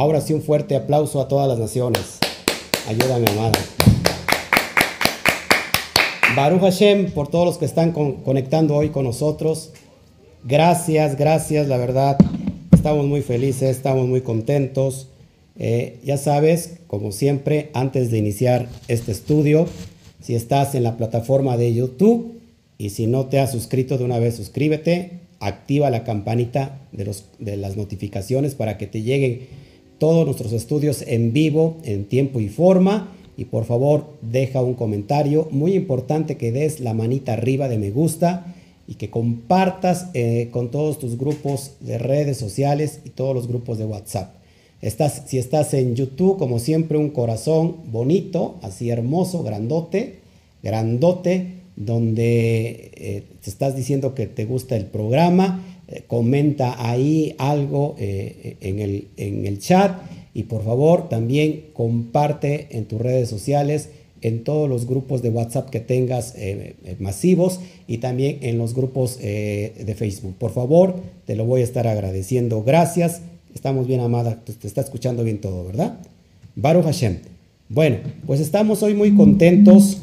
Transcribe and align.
Ahora 0.00 0.22
sí 0.22 0.32
un 0.32 0.40
fuerte 0.40 0.76
aplauso 0.76 1.20
a 1.20 1.28
todas 1.28 1.46
las 1.46 1.58
naciones. 1.58 2.20
Ayúdame, 2.88 3.26
amada. 3.32 3.52
Baruch 6.34 6.62
Hashem, 6.62 7.10
por 7.10 7.28
todos 7.28 7.44
los 7.44 7.58
que 7.58 7.66
están 7.66 7.92
conectando 7.92 8.76
hoy 8.76 8.88
con 8.88 9.04
nosotros. 9.04 9.72
Gracias, 10.42 11.18
gracias, 11.18 11.68
la 11.68 11.76
verdad. 11.76 12.16
Estamos 12.72 13.04
muy 13.04 13.20
felices, 13.20 13.76
estamos 13.76 14.08
muy 14.08 14.22
contentos. 14.22 15.08
Eh, 15.58 15.98
ya 16.02 16.16
sabes, 16.16 16.78
como 16.86 17.12
siempre, 17.12 17.68
antes 17.74 18.10
de 18.10 18.16
iniciar 18.16 18.70
este 18.88 19.12
estudio, 19.12 19.66
si 20.22 20.34
estás 20.34 20.74
en 20.74 20.82
la 20.82 20.96
plataforma 20.96 21.58
de 21.58 21.74
YouTube 21.74 22.40
y 22.78 22.88
si 22.88 23.06
no 23.06 23.26
te 23.26 23.38
has 23.38 23.52
suscrito 23.52 23.98
de 23.98 24.04
una 24.04 24.18
vez, 24.18 24.36
suscríbete, 24.36 25.18
activa 25.40 25.90
la 25.90 26.04
campanita 26.04 26.78
de, 26.90 27.14
de 27.38 27.58
las 27.58 27.76
notificaciones 27.76 28.54
para 28.54 28.78
que 28.78 28.86
te 28.86 29.02
lleguen 29.02 29.60
todos 30.00 30.26
nuestros 30.26 30.52
estudios 30.52 31.04
en 31.06 31.32
vivo, 31.32 31.76
en 31.84 32.06
tiempo 32.06 32.40
y 32.40 32.48
forma 32.48 33.14
y 33.40 33.46
por 33.46 33.64
favor, 33.64 34.18
deja 34.20 34.60
un 34.62 34.74
comentario. 34.74 35.48
Muy 35.50 35.72
importante 35.72 36.36
que 36.36 36.52
des 36.52 36.80
la 36.80 36.92
manita 36.92 37.32
arriba 37.32 37.68
de 37.68 37.78
me 37.78 37.90
gusta 37.90 38.54
y 38.86 38.96
que 38.96 39.08
compartas 39.08 40.08
eh, 40.12 40.48
con 40.50 40.70
todos 40.70 40.98
tus 40.98 41.16
grupos 41.16 41.72
de 41.80 41.96
redes 41.96 42.36
sociales 42.36 43.00
y 43.06 43.08
todos 43.08 43.34
los 43.34 43.48
grupos 43.48 43.78
de 43.78 43.86
WhatsApp. 43.86 44.34
Si 45.26 45.38
estás 45.38 45.72
en 45.72 45.96
YouTube, 45.96 46.36
como 46.36 46.58
siempre, 46.58 46.98
un 46.98 47.08
corazón 47.08 47.76
bonito, 47.90 48.58
así 48.60 48.90
hermoso, 48.90 49.42
grandote, 49.42 50.16
grandote, 50.62 51.60
donde 51.76 52.90
eh, 52.94 53.24
te 53.42 53.48
estás 53.48 53.74
diciendo 53.74 54.14
que 54.14 54.26
te 54.26 54.44
gusta 54.44 54.76
el 54.76 54.84
programa. 54.84 55.64
Eh, 55.90 56.04
comenta 56.06 56.88
ahí 56.88 57.34
algo 57.38 57.96
en, 57.98 58.78
el, 58.78 59.08
en 59.16 59.46
el 59.46 59.58
chat 59.58 60.00
y 60.34 60.44
por 60.44 60.64
favor 60.64 61.08
también 61.08 61.66
comparte 61.72 62.68
en 62.70 62.84
tus 62.86 63.00
redes 63.00 63.28
sociales, 63.28 63.88
en 64.22 64.44
todos 64.44 64.68
los 64.68 64.86
grupos 64.86 65.22
de 65.22 65.30
WhatsApp 65.30 65.70
que 65.70 65.80
tengas 65.80 66.34
eh, 66.36 66.76
eh, 66.84 66.96
masivos 66.98 67.60
y 67.86 67.98
también 67.98 68.38
en 68.42 68.58
los 68.58 68.74
grupos 68.74 69.18
eh, 69.20 69.72
de 69.84 69.94
Facebook. 69.94 70.34
Por 70.38 70.52
favor, 70.52 70.96
te 71.26 71.36
lo 71.36 71.46
voy 71.46 71.62
a 71.62 71.64
estar 71.64 71.86
agradeciendo. 71.86 72.62
Gracias. 72.62 73.22
Estamos 73.54 73.86
bien, 73.86 74.00
amada. 74.00 74.40
Te 74.44 74.66
está 74.66 74.80
escuchando 74.80 75.24
bien 75.24 75.40
todo, 75.40 75.64
¿verdad? 75.64 75.98
Baruch 76.54 76.84
Hashem. 76.84 77.18
Bueno, 77.68 77.98
pues 78.26 78.40
estamos 78.40 78.82
hoy 78.82 78.94
muy 78.94 79.14
contentos, 79.14 80.02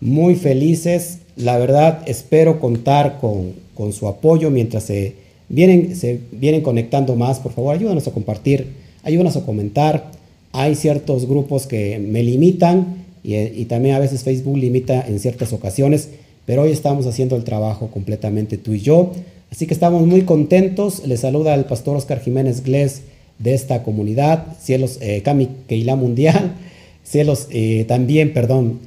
muy 0.00 0.34
felices. 0.34 1.20
La 1.36 1.58
verdad, 1.58 2.02
espero 2.06 2.60
contar 2.60 3.18
con, 3.20 3.54
con 3.74 3.92
su 3.92 4.08
apoyo 4.08 4.50
mientras 4.50 4.84
se 4.84 5.23
vienen, 5.48 5.96
se 5.96 6.20
vienen 6.32 6.62
conectando 6.62 7.16
más. 7.16 7.40
Por 7.40 7.52
favor, 7.52 7.74
ayúdanos 7.74 8.06
a 8.06 8.12
compartir 8.12 8.84
ayúdanos 9.04 9.36
a 9.36 9.42
comentar. 9.42 10.10
Hay 10.52 10.74
ciertos 10.74 11.26
grupos 11.26 11.66
que 11.66 11.98
me 11.98 12.22
limitan 12.22 13.04
y, 13.22 13.64
también 13.66 13.94
a 13.94 13.98
veces 13.98 14.22
Facebook 14.22 14.56
limita 14.56 15.04
en 15.06 15.18
ciertas 15.18 15.52
ocasiones, 15.52 16.10
pero 16.44 16.62
hoy 16.62 16.72
estamos 16.72 17.06
haciendo 17.06 17.36
el 17.36 17.44
trabajo 17.44 17.88
completamente 17.88 18.58
tú 18.58 18.72
y 18.74 18.80
yo. 18.80 19.12
Así 19.50 19.66
que 19.66 19.74
estamos 19.74 20.06
muy 20.06 20.22
contentos. 20.22 21.06
Les 21.06 21.20
saluda 21.20 21.54
el 21.54 21.64
pastor 21.64 21.96
Oscar 21.96 22.20
Jiménez 22.20 22.62
Glés 22.62 23.02
de 23.38 23.54
esta 23.54 23.82
comunidad, 23.82 24.46
Cielos 24.60 24.98
eh, 25.00 25.22
Kami 25.22 25.48
Keila 25.68 25.96
Mundial, 25.96 26.54
Cielos 27.04 27.48
eh, 27.50 27.84
también, 27.86 28.32
perdón, 28.32 28.80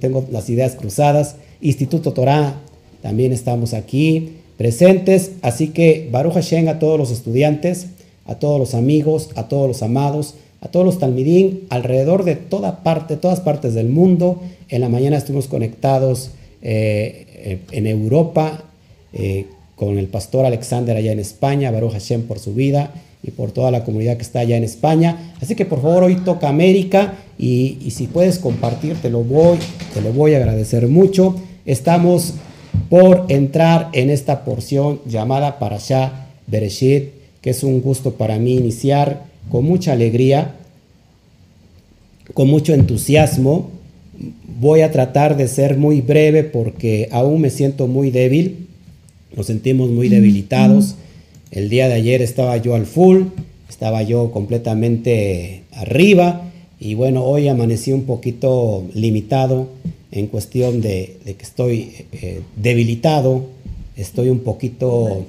tengo 0.00 0.26
las 0.30 0.48
ideas 0.50 0.74
cruzadas, 0.74 1.36
Instituto 1.60 2.12
Torah, 2.12 2.60
también 3.02 3.32
estamos 3.32 3.72
aquí 3.72 4.32
presentes. 4.56 5.32
Así 5.42 5.68
que 5.68 6.08
Baruch 6.10 6.34
Hashem 6.34 6.68
a 6.68 6.78
todos 6.78 6.98
los 6.98 7.10
estudiantes 7.10 7.86
a 8.26 8.36
todos 8.36 8.58
los 8.58 8.74
amigos, 8.74 9.30
a 9.36 9.48
todos 9.48 9.68
los 9.68 9.82
amados, 9.82 10.34
a 10.60 10.68
todos 10.68 10.84
los 10.84 10.98
talmidín 10.98 11.62
alrededor 11.70 12.24
de 12.24 12.34
toda 12.36 12.82
parte, 12.82 13.16
todas 13.16 13.40
partes 13.40 13.74
del 13.74 13.88
mundo. 13.88 14.40
En 14.68 14.80
la 14.80 14.88
mañana 14.88 15.16
estuvimos 15.16 15.46
conectados 15.46 16.30
eh, 16.62 17.60
en 17.70 17.86
Europa 17.86 18.64
eh, 19.12 19.46
con 19.76 19.98
el 19.98 20.06
pastor 20.06 20.44
Alexander 20.44 20.96
allá 20.96 21.12
en 21.12 21.20
España, 21.20 21.70
Baruch 21.70 21.92
Hashem 21.92 22.22
por 22.22 22.38
su 22.38 22.54
vida 22.54 22.92
y 23.22 23.30
por 23.30 23.52
toda 23.52 23.70
la 23.70 23.84
comunidad 23.84 24.16
que 24.16 24.22
está 24.22 24.40
allá 24.40 24.56
en 24.56 24.64
España. 24.64 25.34
Así 25.40 25.54
que 25.54 25.66
por 25.66 25.82
favor 25.82 26.04
hoy 26.04 26.16
toca 26.16 26.48
América 26.48 27.14
y, 27.38 27.78
si 27.90 28.06
puedes 28.06 28.38
compartir 28.38 28.96
te 28.96 29.10
lo 29.10 29.22
voy, 29.22 29.58
te 29.94 30.00
lo 30.00 30.12
voy 30.12 30.34
a 30.34 30.38
agradecer 30.38 30.88
mucho. 30.88 31.36
Estamos 31.64 32.34
por 32.88 33.26
entrar 33.28 33.90
en 33.92 34.10
esta 34.10 34.44
porción 34.44 35.00
llamada 35.06 35.58
Parashá 35.58 36.26
Bereshit 36.46 37.16
que 37.46 37.50
es 37.50 37.62
un 37.62 37.80
gusto 37.80 38.14
para 38.14 38.40
mí 38.40 38.56
iniciar 38.56 39.22
con 39.50 39.64
mucha 39.64 39.92
alegría, 39.92 40.56
con 42.34 42.48
mucho 42.48 42.74
entusiasmo. 42.74 43.70
Voy 44.58 44.80
a 44.80 44.90
tratar 44.90 45.36
de 45.36 45.46
ser 45.46 45.78
muy 45.78 46.00
breve 46.00 46.42
porque 46.42 47.08
aún 47.12 47.40
me 47.40 47.50
siento 47.50 47.86
muy 47.86 48.10
débil, 48.10 48.66
nos 49.36 49.46
sentimos 49.46 49.90
muy 49.90 50.08
debilitados. 50.08 50.96
El 51.52 51.68
día 51.68 51.86
de 51.86 51.94
ayer 51.94 52.20
estaba 52.20 52.56
yo 52.56 52.74
al 52.74 52.84
full, 52.84 53.26
estaba 53.68 54.02
yo 54.02 54.32
completamente 54.32 55.62
arriba 55.70 56.50
y 56.80 56.94
bueno, 56.94 57.22
hoy 57.22 57.46
amanecí 57.46 57.92
un 57.92 58.06
poquito 58.06 58.86
limitado 58.92 59.68
en 60.18 60.28
cuestión 60.28 60.80
de, 60.80 61.18
que 61.24 61.44
estoy 61.44 62.06
eh, 62.12 62.42
debilitado, 62.56 63.44
estoy 63.96 64.30
un 64.30 64.40
poquito 64.40 65.24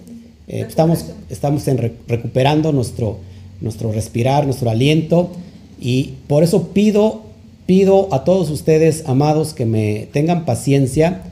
eh, 0.47 0.63
estamos 0.65 1.05
estamos 1.29 1.65
recuperando 2.07 2.71
nuestro, 2.71 3.17
nuestro 3.59 3.91
respirar, 3.91 4.45
nuestro 4.45 4.69
aliento. 4.69 5.31
Y 5.79 6.13
por 6.27 6.43
eso 6.43 6.69
pido, 6.69 7.23
pido 7.65 8.07
a 8.13 8.23
todos 8.23 8.49
ustedes, 8.49 9.03
amados, 9.05 9.53
que 9.53 9.65
me 9.65 10.07
tengan 10.11 10.45
paciencia 10.45 11.23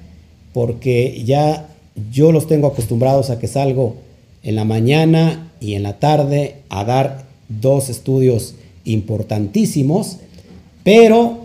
porque 0.54 1.24
ya 1.26 1.68
yo 2.12 2.32
los 2.32 2.48
tengo 2.48 2.68
acostumbrados 2.68 3.30
a 3.30 3.40
que 3.40 3.48
salgo 3.48 3.96
en 4.44 4.56
la 4.56 4.66
mañana 4.66 5.52
y 5.60 5.74
en 5.74 5.84
la 5.84 6.00
tarde 6.00 6.58
a 6.70 6.84
dar 6.84 7.26
dos 7.48 7.90
estudios 7.90 8.56
importantísimos, 8.84 10.18
pero 10.84 11.45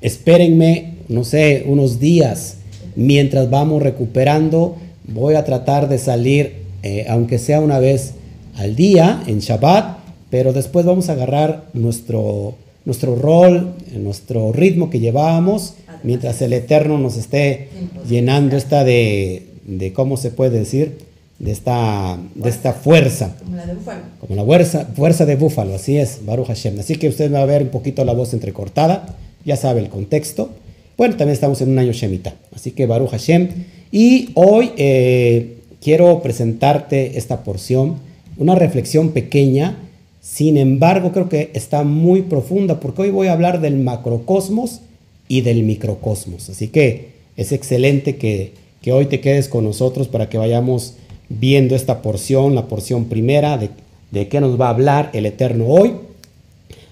espérenme, 0.00 0.94
no 1.08 1.24
sé, 1.24 1.64
unos 1.66 2.00
días 2.00 2.56
mientras 2.96 3.50
vamos 3.50 3.82
recuperando 3.82 4.76
voy 5.06 5.34
a 5.34 5.44
tratar 5.44 5.88
de 5.88 5.98
salir, 5.98 6.62
eh, 6.82 7.06
aunque 7.08 7.38
sea 7.38 7.60
una 7.60 7.78
vez 7.78 8.12
al 8.56 8.76
día, 8.76 9.22
en 9.26 9.40
Shabbat, 9.40 9.98
pero 10.30 10.52
después 10.52 10.86
vamos 10.86 11.08
a 11.08 11.12
agarrar 11.12 11.64
nuestro, 11.72 12.54
nuestro 12.84 13.16
rol, 13.16 13.74
nuestro 13.96 14.52
ritmo 14.52 14.90
que 14.90 15.00
llevábamos, 15.00 15.74
mientras 16.02 16.40
el 16.42 16.52
Eterno 16.52 16.98
nos 16.98 17.16
esté 17.16 17.68
llenando 18.08 18.56
esta 18.56 18.84
de, 18.84 19.46
de 19.66 19.92
¿cómo 19.92 20.16
se 20.16 20.30
puede 20.30 20.58
decir? 20.58 20.98
De 21.38 21.52
esta, 21.52 22.18
de 22.34 22.50
esta 22.50 22.74
fuerza. 22.74 23.34
Como 23.42 23.56
la 23.56 23.66
de 23.66 23.74
búfalo. 23.74 24.00
Como 24.20 24.34
la 24.34 24.44
fuerza, 24.44 24.86
fuerza 24.94 25.26
de 25.26 25.36
búfalo, 25.36 25.74
así 25.74 25.96
es, 25.96 26.20
Baruch 26.26 26.48
Hashem. 26.48 26.78
Así 26.78 26.96
que 26.96 27.08
usted 27.08 27.32
va 27.32 27.40
a 27.40 27.46
ver 27.46 27.62
un 27.62 27.68
poquito 27.68 28.04
la 28.04 28.12
voz 28.12 28.34
entrecortada, 28.34 29.16
ya 29.44 29.56
sabe 29.56 29.80
el 29.80 29.88
contexto. 29.88 30.50
Bueno, 30.96 31.16
también 31.16 31.34
estamos 31.34 31.60
en 31.62 31.70
un 31.70 31.78
año 31.78 31.92
Shemita, 31.92 32.34
así 32.54 32.72
que 32.72 32.86
Baruch 32.86 33.10
Hashem. 33.10 33.48
Y 33.92 34.30
hoy 34.34 34.72
eh, 34.76 35.56
quiero 35.80 36.22
presentarte 36.22 37.18
esta 37.18 37.42
porción, 37.42 37.96
una 38.36 38.54
reflexión 38.54 39.10
pequeña, 39.10 39.76
sin 40.20 40.56
embargo 40.56 41.12
creo 41.12 41.28
que 41.28 41.50
está 41.54 41.82
muy 41.82 42.22
profunda 42.22 42.78
porque 42.78 43.02
hoy 43.02 43.10
voy 43.10 43.26
a 43.28 43.32
hablar 43.32 43.60
del 43.60 43.78
macrocosmos 43.78 44.80
y 45.26 45.40
del 45.40 45.62
microcosmos. 45.62 46.50
Así 46.50 46.68
que 46.68 47.10
es 47.36 47.52
excelente 47.52 48.16
que, 48.16 48.52
hoy 48.90 49.06
te 49.06 49.20
quedes 49.20 49.48
con 49.48 49.64
nosotros 49.64 50.08
para 50.08 50.28
que 50.28 50.38
vayamos 50.38 50.94
viendo 51.28 51.74
esta 51.74 52.02
porción, 52.02 52.54
la 52.54 52.66
porción 52.66 53.06
primera 53.06 53.56
de, 53.56 53.70
de 54.10 54.28
qué 54.28 54.40
nos 54.40 54.60
va 54.60 54.66
a 54.66 54.70
hablar 54.70 55.10
el 55.14 55.26
Eterno 55.26 55.66
hoy. 55.66 55.92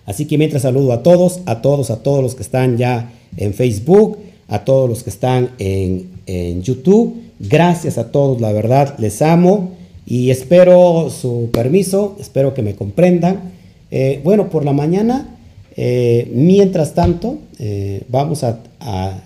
Así 0.08 0.24
que 0.24 0.38
mientras 0.38 0.62
saludo 0.62 0.94
a 0.94 1.02
todos, 1.02 1.40
a 1.44 1.60
todos, 1.60 1.90
a 1.90 2.02
todos 2.02 2.22
los 2.22 2.34
que 2.34 2.42
están 2.42 2.78
ya 2.78 3.12
en 3.36 3.52
Facebook, 3.52 4.16
a 4.48 4.64
todos 4.64 4.88
los 4.88 5.02
que 5.02 5.10
están 5.10 5.50
en, 5.58 6.16
YouTube. 6.62 7.16
Gracias 7.38 7.98
a 7.98 8.10
todos, 8.10 8.40
la 8.40 8.50
verdad, 8.52 8.94
les 8.98 9.20
amo 9.20 9.72
y 10.06 10.30
espero 10.30 11.10
su 11.10 11.50
permiso, 11.52 12.16
espero 12.18 12.54
que 12.54 12.62
me 12.62 12.74
comprendan. 12.74 13.52
Eh, 13.90 14.22
bueno, 14.24 14.48
por 14.48 14.64
la 14.64 14.72
mañana, 14.72 15.36
eh, 15.76 16.30
mientras 16.34 16.94
tanto, 16.94 17.36
eh, 17.58 18.02
vamos 18.08 18.44
a, 18.44 18.60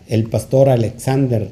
el 0.08 0.25
pastor 0.25 0.69
Alexander 0.69 1.49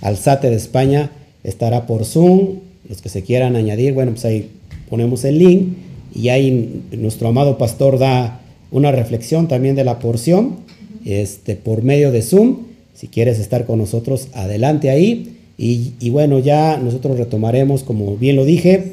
Alzate 0.00 0.50
de 0.50 0.56
España 0.56 1.12
estará 1.44 1.86
por 1.86 2.04
Zoom. 2.04 2.58
Los 2.88 3.00
que 3.00 3.08
se 3.08 3.22
quieran 3.22 3.54
añadir, 3.54 3.92
bueno, 3.92 4.10
pues 4.10 4.24
ahí 4.24 4.50
ponemos 4.90 5.24
el 5.24 5.38
link 5.38 5.68
y 6.14 6.30
ahí 6.30 6.82
nuestro 6.92 7.28
amado 7.28 7.58
pastor 7.58 7.98
da 7.98 8.41
una 8.72 8.90
reflexión 8.90 9.46
también 9.46 9.76
de 9.76 9.84
la 9.84 10.00
porción 10.00 10.56
este, 11.04 11.54
por 11.54 11.82
medio 11.82 12.10
de 12.10 12.22
Zoom 12.22 12.72
si 13.02 13.08
quieres 13.08 13.40
estar 13.40 13.66
con 13.66 13.80
nosotros, 13.80 14.28
adelante 14.32 14.88
ahí. 14.88 15.36
Y, 15.58 16.10
bueno, 16.10 16.38
ya 16.38 16.76
nosotros 16.76 17.18
retomaremos, 17.18 17.82
como 17.82 18.16
bien 18.16 18.36
lo 18.36 18.44
dije, 18.44 18.92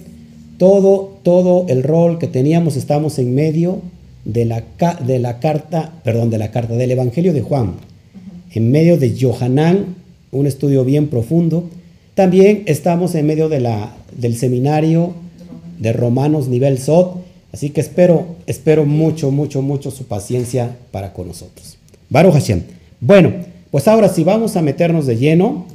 todo, 0.58 1.18
todo 1.22 1.66
el 1.68 1.84
rol 1.84 2.18
que 2.18 2.26
teníamos, 2.26 2.76
estamos 2.76 3.20
en 3.20 3.36
medio 3.36 3.82
de 4.26 4.46
la, 4.46 4.64
de 5.06 5.20
la 5.20 5.40
carta, 5.40 5.94
perdón, 6.04 6.32
de 6.32 6.40
la 6.40 6.50
carta 6.50 6.76
del 6.76 6.90
Evangelio 6.90 7.34
de 7.34 7.42
Juan, 7.42 7.74
en 8.52 8.72
medio 8.72 8.98
de 8.98 9.16
Johanán, 9.20 9.96
un 10.32 10.48
estudio 10.48 10.84
bien 10.86 11.08
profundo. 11.08 11.70
También 12.16 12.64
estamos 12.66 13.14
en 13.14 13.28
medio 13.28 13.48
de 13.48 13.60
la, 13.60 13.96
del 14.16 14.36
seminario 14.36 15.14
de 15.80 15.94
Romanos 15.94 16.48
nivel 16.48 16.80
SOT, 16.80 17.16
así 17.54 17.70
que 17.70 17.82
espero, 17.82 18.36
espero 18.48 18.86
mucho, 18.86 19.32
mucho, 19.32 19.62
mucho 19.62 19.92
su 19.92 20.06
paciencia 20.06 20.78
para 20.92 21.14
con 21.14 21.28
nosotros. 21.28 21.78
Baruch 22.10 22.34
Hashem. 22.34 22.64
Bueno, 23.02 23.32
pues 23.72 23.88
ahora 23.88 24.10
sí 24.10 24.24
vamos 24.24 24.56
a 24.56 24.62
meternos 24.62 25.06
de 25.06 25.18
lleno. 25.18 25.66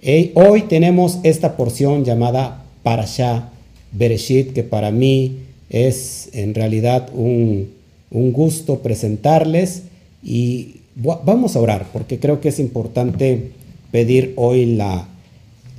Eh, 0.00 0.32
hoy 0.34 0.62
tenemos 0.62 1.18
esta 1.22 1.56
porción 1.56 2.04
llamada 2.04 2.64
Parashah 2.82 3.50
Bereshit, 3.92 4.52
que 4.52 4.62
para 4.62 4.90
mí 4.90 5.38
es 5.70 6.30
en 6.32 6.54
realidad 6.54 7.08
un, 7.14 7.70
un 8.10 8.32
gusto 8.32 8.80
presentarles 8.80 9.82
y 10.22 10.76
vamos 10.94 11.56
a 11.56 11.60
orar 11.60 11.86
porque 11.92 12.18
creo 12.18 12.40
que 12.40 12.50
es 12.50 12.58
importante 12.58 13.50
pedir 13.90 14.34
hoy 14.36 14.66
la, 14.66 15.08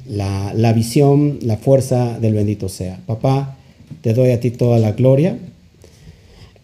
la, 0.08 0.54
la, 0.54 0.74
visión, 0.74 1.40
la 1.42 1.58
fuerza 1.58 2.20
del 2.20 2.34
bendito 2.34 2.70
sea. 2.70 3.00
Papá, 3.06 3.58
te 4.02 4.14
doy 4.14 4.32
a 4.32 4.40
ti 4.40 4.52
toda 4.52 4.80
la 4.80 4.94
gloria. 4.94 5.38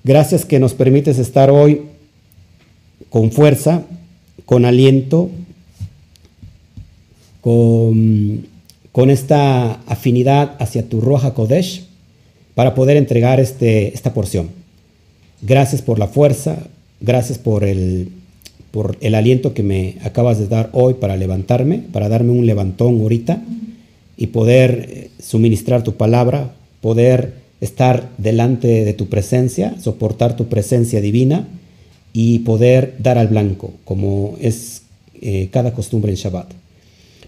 Gracias 0.04 0.46
que 0.46 0.60
nos 0.60 0.74
permites 0.74 1.20
estar 1.20 1.50
hoy 1.50 1.82
con 3.10 3.32
fuerza, 3.32 3.84
con 4.46 4.66
aliento, 4.66 5.30
con, 7.42 8.48
esta 9.10 9.74
afinidad 9.88 10.58
hacia 10.60 10.90
tu 10.90 11.00
Roja 11.00 11.34
Kodesh 11.34 11.86
para 12.54 12.76
poder 12.76 12.98
entregar 12.98 13.40
este, 13.40 13.94
esta 13.94 14.14
porción. 14.14 14.50
Gracias 15.42 15.82
por 15.82 16.00
la 16.00 16.08
fuerza, 16.08 16.58
gracias 17.00 17.38
por 17.38 17.64
el, 17.64 18.10
por 18.72 18.98
el 19.00 19.16
aliento 19.16 19.54
que 19.54 19.64
me 19.64 19.96
acabas 20.04 20.38
de 20.38 20.48
dar 20.48 20.70
hoy 20.74 20.96
para 20.96 21.16
levantarme, 21.16 21.78
para 21.94 22.10
darme 22.10 22.32
un 22.32 22.46
levantón 22.46 23.00
ahorita 23.00 23.42
y 24.18 24.28
poder 24.28 24.90
eh, 24.90 25.10
suministrar 25.22 25.84
tu 25.84 25.94
palabra, 25.96 26.52
poder 26.82 27.34
estar 27.62 28.10
delante 28.18 28.86
de 28.86 28.94
tu 28.94 29.08
presencia, 29.08 29.76
soportar 29.80 30.36
tu 30.36 30.48
presencia 30.48 31.02
divina 31.02 31.48
y 32.14 32.40
poder 32.40 32.96
dar 33.00 33.18
al 33.18 33.28
blanco, 33.28 33.74
como 33.86 34.36
es 34.40 34.84
eh, 35.22 35.50
cada 35.52 35.74
costumbre 35.74 36.12
en 36.12 36.18
Shabbat. 36.18 36.52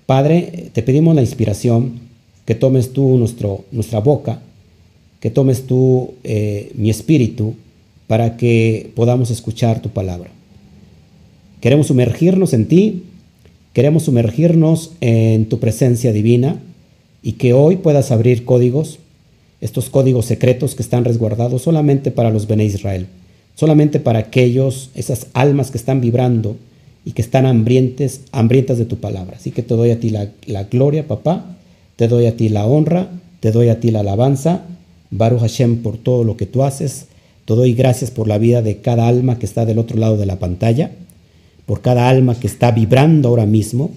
Padre, 0.05 0.69
te 0.73 0.83
pedimos 0.83 1.15
la 1.15 1.21
inspiración, 1.21 1.99
que 2.45 2.55
tomes 2.55 2.91
tú 2.91 3.17
nuestra 3.17 3.99
boca, 3.99 4.41
que 5.19 5.29
tomes 5.29 5.67
tú 5.67 6.15
eh, 6.23 6.71
mi 6.75 6.89
espíritu, 6.89 7.55
para 8.07 8.35
que 8.35 8.91
podamos 8.95 9.31
escuchar 9.31 9.81
tu 9.81 9.89
palabra. 9.89 10.31
Queremos 11.61 11.87
sumergirnos 11.87 12.53
en 12.53 12.67
ti, 12.67 13.03
queremos 13.71 14.03
sumergirnos 14.03 14.91
en 14.99 15.45
tu 15.45 15.59
presencia 15.59 16.11
divina 16.11 16.59
y 17.23 17.33
que 17.33 17.53
hoy 17.53 17.77
puedas 17.77 18.11
abrir 18.11 18.43
códigos, 18.43 18.99
estos 19.61 19.89
códigos 19.89 20.25
secretos 20.25 20.75
que 20.75 20.83
están 20.83 21.05
resguardados 21.05 21.61
solamente 21.61 22.11
para 22.11 22.31
los 22.31 22.47
Bene 22.47 22.65
Israel, 22.65 23.07
solamente 23.55 23.99
para 23.99 24.19
aquellos, 24.19 24.89
esas 24.95 25.27
almas 25.33 25.71
que 25.71 25.77
están 25.77 26.01
vibrando 26.01 26.57
y 27.05 27.13
que 27.13 27.21
están 27.21 27.45
hambrientes, 27.45 28.21
hambrientas 28.31 28.77
de 28.77 28.85
tu 28.85 28.97
palabra. 28.97 29.37
Así 29.37 29.51
que 29.51 29.63
te 29.63 29.75
doy 29.75 29.91
a 29.91 29.99
ti 29.99 30.09
la, 30.09 30.29
la 30.45 30.65
gloria, 30.65 31.07
papá, 31.07 31.57
te 31.95 32.07
doy 32.07 32.25
a 32.25 32.35
ti 32.35 32.49
la 32.49 32.65
honra, 32.65 33.09
te 33.39 33.51
doy 33.51 33.69
a 33.69 33.79
ti 33.79 33.91
la 33.91 34.01
alabanza, 34.01 34.63
Baruch 35.09 35.41
Hashem 35.41 35.77
por 35.77 35.97
todo 35.97 36.23
lo 36.23 36.37
que 36.37 36.45
tú 36.45 36.63
haces 36.63 37.05
te 37.51 37.57
doy 37.57 37.73
gracias 37.73 38.11
por 38.11 38.29
la 38.29 38.37
vida 38.37 38.61
de 38.61 38.77
cada 38.77 39.09
alma 39.09 39.37
que 39.37 39.45
está 39.45 39.65
del 39.65 39.79
otro 39.79 39.97
lado 39.97 40.15
de 40.15 40.25
la 40.25 40.39
pantalla, 40.39 40.91
por 41.65 41.81
cada 41.81 42.07
alma 42.07 42.39
que 42.39 42.47
está 42.47 42.71
vibrando 42.71 43.29
ahora 43.29 43.45
mismo, 43.45 43.91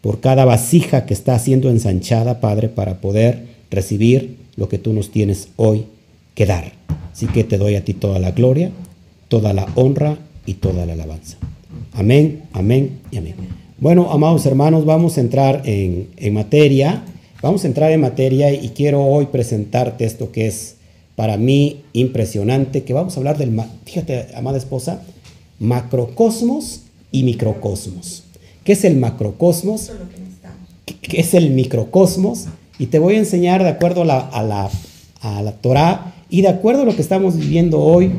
por 0.00 0.20
cada 0.20 0.44
vasija 0.46 1.04
que 1.04 1.12
está 1.12 1.38
siendo 1.38 1.68
ensanchada, 1.68 2.40
Padre, 2.40 2.68
para 2.68 3.02
poder 3.02 3.42
recibir 3.70 4.36
lo 4.56 4.68
que 4.68 4.78
tú 4.78 4.92
nos 4.92 5.10
tienes 5.10 5.48
hoy 5.56 5.86
que 6.34 6.46
dar. 6.46 6.72
Así 7.12 7.26
que 7.26 7.44
te 7.44 7.58
doy 7.58 7.76
a 7.76 7.84
ti 7.84 7.94
toda 7.94 8.18
la 8.18 8.32
gloria, 8.32 8.70
toda 9.28 9.52
la 9.52 9.66
honra 9.74 10.18
y 10.46 10.54
toda 10.54 10.86
la 10.86 10.94
alabanza. 10.94 11.36
Amén, 11.92 12.42
amén 12.52 12.98
y 13.10 13.18
amén. 13.18 13.34
Bueno, 13.78 14.10
amados 14.10 14.46
hermanos, 14.46 14.84
vamos 14.84 15.18
a 15.18 15.20
entrar 15.20 15.62
en, 15.64 16.08
en 16.16 16.34
materia. 16.34 17.04
Vamos 17.42 17.64
a 17.64 17.66
entrar 17.66 17.92
en 17.92 18.00
materia 18.00 18.52
y 18.52 18.70
quiero 18.70 19.04
hoy 19.04 19.26
presentarte 19.26 20.04
esto 20.04 20.32
que 20.32 20.46
es 20.46 20.76
para 21.16 21.36
mí 21.36 21.82
impresionante, 21.92 22.82
que 22.82 22.92
vamos 22.92 23.16
a 23.16 23.20
hablar 23.20 23.38
del, 23.38 23.60
fíjate, 23.84 24.28
amada 24.34 24.58
esposa, 24.58 25.02
macrocosmos 25.58 26.82
y 27.12 27.22
microcosmos. 27.22 28.24
¿Qué 28.64 28.72
es 28.72 28.84
el 28.84 28.96
macrocosmos? 28.96 29.92
¿Qué 30.84 31.20
es 31.20 31.34
el 31.34 31.50
microcosmos? 31.50 32.46
Y 32.78 32.86
te 32.86 32.98
voy 32.98 33.14
a 33.14 33.18
enseñar 33.18 33.62
de 33.62 33.68
acuerdo 33.68 34.02
a 34.02 34.04
la, 34.04 34.18
a 34.18 34.42
la, 34.42 34.70
a 35.20 35.42
la 35.42 35.52
Torah 35.52 36.14
y 36.28 36.42
de 36.42 36.48
acuerdo 36.48 36.82
a 36.82 36.84
lo 36.84 36.96
que 36.96 37.02
estamos 37.02 37.36
viviendo 37.36 37.80
hoy 37.80 38.10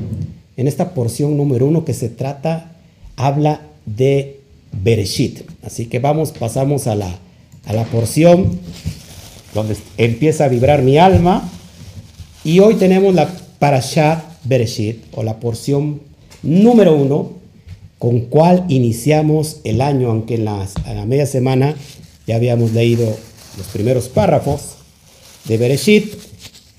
en 0.57 0.67
esta 0.67 0.93
porción 0.93 1.35
número 1.35 1.65
uno 1.65 1.83
que 1.83 1.93
se 1.93 2.09
trata, 2.09 2.71
habla 3.17 3.61
de 3.85 4.39
Bereshit. 4.71 5.41
Así 5.63 5.87
que 5.87 5.99
vamos, 5.99 6.31
pasamos 6.31 6.87
a 6.87 6.95
la, 6.95 7.19
a 7.65 7.73
la 7.73 7.83
porción 7.85 8.59
donde 9.53 9.75
empieza 9.97 10.45
a 10.45 10.47
vibrar 10.49 10.81
mi 10.81 10.97
alma 10.97 11.49
y 12.43 12.59
hoy 12.59 12.75
tenemos 12.75 13.15
la 13.15 13.27
Parashat 13.59 14.23
Bereshit, 14.43 15.03
o 15.13 15.23
la 15.23 15.39
porción 15.39 16.01
número 16.43 16.95
uno, 16.95 17.31
con 17.97 18.21
cual 18.21 18.65
iniciamos 18.69 19.61
el 19.63 19.81
año, 19.81 20.11
aunque 20.11 20.35
en, 20.35 20.45
la 20.45 20.67
media 21.07 21.25
semana 21.25 21.75
ya 22.27 22.35
habíamos 22.35 22.73
leído 22.73 23.17
los 23.57 23.67
primeros 23.67 24.07
párrafos 24.09 24.75
de 25.47 25.57
Bereshit 25.57 26.13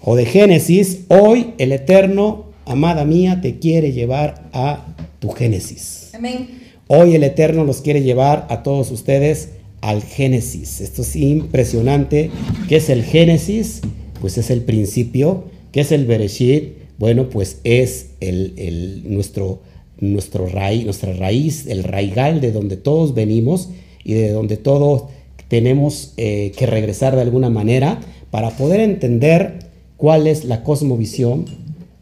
o 0.01 0.17
de 0.17 0.27
Génesis. 0.27 1.01
Hoy 1.09 1.55
el 1.59 1.73
Eterno, 1.73 2.47
amada 2.65 3.05
mía, 3.05 3.41
te 3.41 3.59
quiere 3.59 3.93
llevar 3.93 4.49
a 4.53 4.87
tu 5.19 5.31
Génesis. 5.31 6.11
Amén. 6.15 6.63
Hoy 6.89 7.15
el 7.15 7.25
Eterno 7.25 7.65
los 7.65 7.81
quiere 7.81 8.03
llevar 8.03 8.47
a 8.51 8.63
todos 8.63 8.91
ustedes 8.91 9.51
al 9.81 10.03
Génesis. 10.03 10.81
Esto 10.81 11.03
es 11.03 11.17
impresionante. 11.17 12.31
¿Qué 12.69 12.77
es 12.77 12.91
el 12.91 13.05
Génesis? 13.05 13.81
Pues 14.21 14.39
es 14.39 14.51
el 14.51 14.63
principio 14.63 15.45
¿Qué 15.77 15.83
es 15.83 15.93
el 15.93 16.07
Bereshit? 16.07 16.73
Bueno, 16.97 17.29
pues 17.29 17.61
es 17.63 18.13
el, 18.21 19.03
nuestro, 19.05 19.61
nuestro 20.01 20.47
raíz, 20.47 20.87
nuestra 20.87 21.13
raíz, 21.13 21.67
el 21.67 21.85
raigal 21.85 22.41
de 22.41 22.51
donde 22.51 22.79
todos 22.79 23.13
venimos 23.13 23.69
y 24.03 24.15
de 24.15 24.31
donde 24.31 24.57
todos 24.57 25.03
tenemos 25.49 26.13
eh, 26.17 26.53
que 26.57 26.67
regresar 26.67 27.15
de 27.15 27.23
alguna 27.23 27.51
manera 27.51 28.01
para 28.31 28.51
poder 28.51 28.81
entender 28.81 29.59
cuál 29.97 30.27
es 30.27 30.45
la 30.45 30.63
cosmovisión 30.63 31.45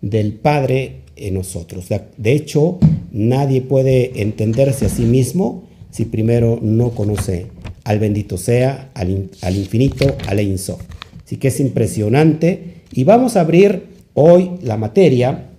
del 0.00 0.32
Padre 0.32 1.02
en 1.16 1.34
nosotros. 1.34 1.86
De 2.16 2.32
hecho, 2.32 2.78
nadie 3.12 3.60
puede 3.60 4.22
entenderse 4.22 4.86
a 4.86 4.88
sí 4.88 5.02
mismo 5.02 5.64
si 5.90 6.06
primero 6.06 6.58
no 6.60 6.90
conoce 6.90 7.46
al 7.84 7.98
bendito 7.98 8.36
sea, 8.36 8.90
al, 8.94 9.30
al 9.42 9.56
infinito, 9.56 10.16
al 10.26 10.40
Einso. 10.40 10.78
Así 11.24 11.36
que 11.36 11.48
es 11.48 11.60
impresionante 11.60 12.82
y 12.92 13.04
vamos 13.04 13.36
a 13.36 13.40
abrir 13.40 13.84
hoy 14.14 14.52
la 14.62 14.76
materia, 14.76 15.50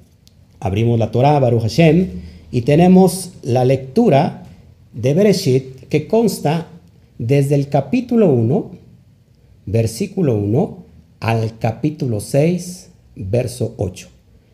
abrimos 0.59 0.99
la 0.99 1.11
Torah, 1.11 1.39
Baruch 1.39 1.61
Hashem, 1.61 2.07
y 2.51 2.61
tenemos 2.61 3.33
la 3.43 3.65
lectura 3.65 4.43
de 4.93 5.13
Bereshit 5.13 5.87
que 5.89 6.07
consta 6.07 6.67
desde 7.17 7.55
el 7.55 7.69
capítulo 7.69 8.31
1, 8.31 8.71
versículo 9.65 10.35
1, 10.35 10.85
al 11.19 11.57
capítulo 11.59 12.19
6, 12.19 12.89
verso 13.15 13.73
8. 13.77 14.07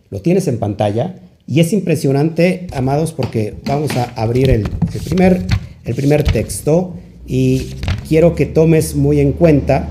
Lo 0.09 0.21
tienes 0.21 0.47
en 0.47 0.59
pantalla 0.59 1.15
y 1.47 1.59
es 1.59 1.73
impresionante, 1.73 2.67
amados, 2.73 3.13
porque 3.13 3.55
vamos 3.65 3.95
a 3.97 4.03
abrir 4.15 4.49
el, 4.49 4.69
primer, 5.03 5.45
el 5.85 5.95
primer 5.95 6.23
texto 6.23 6.93
y 7.25 7.71
quiero 8.07 8.35
que 8.35 8.45
tomes 8.45 8.95
muy 8.95 9.19
en 9.19 9.33
cuenta 9.33 9.89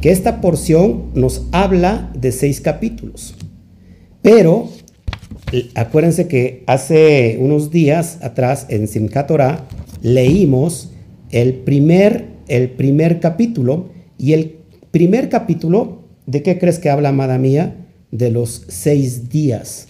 que 0.00 0.10
esta 0.10 0.40
porción 0.40 1.10
nos 1.14 1.46
habla 1.52 2.10
de 2.14 2.32
seis 2.32 2.60
capítulos. 2.60 3.34
Pero 4.22 4.68
acuérdense 5.74 6.28
que 6.28 6.64
hace 6.66 7.38
unos 7.40 7.70
días 7.70 8.18
atrás 8.22 8.66
en 8.68 8.88
Simchat 8.88 9.26
Torah 9.26 9.66
leímos 10.02 10.89
el 11.30 11.54
primer, 11.54 12.26
el 12.48 12.70
primer 12.70 13.20
capítulo 13.20 13.90
y 14.18 14.32
el 14.32 14.56
primer 14.90 15.28
capítulo, 15.28 16.00
¿de 16.26 16.42
qué 16.42 16.58
crees 16.58 16.78
que 16.78 16.90
habla, 16.90 17.10
amada 17.10 17.38
mía? 17.38 17.76
De 18.10 18.30
los 18.30 18.64
seis 18.68 19.28
días, 19.28 19.86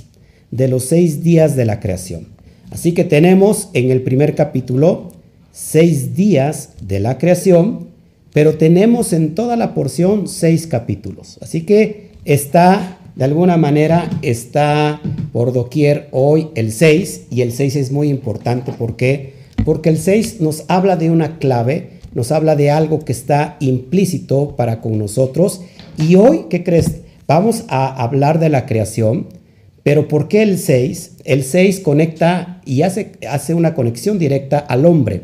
de 0.51 0.69
los 0.69 0.85
seis 0.85 1.23
días 1.23 1.57
de 1.57 1.65
la 1.65 1.81
creación. 1.81 2.29
Así 2.71 2.93
que 2.93 3.05
tenemos 3.05 3.71
en 3.73 3.91
el 3.91 4.03
primer 4.03 4.35
capítulo 4.35 5.13
seis 5.53 6.15
días 6.15 6.71
de 6.81 7.01
la 7.01 7.19
creación 7.19 7.91
pero 8.33 8.57
tenemos 8.57 9.13
en 9.13 9.35
toda 9.35 9.57
la 9.57 9.75
porción 9.75 10.29
seis 10.29 10.67
capítulos. 10.67 11.39
Así 11.41 11.63
que 11.63 12.11
está, 12.25 12.99
de 13.17 13.25
alguna 13.25 13.57
manera, 13.57 14.09
está 14.23 15.01
por 15.33 15.53
doquier 15.53 16.09
hoy 16.13 16.49
el 16.55 16.73
6, 16.73 17.27
y 17.31 17.43
el 17.43 17.53
6 17.53 17.77
es 17.77 17.93
muy 17.93 18.09
importante, 18.09 18.73
¿por 18.73 18.97
qué? 18.97 19.40
Porque 19.65 19.91
el 19.91 19.99
6 19.99 20.41
nos 20.41 20.65
habla 20.69 20.97
de 20.97 21.11
una 21.11 21.39
clave, 21.39 22.01
nos 22.15 22.33
habla 22.33 22.57
de 22.57 22.71
algo 22.71 23.01
que 23.01 23.13
está 23.13 23.57
implícito 23.61 24.57
para 24.57 24.81
con 24.81 24.99
nosotros, 24.99 25.63
y 25.97 26.17
hoy, 26.17 26.47
¿qué 26.49 26.65
crees? 26.65 27.03
Vamos 27.27 27.65
a 27.69 28.03
hablar 28.03 28.39
de 28.39 28.49
la 28.49 28.67
creación, 28.67 29.29
pero 29.83 30.09
¿por 30.09 30.29
qué 30.29 30.43
el 30.43 30.59
6? 30.59 31.19
El 31.25 31.45
6 31.45 31.81
conecta 31.81 32.61
y 32.65 32.83
hace, 32.83 33.13
hace 33.29 33.55
una 33.55 33.75
conexión 33.75 34.19
directa 34.19 34.59
al 34.59 34.87
hombre. 34.87 35.23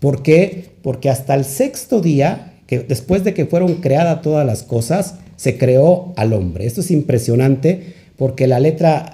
¿Por 0.00 0.22
qué? 0.22 0.64
Porque 0.82 1.08
hasta 1.08 1.34
el 1.34 1.44
sexto 1.44 2.00
día, 2.00 2.54
que 2.66 2.80
después 2.80 3.24
de 3.24 3.34
que 3.34 3.46
fueron 3.46 3.76
creadas 3.76 4.22
todas 4.22 4.46
las 4.46 4.62
cosas, 4.62 5.16
se 5.36 5.58
creó 5.58 6.12
al 6.16 6.32
hombre. 6.32 6.66
Esto 6.66 6.80
es 6.80 6.90
impresionante 6.90 7.94
porque 8.16 8.46
la 8.46 8.60
letra, 8.60 9.12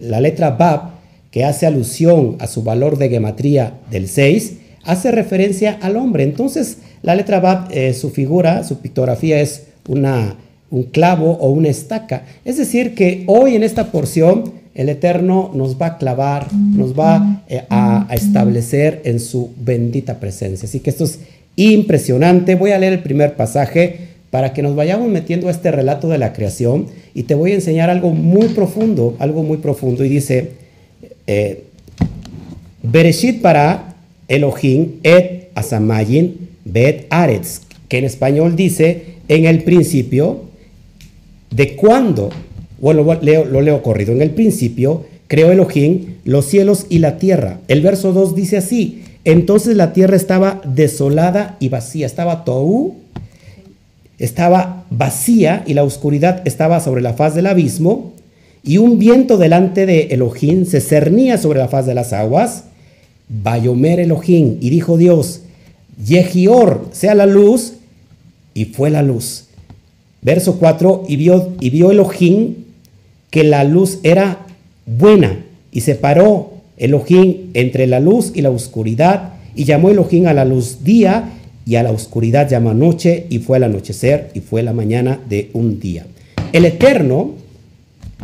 la 0.00 0.20
letra 0.20 0.50
Bab, 0.50 0.99
que 1.30 1.44
hace 1.44 1.66
alusión 1.66 2.36
a 2.40 2.46
su 2.46 2.62
valor 2.62 2.98
de 2.98 3.08
gematría 3.08 3.74
del 3.90 4.08
6, 4.08 4.54
hace 4.84 5.10
referencia 5.10 5.78
al 5.80 5.96
hombre. 5.96 6.24
Entonces, 6.24 6.78
la 7.02 7.14
letra 7.14 7.40
Bab, 7.40 7.68
eh, 7.70 7.94
su 7.94 8.10
figura, 8.10 8.64
su 8.64 8.78
pictografía 8.78 9.40
es 9.40 9.64
una 9.88 10.36
un 10.70 10.84
clavo 10.84 11.32
o 11.32 11.50
una 11.50 11.68
estaca. 11.68 12.22
Es 12.44 12.56
decir, 12.56 12.94
que 12.94 13.24
hoy 13.26 13.56
en 13.56 13.62
esta 13.62 13.90
porción 13.90 14.52
el 14.74 14.88
Eterno 14.88 15.50
nos 15.52 15.80
va 15.80 15.86
a 15.86 15.98
clavar, 15.98 16.46
nos 16.52 16.98
va 16.98 17.42
eh, 17.48 17.64
a, 17.68 18.06
establecer 18.12 19.02
en 19.04 19.18
su 19.18 19.50
bendita 19.60 20.20
presencia. 20.20 20.68
Así 20.68 20.80
que 20.80 20.90
esto 20.90 21.04
es 21.04 21.18
impresionante. 21.56 22.54
Voy 22.54 22.70
a 22.70 22.78
leer 22.78 22.92
el 22.92 23.02
primer 23.02 23.34
pasaje 23.34 24.08
para 24.30 24.52
que 24.52 24.62
nos 24.62 24.76
vayamos 24.76 25.08
metiendo 25.08 25.48
a 25.48 25.50
este 25.50 25.72
relato 25.72 26.08
de 26.08 26.18
la 26.18 26.32
creación 26.32 26.86
y 27.14 27.24
te 27.24 27.34
voy 27.34 27.50
a 27.50 27.56
enseñar 27.56 27.90
algo 27.90 28.10
muy 28.10 28.48
profundo, 28.48 29.16
algo 29.18 29.42
muy 29.42 29.56
profundo. 29.56 30.04
Y 30.04 30.08
dice, 30.08 30.52
eh, 31.26 31.64
Bereshit 32.82 33.42
para 33.42 33.96
Elohim 34.28 35.00
et 35.02 35.50
Asamayin 35.54 36.48
bet 36.64 37.06
Aretz, 37.10 37.62
que 37.88 37.98
en 37.98 38.04
español 38.04 38.56
dice, 38.56 39.16
en 39.28 39.44
el 39.44 39.62
principio, 39.62 40.44
de 41.50 41.76
cuándo, 41.76 42.30
bueno, 42.80 43.02
lo 43.02 43.60
leo 43.60 43.82
corrido, 43.82 44.12
en 44.12 44.22
el 44.22 44.30
principio 44.30 45.04
creó 45.26 45.52
Elohim 45.52 46.16
los 46.24 46.46
cielos 46.46 46.86
y 46.88 46.98
la 46.98 47.18
tierra. 47.18 47.60
El 47.68 47.82
verso 47.82 48.12
2 48.12 48.34
dice 48.34 48.56
así, 48.56 49.02
entonces 49.24 49.76
la 49.76 49.92
tierra 49.92 50.16
estaba 50.16 50.60
desolada 50.64 51.56
y 51.60 51.68
vacía, 51.68 52.06
estaba 52.06 52.44
Tou, 52.44 52.96
estaba 54.18 54.84
vacía 54.90 55.62
y 55.66 55.74
la 55.74 55.84
oscuridad 55.84 56.42
estaba 56.46 56.80
sobre 56.80 57.00
la 57.00 57.14
faz 57.14 57.34
del 57.34 57.46
abismo, 57.46 58.12
y 58.62 58.78
un 58.78 58.98
viento 58.98 59.38
delante 59.38 59.86
de 59.86 60.08
Elohim 60.10 60.66
se 60.66 60.80
cernía 60.80 61.38
sobre 61.38 61.60
la 61.60 61.68
faz 61.68 61.86
de 61.86 61.94
las 61.94 62.12
aguas. 62.12 62.64
Bayomer 63.28 64.00
Elohim, 64.00 64.58
y 64.60 64.70
dijo 64.70 64.96
Dios, 64.96 65.42
Yehior, 66.04 66.88
sea 66.92 67.14
la 67.14 67.26
luz, 67.26 67.74
y 68.54 68.66
fue 68.66 68.90
la 68.90 69.02
luz. 69.02 69.44
Verso 70.22 70.58
4, 70.58 71.04
y 71.08 71.16
vio, 71.16 71.52
y 71.60 71.70
vio 71.70 71.90
Elohim 71.90 72.56
que 73.30 73.44
la 73.44 73.64
luz 73.64 74.00
era 74.02 74.46
buena, 74.84 75.44
y 75.72 75.82
separó 75.82 76.54
Elohim 76.76 77.50
entre 77.54 77.86
la 77.86 78.00
luz 78.00 78.32
y 78.34 78.42
la 78.42 78.50
oscuridad, 78.50 79.34
y 79.54 79.64
llamó 79.64 79.90
Elohim 79.90 80.26
a 80.26 80.34
la 80.34 80.44
luz 80.44 80.84
día, 80.84 81.32
y 81.64 81.76
a 81.76 81.82
la 81.82 81.92
oscuridad 81.92 82.48
llama 82.48 82.74
noche, 82.74 83.26
y 83.30 83.38
fue 83.38 83.58
el 83.58 83.64
anochecer, 83.64 84.30
y 84.34 84.40
fue 84.40 84.62
la 84.62 84.72
mañana 84.72 85.20
de 85.28 85.50
un 85.52 85.78
día. 85.78 86.06
El 86.52 86.64
Eterno 86.64 87.34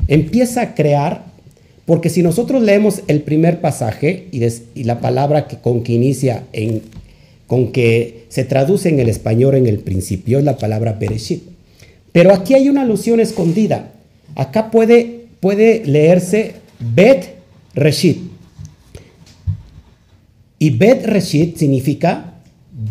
empieza 0.09 0.63
a 0.63 0.75
crear, 0.75 1.25
porque 1.85 2.11
si 2.11 2.23
nosotros 2.23 2.63
leemos 2.63 3.03
el 3.07 3.23
primer 3.23 3.61
pasaje 3.61 4.29
y, 4.33 4.85
la 4.85 5.01
palabra 5.01 5.47
que, 5.47 5.59
con 5.59 5.83
que 5.83 5.93
inicia, 5.93 6.45
en, 6.53 6.83
con 7.47 7.73
que 7.73 8.25
se 8.29 8.45
traduce 8.45 8.89
en 8.89 8.99
el 8.99 9.09
español 9.09 9.55
en 9.55 9.67
el 9.67 9.79
principio, 9.79 10.39
es 10.39 10.45
la 10.45 10.57
palabra 10.57 10.93
Bereshit. 10.93 11.43
Pero 12.13 12.33
aquí 12.33 12.55
hay 12.55 12.69
una 12.69 12.83
alusión 12.83 13.21
escondida. 13.21 13.93
Acá 14.35 14.71
puede, 14.71 15.27
puede 15.41 15.85
leerse 15.85 16.55
Bet 16.79 17.35
Reshit. 17.75 18.19
Y 20.59 20.71
Bet 20.71 21.05
Reshit 21.05 21.57
significa 21.57 22.35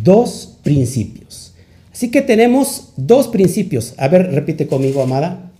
dos 0.04 0.58
principios. 0.64 1.54
Así 1.92 2.12
que 2.12 2.22
tenemos 2.22 2.90
dos 2.98 3.28
principios. 3.30 3.94
A 3.98 4.08
ver, 4.08 4.32
repite 4.32 4.68
conmigo, 4.68 5.02
amada. 5.02 5.52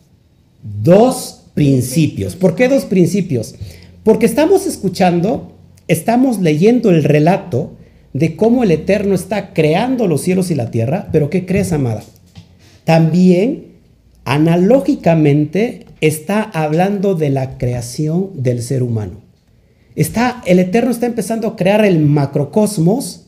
Dos 0.82 1.44
principios. 1.54 2.36
¿Por 2.36 2.56
qué 2.56 2.68
dos 2.68 2.86
principios? 2.86 3.56
Porque 4.04 4.26
estamos 4.26 4.66
escuchando, 4.66 5.56
estamos 5.88 6.42
leyendo 6.42 6.90
el 6.90 7.04
relato 7.04 7.74
de 8.14 8.36
cómo 8.36 8.64
el 8.64 8.72
Eterno 8.72 9.14
está 9.14 9.54
creando 9.54 10.08
los 10.08 10.22
cielos 10.22 10.50
y 10.50 10.56
la 10.56 10.72
tierra, 10.72 11.10
pero 11.12 11.30
¿qué 11.30 11.46
crees, 11.46 11.72
amada? 11.72 12.04
También, 12.84 13.74
analógicamente, 14.24 15.86
está 16.02 16.42
hablando 16.42 17.14
de 17.14 17.30
la 17.30 17.58
creación 17.58 18.32
del 18.36 18.62
ser 18.62 18.84
humano. 18.84 19.22
Está, 19.96 20.42
el 20.46 20.60
Eterno 20.60 20.92
está 20.92 21.06
empezando 21.06 21.48
a 21.48 21.56
crear 21.56 21.86
el 21.86 22.00
macrocosmos, 22.00 23.28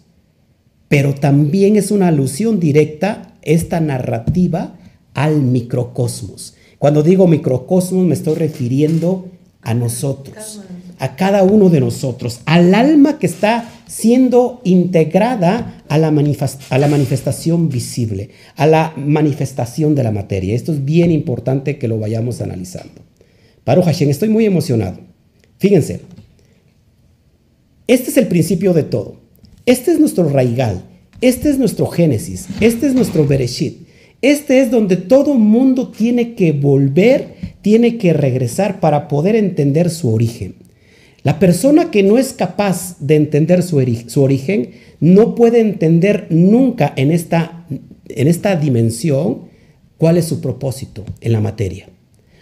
pero 0.88 1.13
también 1.13 1.75
es 1.75 1.91
una 1.91 2.08
alusión 2.08 2.60
directa 2.60 3.34
esta 3.41 3.79
narrativa 3.79 4.75
al 5.13 5.41
microcosmos. 5.41 6.57
Cuando 6.79 7.03
digo 7.03 7.27
microcosmos 7.27 8.05
me 8.05 8.13
estoy 8.13 8.36
refiriendo 8.36 9.29
a 9.62 9.74
nosotros, 9.74 10.62
a 11.00 11.15
cada 11.15 11.43
uno 11.43 11.69
de 11.69 11.79
nosotros, 11.79 12.41
al 12.46 12.74
alma 12.75 13.19
que 13.19 13.27
está 13.27 13.69
siendo 13.88 14.62
integrada 14.63 15.84
a 15.89 15.98
la, 15.98 16.12
manifestación 16.12 17.69
visible, 17.69 18.29
a 18.55 18.67
la 18.67 18.93
manifestación 18.98 19.96
de 19.96 20.03
la 20.03 20.12
materia. 20.12 20.55
Esto 20.55 20.72
es 20.74 20.84
bien 20.84 21.12
importante 21.12 21.77
que 21.77 21.88
lo 21.88 22.00
vayamos 22.00 22.41
analizando. 22.41 23.01
Paro 23.63 23.81
Hashem, 23.81 24.10
estoy 24.10 24.29
muy 24.29 24.46
emocionado. 24.46 25.00
Fíjense, 25.57 26.01
este 27.88 28.12
es 28.12 28.17
el 28.17 28.27
principio 28.27 28.74
de 28.74 28.84
todo. 28.84 29.17
Este 29.65 29.91
es 29.91 30.00
nuestro 30.00 30.29
raigal. 30.29 30.84
Este 31.22 31.50
es 31.50 31.57
nuestro 31.57 31.88
génesis. 31.88 32.48
Este 32.60 32.88
es 32.88 32.93
nuestro 32.93 33.25
bereshit. 33.25 33.87
Este 34.22 34.62
es 34.62 34.72
donde 34.72 34.98
todo 34.98 35.36
mundo 35.36 35.90
tiene 35.90 36.34
que 36.34 36.52
volver, 36.52 37.36
tiene 37.62 37.98
que 37.98 38.14
regresar 38.14 38.80
para 38.80 39.08
poder 39.08 39.36
entender 39.36 39.90
su 39.90 40.12
origen. 40.12 40.56
La 41.24 41.40
persona 41.40 41.92
que 41.92 42.04
no 42.04 42.18
es 42.18 42.34
capaz 42.34 42.98
de 43.00 43.16
entender 43.16 43.62
su, 43.62 43.78
origen 43.78 44.72
no 45.00 45.36
puede 45.36 45.60
entender 45.60 46.28
nunca 46.30 46.94
en 46.96 47.12
esta, 47.12 47.68
en 48.08 48.28
esta 48.28 48.56
dimensión 48.56 49.42
cuál 49.98 50.18
es 50.18 50.26
su 50.26 50.42
propósito 50.42 51.04
en 51.22 51.34
la 51.34 51.42
materia. 51.42 51.90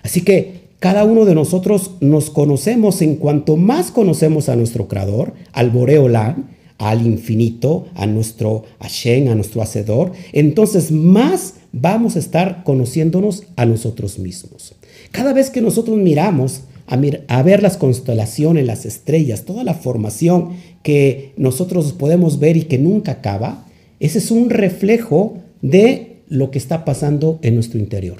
Así 0.03 0.21
que 0.21 0.65
cada 0.79 1.03
uno 1.03 1.25
de 1.25 1.33
nosotros 1.33 1.91
nos 1.99 2.29
conocemos 2.29 3.01
en 3.01 3.15
cuanto 3.15 3.57
más 3.57 3.91
conocemos 3.91 4.49
a 4.49 4.55
nuestro 4.55 4.87
Creador, 4.87 5.33
al 5.51 5.71
Boreolán, 5.71 6.49
al 6.77 7.05
infinito, 7.05 7.87
a 7.95 8.05
nuestro 8.05 8.65
Hashem, 8.81 9.29
a 9.29 9.35
nuestro 9.35 9.61
Hacedor, 9.61 10.11
entonces 10.33 10.91
más 10.91 11.55
vamos 11.77 12.15
a 12.15 12.19
estar 12.19 12.63
conociéndonos 12.63 13.43
a 13.57 13.65
nosotros 13.65 14.17
mismos. 14.17 14.75
Cada 15.11 15.33
vez 15.33 15.49
que 15.49 15.61
nosotros 15.61 15.97
miramos 15.97 16.61
a, 16.87 17.43
ver 17.43 17.61
las 17.61 17.75
constelaciones, 17.75 18.65
las 18.65 18.85
estrellas, 18.85 19.43
toda 19.43 19.65
la 19.65 19.73
formación 19.73 20.51
que 20.83 21.33
nosotros 21.35 21.91
podemos 21.91 22.39
ver 22.39 22.55
y 22.55 22.63
que 22.63 22.77
nunca 22.77 23.13
acaba, 23.13 23.65
ese 23.99 24.19
es 24.19 24.31
un 24.31 24.49
reflejo 24.49 25.39
de 25.61 26.21
lo 26.29 26.49
que 26.49 26.59
está 26.59 26.85
pasando 26.85 27.39
en 27.41 27.55
nuestro 27.55 27.79
interior. 27.79 28.19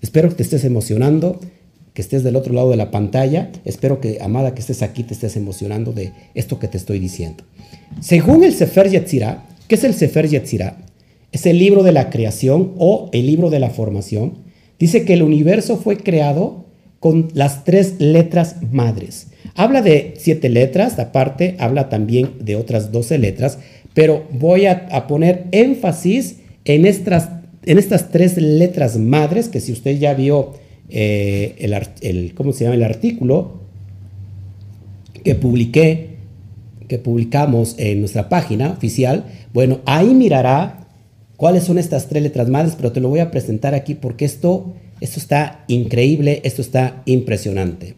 Espero 0.00 0.30
que 0.30 0.36
te 0.36 0.42
estés 0.42 0.64
emocionando, 0.64 1.40
que 1.92 2.00
estés 2.00 2.24
del 2.24 2.36
otro 2.36 2.54
lado 2.54 2.70
de 2.70 2.76
la 2.76 2.90
pantalla. 2.90 3.50
Espero 3.66 4.00
que, 4.00 4.18
amada, 4.22 4.54
que 4.54 4.60
estés 4.60 4.80
aquí, 4.80 5.02
te 5.02 5.12
estés 5.12 5.36
emocionando 5.36 5.92
de 5.92 6.12
esto 6.34 6.58
que 6.58 6.68
te 6.68 6.78
estoy 6.78 6.98
diciendo. 6.98 7.44
Según 8.00 8.44
el 8.44 8.54
Sefer 8.54 8.88
Yetzirah, 8.88 9.44
¿qué 9.68 9.74
es 9.74 9.84
el 9.84 9.92
Sefer 9.92 10.26
Yetzirah? 10.26 10.81
Es 11.32 11.46
el 11.46 11.58
libro 11.58 11.82
de 11.82 11.92
la 11.92 12.10
creación 12.10 12.72
o 12.76 13.08
el 13.12 13.26
libro 13.26 13.48
de 13.48 13.58
la 13.58 13.70
formación. 13.70 14.34
Dice 14.78 15.04
que 15.04 15.14
el 15.14 15.22
universo 15.22 15.78
fue 15.78 15.96
creado 15.96 16.66
con 17.00 17.30
las 17.34 17.64
tres 17.64 17.94
letras 17.98 18.56
madres. 18.70 19.28
Habla 19.54 19.82
de 19.82 20.14
siete 20.18 20.50
letras, 20.50 20.98
aparte 20.98 21.56
habla 21.58 21.88
también 21.88 22.32
de 22.40 22.54
otras 22.56 22.92
doce 22.92 23.18
letras, 23.18 23.58
pero 23.94 24.24
voy 24.30 24.66
a, 24.66 25.06
poner 25.08 25.46
énfasis 25.52 26.36
en 26.64 26.86
estas, 26.86 27.30
en 27.64 27.78
estas 27.78 28.10
tres 28.10 28.36
letras 28.36 28.98
madres, 28.98 29.48
que 29.48 29.60
si 29.60 29.72
usted 29.72 29.98
ya 29.98 30.14
vio 30.14 30.52
eh, 30.90 31.56
el, 32.02 32.34
¿cómo 32.34 32.52
se 32.52 32.64
llama? 32.64 32.76
el 32.76 32.82
artículo 32.82 33.62
que 35.24 35.34
publiqué, 35.34 36.10
que 36.88 36.98
publicamos 36.98 37.74
en 37.78 38.00
nuestra 38.00 38.28
página 38.28 38.70
oficial, 38.70 39.24
bueno, 39.52 39.80
ahí 39.86 40.14
mirará 40.14 40.81
cuáles 41.42 41.64
son 41.64 41.76
estas 41.76 42.06
tres 42.06 42.22
letras 42.22 42.48
madres, 42.48 42.74
pero 42.76 42.92
te 42.92 43.00
lo 43.00 43.08
voy 43.08 43.18
a 43.18 43.32
presentar 43.32 43.74
aquí 43.74 43.96
porque 43.96 44.24
esto 44.24 44.74
Esto 45.00 45.18
está 45.18 45.64
increíble, 45.66 46.40
esto 46.44 46.62
está 46.62 47.02
impresionante. 47.04 47.96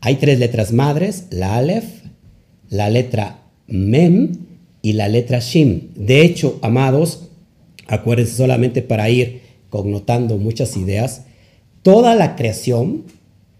Hay 0.00 0.14
tres 0.14 0.38
letras 0.38 0.72
madres, 0.72 1.24
la 1.30 1.56
Aleph, 1.56 2.04
la 2.68 2.90
letra 2.90 3.42
Mem 3.66 4.34
y 4.82 4.92
la 4.92 5.08
letra 5.08 5.40
Shin. 5.40 5.90
De 5.96 6.22
hecho, 6.22 6.60
amados, 6.62 7.28
acuérdense 7.88 8.36
solamente 8.36 8.82
para 8.82 9.10
ir 9.10 9.40
connotando 9.68 10.36
muchas 10.36 10.76
ideas, 10.76 11.24
toda 11.82 12.14
la 12.14 12.36
creación, 12.36 13.02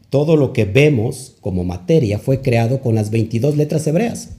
todo 0.09 0.37
lo 0.37 0.53
que 0.53 0.67
vemos 0.67 1.35
como 1.41 1.65
materia 1.65 2.21
fue 2.21 2.43
creado 2.43 2.81
con 2.81 2.95
las 2.95 3.11
22 3.11 3.57
letras 3.57 3.85
hebreas. 3.89 4.37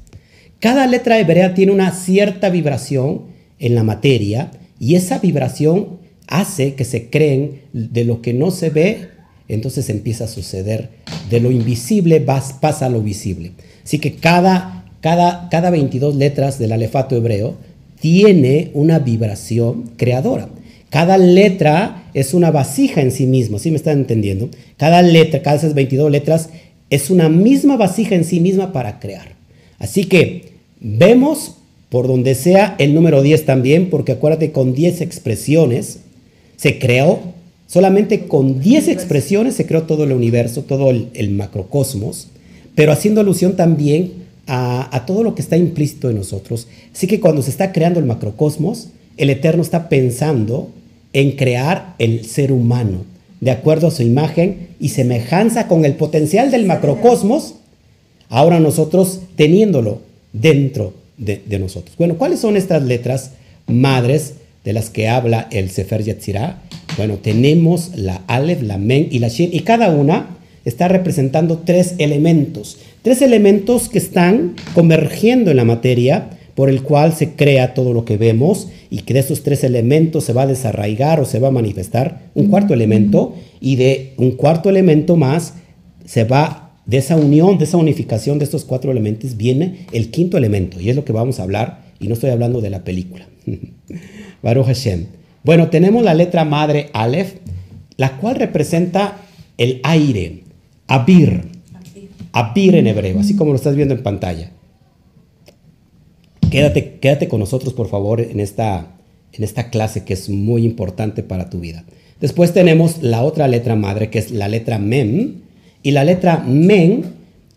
Cada 0.59 0.87
letra 0.87 1.19
hebrea 1.19 1.53
tiene 1.53 1.73
una 1.73 1.91
cierta 1.91 2.49
vibración 2.49 3.37
en 3.59 3.75
la 3.75 3.83
materia 3.83 4.51
y 4.79 4.95
esa 4.95 5.19
vibración 5.19 5.99
hace 6.27 6.75
que 6.75 6.85
se 6.85 7.09
creen 7.09 7.61
de 7.73 8.05
lo 8.05 8.21
que 8.21 8.33
no 8.33 8.51
se 8.51 8.69
ve, 8.69 9.09
entonces 9.47 9.89
empieza 9.89 10.25
a 10.25 10.27
suceder. 10.27 10.89
De 11.29 11.39
lo 11.39 11.51
invisible 11.51 12.21
pasa 12.21 12.85
a 12.85 12.89
lo 12.89 13.01
visible. 13.01 13.51
Así 13.83 13.99
que 13.99 14.15
cada, 14.15 14.85
cada, 15.01 15.49
cada 15.49 15.69
22 15.69 16.15
letras 16.15 16.59
del 16.59 16.71
alefato 16.71 17.15
hebreo 17.15 17.57
tiene 17.99 18.71
una 18.73 18.99
vibración 18.99 19.91
creadora. 19.97 20.49
Cada 20.89 21.17
letra 21.17 22.09
es 22.13 22.33
una 22.33 22.51
vasija 22.51 23.01
en 23.01 23.11
sí 23.11 23.27
misma, 23.27 23.59
¿sí 23.59 23.69
me 23.69 23.77
están 23.77 23.99
entendiendo? 23.99 24.49
Cada 24.77 25.01
letra, 25.01 25.41
cada 25.41 25.57
esas 25.57 25.75
22 25.75 26.11
letras 26.11 26.49
es 26.89 27.09
una 27.11 27.29
misma 27.29 27.77
vasija 27.77 28.15
en 28.15 28.23
sí 28.23 28.39
misma 28.39 28.73
para 28.73 28.99
crear. 28.99 29.35
Así 29.77 30.05
que 30.05 30.53
vemos 30.79 31.58
por 31.89 32.07
donde 32.07 32.35
sea 32.35 32.75
el 32.77 32.93
número 32.93 33.21
10 33.21 33.45
también, 33.45 33.89
porque 33.89 34.13
acuérdate, 34.13 34.51
con 34.51 34.73
10 34.73 35.01
expresiones 35.01 35.99
se 36.55 36.77
creó, 36.77 37.19
solamente 37.67 38.27
con 38.27 38.59
10 38.59 38.89
expresiones 38.89 39.55
se 39.55 39.65
creó 39.65 39.83
todo 39.83 40.03
el 40.03 40.11
universo, 40.11 40.63
todo 40.63 40.91
el, 40.91 41.29
macrocosmos, 41.31 42.27
pero 42.75 42.91
haciendo 42.91 43.21
alusión 43.21 43.55
también 43.55 44.13
a, 44.45 44.95
a, 44.95 45.05
todo 45.05 45.23
lo 45.23 45.35
que 45.35 45.41
está 45.41 45.57
implícito 45.57 46.09
en 46.09 46.17
nosotros. 46.17 46.67
Así 46.93 47.07
que 47.07 47.19
cuando 47.19 47.41
se 47.41 47.49
está 47.49 47.71
creando 47.71 47.99
el 47.99 48.05
macrocosmos, 48.05 48.89
el 49.17 49.29
Eterno 49.29 49.61
está 49.61 49.89
pensando 49.89 50.69
en 51.13 51.31
crear 51.31 51.95
el 51.97 52.25
ser 52.25 52.51
humano, 52.51 53.03
de 53.41 53.51
acuerdo 53.51 53.87
a 53.87 53.91
su 53.91 54.03
imagen 54.03 54.69
y 54.79 54.89
semejanza 54.89 55.67
con 55.67 55.85
el 55.85 55.95
potencial 55.95 56.51
del 56.51 56.65
macrocosmos, 56.65 57.55
ahora 58.29 58.59
nosotros 58.59 59.21
teniéndolo 59.35 60.01
dentro 60.33 60.93
de, 61.19 61.59
nosotros. 61.59 61.95
Bueno, 61.97 62.15
¿cuáles 62.17 62.39
son 62.39 62.57
estas 62.57 62.83
letras 62.83 63.31
madres 63.67 64.33
de 64.63 64.73
las 64.73 64.89
que 64.89 65.07
habla 65.07 65.47
el 65.51 65.69
Sefer 65.69 66.03
Yetzirah? 66.03 66.61
Bueno, 66.97 67.15
tenemos 67.15 67.91
la 67.95 68.21
Aleph, 68.27 68.63
la 68.63 68.77
Men 68.77 69.07
y 69.11 69.19
la 69.19 69.27
Shin, 69.27 69.49
y 69.53 69.59
cada 69.61 69.89
una 69.89 70.37
está 70.65 70.87
representando 70.87 71.59
tres 71.59 71.95
elementos. 71.97 72.77
Tres 73.01 73.21
elementos 73.21 73.89
que 73.89 73.97
están 73.97 74.55
convergiendo 74.73 75.51
en 75.51 75.57
la 75.57 75.65
materia 75.65 76.31
por 76.55 76.69
el 76.69 76.83
cual 76.83 77.13
se 77.13 77.33
crea 77.35 77.73
todo 77.73 77.93
lo 77.93 78.03
que 78.03 78.17
vemos 78.17 78.67
y 78.89 79.03
que 79.03 79.13
de 79.13 79.21
esos 79.21 79.43
tres 79.43 79.63
elementos 79.63 80.25
se 80.25 80.33
va 80.33 80.41
a 80.41 80.47
desarraigar 80.47 81.19
o 81.21 81.25
se 81.25 81.39
va 81.39 81.49
a 81.49 81.51
manifestar 81.51 82.23
un 82.35 82.47
cuarto 82.47 82.73
elemento 82.73 83.35
y 83.61 83.77
de 83.77 84.13
un 84.17 84.31
cuarto 84.31 84.69
elemento 84.69 85.15
más 85.15 85.53
se 86.05 86.25
va 86.25 86.68
de 86.89 86.97
esa 86.97 87.15
unión, 87.15 87.59
de 87.59 87.65
esa 87.65 87.77
unificación 87.77 88.39
de 88.39 88.45
estos 88.45 88.65
cuatro 88.65 88.91
elementos, 88.91 89.37
viene 89.37 89.85
el 89.91 90.09
quinto 90.09 90.37
elemento, 90.37 90.81
y 90.81 90.89
es 90.89 90.95
lo 90.95 91.05
que 91.05 91.13
vamos 91.13 91.39
a 91.39 91.43
hablar, 91.43 91.83
y 91.99 92.07
no 92.07 92.15
estoy 92.15 92.31
hablando 92.31 92.61
de 92.61 92.71
la 92.71 92.83
película. 92.83 93.27
Baruch 94.41 94.65
Hashem. 94.65 95.05
Bueno, 95.43 95.69
tenemos 95.69 96.03
la 96.03 96.15
letra 96.15 96.45
madre 96.45 96.89
Aleph, 96.93 97.35
la 97.95 98.17
cual 98.17 98.37
representa 98.37 99.19
el 99.59 99.81
aire, 99.83 100.43
Abir, 100.87 101.43
Abir 102.31 102.73
en 102.73 102.87
hebreo, 102.87 103.19
así 103.19 103.35
como 103.35 103.51
lo 103.51 103.57
estás 103.57 103.75
viendo 103.75 103.93
en 103.93 104.01
pantalla. 104.01 104.49
Quédate, 106.49 106.97
quédate 106.99 107.27
con 107.27 107.39
nosotros, 107.39 107.73
por 107.75 107.87
favor, 107.87 108.19
en 108.19 108.39
esta, 108.39 108.95
en 109.33 109.43
esta 109.43 109.69
clase 109.69 110.05
que 110.05 110.13
es 110.15 110.27
muy 110.27 110.65
importante 110.65 111.21
para 111.21 111.51
tu 111.51 111.59
vida. 111.59 111.85
Después 112.19 112.51
tenemos 112.51 113.03
la 113.03 113.21
otra 113.21 113.47
letra 113.47 113.75
madre, 113.75 114.09
que 114.09 114.17
es 114.17 114.31
la 114.31 114.47
letra 114.47 114.79
Mem, 114.79 115.48
y 115.83 115.91
la 115.91 116.03
letra 116.03 116.37
men 116.45 117.03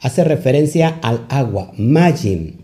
hace 0.01 0.25
referencia 0.25 0.89
al 1.03 1.27
agua, 1.29 1.73
majim 1.77 2.55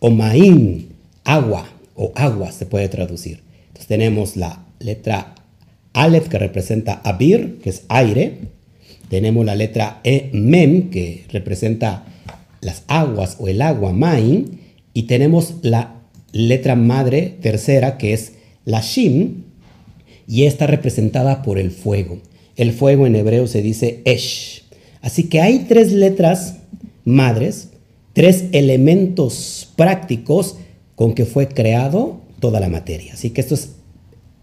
o 0.00 0.10
maim, 0.10 0.88
agua 1.24 1.68
o 1.94 2.12
agua 2.14 2.52
se 2.52 2.66
puede 2.66 2.88
traducir. 2.88 3.40
Entonces 3.68 3.86
tenemos 3.86 4.36
la 4.36 4.64
letra 4.78 5.34
Aleph 5.92 6.28
que 6.28 6.38
representa 6.38 7.00
abir, 7.04 7.58
que 7.62 7.70
es 7.70 7.82
aire. 7.88 8.38
Tenemos 9.08 9.44
la 9.44 9.56
letra 9.56 10.00
e, 10.04 10.30
mem 10.32 10.90
que 10.90 11.24
representa 11.30 12.04
las 12.60 12.84
aguas 12.86 13.36
o 13.40 13.48
el 13.48 13.62
agua, 13.62 13.92
maim. 13.92 14.44
Y 14.94 15.04
tenemos 15.04 15.54
la 15.62 15.96
letra 16.32 16.76
madre 16.76 17.34
tercera 17.40 17.98
que 17.98 18.12
es 18.12 18.34
la 18.64 18.80
shim 18.80 19.44
y 20.26 20.44
está 20.44 20.66
representada 20.66 21.42
por 21.42 21.58
el 21.58 21.70
fuego. 21.70 22.18
El 22.56 22.72
fuego 22.72 23.06
en 23.06 23.16
hebreo 23.16 23.46
se 23.46 23.62
dice 23.62 24.02
esh. 24.04 24.67
Así 25.08 25.22
que 25.22 25.40
hay 25.40 25.60
tres 25.60 25.90
letras 25.90 26.56
madres, 27.06 27.70
tres 28.12 28.44
elementos 28.52 29.72
prácticos 29.74 30.56
con 30.96 31.14
que 31.14 31.24
fue 31.24 31.48
creado 31.48 32.20
toda 32.40 32.60
la 32.60 32.68
materia. 32.68 33.14
Así 33.14 33.30
que 33.30 33.40
esto 33.40 33.54
es 33.54 33.70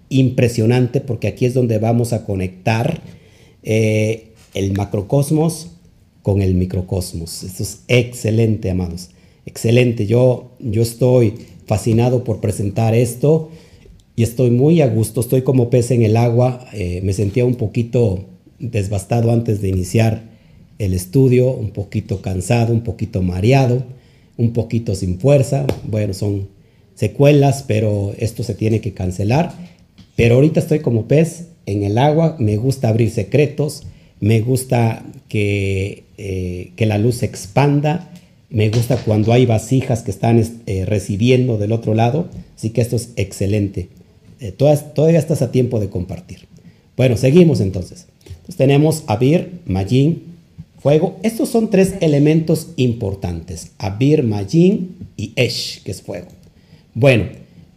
impresionante 0.10 1.02
porque 1.02 1.28
aquí 1.28 1.46
es 1.46 1.54
donde 1.54 1.78
vamos 1.78 2.14
a 2.14 2.26
conectar 2.26 3.00
eh, 3.62 4.32
el 4.56 4.74
macrocosmos 4.74 5.70
con 6.24 6.42
el 6.42 6.56
microcosmos. 6.56 7.44
Esto 7.44 7.62
es 7.62 7.82
excelente, 7.88 8.72
amados. 8.72 9.12
Excelente. 9.46 10.08
Yo, 10.08 10.56
yo 10.60 10.82
estoy 10.82 11.36
fascinado 11.68 12.24
por 12.24 12.42
presentar 12.42 12.96
esto 12.96 13.52
y 14.16 14.24
estoy 14.24 14.50
muy 14.50 14.82
a 14.82 14.88
gusto. 14.88 15.22
Estoy 15.22 15.44
como 15.44 15.70
pez 15.70 15.92
en 15.92 16.02
el 16.02 16.18
agua. 16.18 16.66
Eh, 16.74 17.02
me 17.04 17.14
sentía 17.14 17.46
un 17.46 17.54
poquito 17.54 18.26
desbastado 18.58 19.32
antes 19.32 19.62
de 19.62 19.70
iniciar 19.70 20.34
el 20.80 20.94
estudio, 20.94 21.52
un 21.52 21.72
poquito 21.72 22.22
cansado, 22.22 22.74
un 22.74 22.82
poquito 22.82 23.22
mareado, 23.22 23.84
un 24.38 24.54
poquito 24.54 24.96
sin 24.96 25.20
fuerza. 25.20 25.66
Bueno, 25.88 26.14
son 26.14 26.48
secuelas, 26.96 27.64
pero 27.68 28.14
esto 28.18 28.44
se 28.44 28.56
tiene 28.56 28.82
que 28.82 28.94
cancelar. 28.94 29.54
Pero 30.16 30.36
ahorita 30.36 30.60
estoy 30.60 30.80
como 30.80 31.08
pez 31.08 31.48
en 31.66 31.84
el 31.84 31.98
agua, 31.98 32.36
me 32.40 32.58
gusta 32.58 32.90
abrir 32.90 33.10
secretos, 33.10 33.84
me 34.20 34.42
gusta 34.42 35.06
que, 35.28 36.04
eh, 36.18 36.72
que 36.76 36.86
la 36.86 36.98
luz 36.98 37.16
se 37.16 37.26
expanda, 37.26 38.12
me 38.50 38.70
gusta 38.70 38.98
cuando 38.98 39.34
hay 39.34 39.46
vasijas 39.46 40.04
que 40.04 40.12
están 40.12 40.42
eh, 40.66 40.86
recibiendo 40.86 41.58
del 41.58 41.72
otro 41.72 41.94
lado, 41.94 42.30
así 42.56 42.70
que 42.70 42.82
esto 42.82 42.96
es 42.96 43.10
excelente. 43.18 43.90
Eh, 44.40 44.52
todavía 44.52 45.20
estás 45.20 45.42
a 45.42 45.52
tiempo 45.52 45.80
de 45.80 45.90
compartir. 45.90 46.48
Bueno, 46.96 47.18
seguimos 47.18 47.60
entonces. 47.60 48.08
Entonces 48.28 48.56
tenemos 48.56 49.04
Abir, 49.08 49.60
Majin, 49.66 50.35
Estos 51.24 51.50
son 51.50 51.72
tres 51.72 51.96
elementos 52.00 52.70
importantes, 52.76 53.72
Abir, 53.80 54.22
Majin 54.22 54.96
y 55.18 55.34
Esh, 55.36 55.82
que 55.84 55.90
es 55.90 56.04
fuego. 56.04 56.28
Bueno, 56.94 57.26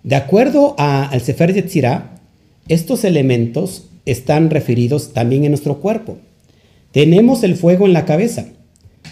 de 0.02 0.14
acuerdo 0.14 0.74
al 0.76 1.18
Sefer 1.22 1.54
Yetzirah, 1.54 2.20
estos 2.68 3.04
elementos 3.04 3.84
están 4.04 4.50
referidos 4.50 5.14
también 5.14 5.44
en 5.44 5.52
nuestro 5.52 5.80
cuerpo. 5.80 6.18
Tenemos 6.92 7.44
el 7.44 7.56
fuego 7.56 7.86
en 7.86 7.94
la 7.94 8.04
cabeza. 8.04 8.48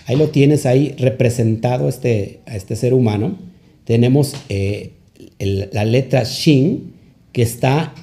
Ahí 0.05 0.17
lo 0.17 0.29
tienes 0.29 0.67
ahí 0.67 0.95
representado 0.99 1.89
este, 1.89 2.41
a 2.45 2.55
este 2.55 2.77
ser 2.77 2.93
humano. 2.93 3.39
Tenemos 3.85 4.35
eh, 4.51 4.91
la 5.39 5.87
letra 5.87 6.23
Shin, 6.25 6.93
que 7.33 7.41
está 7.41 7.95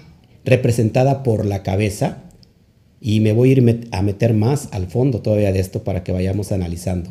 representada 0.44 1.22
por 1.22 1.46
la 1.46 1.62
cabeza 1.62 2.23
y 3.06 3.20
me 3.20 3.34
voy 3.34 3.50
a 3.50 3.52
ir 3.52 3.90
a 3.92 4.02
meter 4.02 4.34
más 4.34 4.70
al 4.72 4.88
fondo 4.88 5.20
todavía 5.20 5.52
de 5.52 5.60
esto 5.60 5.84
para 5.84 6.06
que 6.06 6.14
vayamos 6.14 6.54
analizando. 6.54 7.10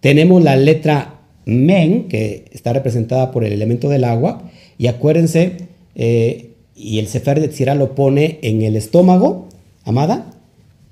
Tenemos 0.00 0.42
la 0.42 0.56
letra 0.56 1.20
men, 1.44 2.08
que 2.08 2.46
está 2.50 2.72
representada 2.72 3.30
por 3.30 3.44
el 3.44 3.52
elemento 3.52 3.90
del 3.90 4.04
agua, 4.04 4.50
y 4.78 4.86
acuérdense, 4.86 5.68
eh, 5.94 6.52
y 6.74 6.98
el 6.98 7.08
Sefer 7.08 7.40
de 7.40 7.48
Tzira 7.48 7.74
lo 7.74 7.94
pone 7.94 8.38
en 8.40 8.62
el 8.62 8.74
estómago, 8.74 9.50
amada, 9.84 10.32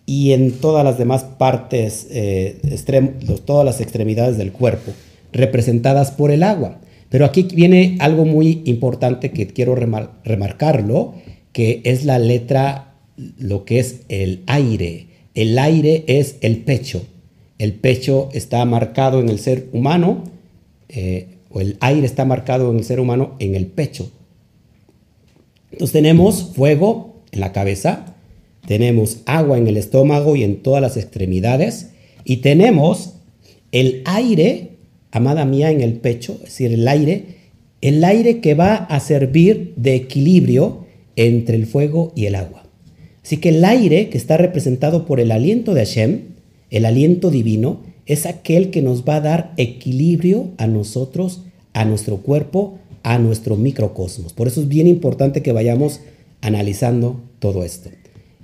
y 0.05 0.33
en 0.33 0.53
todas 0.53 0.85
las 0.85 0.99
demás 0.99 1.25
partes, 1.25 2.07
eh, 2.11 2.59
todas 3.47 3.65
las 3.65 3.81
extremidades 3.81 4.37
del 4.37 4.53
cuerpo, 4.53 4.93
representadas 5.33 6.11
por 6.11 6.31
el 6.31 6.43
agua. 6.43 6.79
Pero 7.09 7.25
aquí 7.25 7.49
viene 7.55 7.97
algo 8.01 8.27
muy 8.27 8.61
importante 8.67 9.31
que 9.31 9.47
quiero 9.47 9.75
remarcarlo, 9.75 11.15
que 11.53 11.81
es 11.85 12.05
la 12.05 12.19
letra 12.19 12.96
lo 13.17 13.65
que 13.65 13.79
es 13.79 14.01
el 14.09 14.43
aire. 14.47 15.07
El 15.35 15.59
aire 15.59 16.05
es 16.07 16.37
el 16.41 16.59
pecho. 16.59 17.07
El 17.59 17.73
pecho 17.75 18.29
está 18.33 18.65
marcado 18.65 19.21
en 19.21 19.29
el 19.29 19.39
ser 19.39 19.69
humano, 19.73 20.25
eh, 20.89 21.29
o 21.51 21.61
el 21.61 21.77
aire 21.81 22.07
está 22.07 22.25
marcado 22.25 22.71
en 22.71 22.79
el 22.79 22.85
ser 22.85 23.01
humano 23.01 23.35
en 23.39 23.55
el 23.55 23.67
pecho. 23.67 24.11
Entonces 25.73 25.93
tenemos 25.93 26.53
fuego 26.55 27.23
en 27.33 27.41
la 27.41 27.53
cabeza, 27.53 28.17
tenemos 28.67 29.19
agua 29.27 29.59
en 29.59 29.67
el 29.67 29.77
estómago 29.77 30.37
y 30.37 30.45
en 30.45 30.63
todas 30.63 30.83
las 30.83 30.97
extremidades, 30.97 31.91
y 32.25 32.39
tenemos 32.39 33.15
el 33.73 34.03
aire, 34.05 34.73
amada 35.13 35.45
mía, 35.45 35.71
en 35.71 35.81
el 35.81 35.95
pecho, 35.95 36.35
es 36.39 36.51
decir, 36.51 36.73
el 36.73 36.87
aire, 36.89 37.25
el 37.81 38.05
aire 38.05 38.41
que 38.41 38.55
va 38.55 38.75
a 38.75 39.01
servir 39.01 39.75
de 39.77 39.95
equilibrio 39.95 40.87
entre 41.15 41.57
el 41.57 41.67
fuego 41.67 42.13
y 42.15 42.27
el 42.27 42.35
agua. 42.35 42.66
Así 43.27 43.39
que 43.39 43.49
el 43.49 43.65
aire 43.65 44.09
que 44.09 44.19
está 44.19 44.37
representado 44.37 45.05
por 45.05 45.19
el 45.19 45.33
aliento 45.33 45.75
de 45.75 45.85
Hashem, 45.85 46.21
el 46.71 46.85
aliento 46.85 47.29
divino, 47.33 47.81
es 48.07 48.25
aquel 48.25 48.71
que 48.71 48.83
nos 48.83 49.03
va 49.03 49.17
a 49.17 49.21
dar 49.21 49.53
equilibrio 49.57 50.51
a 50.59 50.69
nosotros, 50.69 51.43
a 51.73 51.85
nuestro 51.85 52.19
cuerpo, 52.19 52.79
a 53.03 53.19
nuestro 53.19 53.57
microcosmos. 53.57 54.33
Por 54.33 54.47
eso 54.47 54.61
es 54.61 54.69
bien 54.69 54.87
importante 54.87 55.43
que 55.43 55.51
vayamos 55.51 56.03
analizando 56.41 57.21
todo 57.41 57.65
esto. 57.65 57.91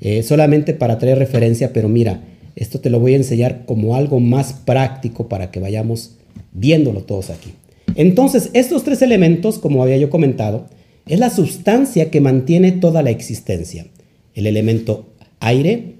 Eh, 0.00 0.24
solamente 0.24 0.74
para 0.74 0.98
traer 0.98 1.16
referencia, 1.16 1.72
pero 1.72 1.88
mira, 1.88 2.24
esto 2.56 2.80
te 2.80 2.90
lo 2.90 2.98
voy 2.98 3.12
a 3.12 3.18
enseñar 3.18 3.64
como 3.66 3.94
algo 3.94 4.18
más 4.18 4.52
práctico 4.52 5.28
para 5.28 5.52
que 5.52 5.60
vayamos 5.60 6.16
viéndolo 6.50 7.02
todos 7.02 7.30
aquí. 7.30 7.52
Entonces, 7.94 8.50
estos 8.52 8.82
tres 8.82 9.00
elementos, 9.00 9.60
como 9.60 9.80
había 9.80 9.98
yo 9.98 10.10
comentado, 10.10 10.66
es 11.06 11.20
la 11.20 11.30
sustancia 11.30 12.10
que 12.10 12.20
mantiene 12.20 12.72
toda 12.72 13.04
la 13.04 13.10
existencia 13.10 13.86
el 14.34 14.46
elemento 14.46 15.12
aire, 15.40 15.94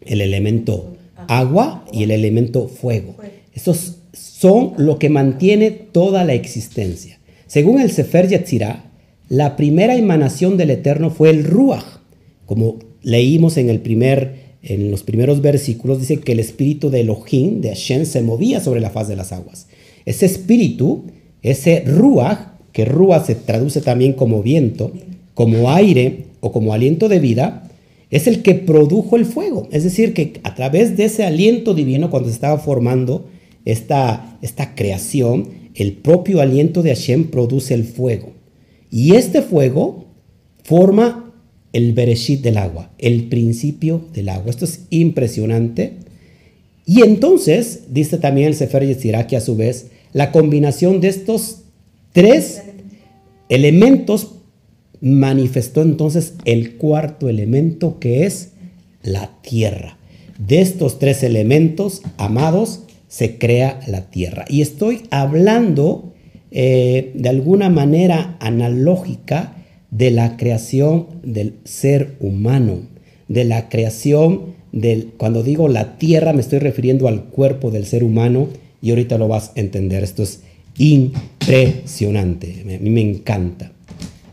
el 0.00 0.20
elemento 0.20 0.96
agua 1.28 1.84
y 1.92 2.02
el 2.02 2.10
elemento 2.10 2.68
fuego. 2.68 3.16
Estos 3.52 3.98
son 4.12 4.72
lo 4.76 4.98
que 4.98 5.10
mantiene 5.10 5.70
toda 5.70 6.24
la 6.24 6.34
existencia. 6.34 7.18
Según 7.46 7.80
el 7.80 7.90
Sefer 7.90 8.28
Yetzirah, 8.28 8.84
la 9.28 9.56
primera 9.56 9.94
emanación 9.94 10.56
del 10.56 10.70
Eterno 10.70 11.10
fue 11.10 11.30
el 11.30 11.44
Ruach. 11.44 11.84
Como 12.46 12.78
leímos 13.02 13.56
en, 13.58 13.68
el 13.68 13.80
primer, 13.80 14.56
en 14.62 14.90
los 14.90 15.02
primeros 15.02 15.42
versículos, 15.42 16.00
dice 16.00 16.20
que 16.20 16.32
el 16.32 16.40
espíritu 16.40 16.88
de 16.88 17.00
Elohim, 17.00 17.60
de 17.60 17.68
Hashem, 17.70 18.06
se 18.06 18.22
movía 18.22 18.60
sobre 18.60 18.80
la 18.80 18.90
faz 18.90 19.08
de 19.08 19.16
las 19.16 19.32
aguas. 19.32 19.66
Ese 20.06 20.24
espíritu, 20.26 21.04
ese 21.42 21.80
Ruach, 21.84 22.38
que 22.72 22.84
Ruach 22.84 23.26
se 23.26 23.34
traduce 23.34 23.80
también 23.82 24.14
como 24.14 24.42
viento, 24.42 24.92
como 25.34 25.70
aire 25.70 26.24
o 26.40 26.52
como 26.52 26.72
aliento 26.72 27.08
de 27.08 27.18
vida, 27.18 27.67
es 28.10 28.26
el 28.26 28.42
que 28.42 28.54
produjo 28.54 29.16
el 29.16 29.26
fuego. 29.26 29.68
Es 29.70 29.84
decir, 29.84 30.14
que 30.14 30.40
a 30.42 30.54
través 30.54 30.96
de 30.96 31.04
ese 31.04 31.24
aliento 31.24 31.74
divino, 31.74 32.10
cuando 32.10 32.28
se 32.28 32.34
estaba 32.34 32.58
formando 32.58 33.26
esta, 33.64 34.38
esta 34.42 34.74
creación, 34.74 35.48
el 35.74 35.92
propio 35.92 36.40
aliento 36.40 36.82
de 36.82 36.90
Hashem 36.90 37.30
produce 37.30 37.74
el 37.74 37.84
fuego. 37.84 38.32
Y 38.90 39.14
este 39.14 39.42
fuego 39.42 40.06
forma 40.64 41.32
el 41.72 41.92
Bereshit 41.92 42.42
del 42.42 42.56
agua, 42.56 42.90
el 42.98 43.28
principio 43.28 44.06
del 44.14 44.30
agua. 44.30 44.50
Esto 44.50 44.64
es 44.64 44.86
impresionante. 44.90 45.98
Y 46.86 47.02
entonces, 47.02 47.84
dice 47.90 48.16
también 48.16 48.48
el 48.48 48.54
Sefer 48.54 48.86
Yetzirah 48.86 49.26
a 49.36 49.40
su 49.40 49.56
vez, 49.56 49.88
la 50.14 50.32
combinación 50.32 51.02
de 51.02 51.08
estos 51.08 51.64
tres 52.12 52.62
elementos 53.50 54.37
manifestó 55.00 55.82
entonces 55.82 56.34
el 56.44 56.76
cuarto 56.76 57.28
elemento 57.28 57.98
que 57.98 58.24
es 58.26 58.50
la 59.02 59.30
tierra. 59.42 59.96
De 60.38 60.60
estos 60.60 60.98
tres 60.98 61.22
elementos, 61.22 62.02
amados, 62.16 62.82
se 63.08 63.38
crea 63.38 63.80
la 63.86 64.10
tierra. 64.10 64.44
Y 64.48 64.60
estoy 64.62 65.02
hablando 65.10 66.12
eh, 66.50 67.12
de 67.14 67.28
alguna 67.28 67.70
manera 67.70 68.36
analógica 68.40 69.56
de 69.90 70.10
la 70.10 70.36
creación 70.36 71.06
del 71.22 71.54
ser 71.64 72.16
humano, 72.20 72.80
de 73.26 73.44
la 73.44 73.68
creación 73.68 74.56
del, 74.72 75.12
cuando 75.16 75.42
digo 75.42 75.68
la 75.68 75.96
tierra 75.96 76.32
me 76.32 76.40
estoy 76.40 76.58
refiriendo 76.58 77.08
al 77.08 77.24
cuerpo 77.24 77.70
del 77.70 77.86
ser 77.86 78.04
humano 78.04 78.48
y 78.82 78.90
ahorita 78.90 79.18
lo 79.18 79.28
vas 79.28 79.52
a 79.56 79.60
entender, 79.60 80.04
esto 80.04 80.22
es 80.22 80.42
impresionante, 80.76 82.62
a 82.62 82.82
mí 82.82 82.90
me 82.90 83.00
encanta. 83.00 83.72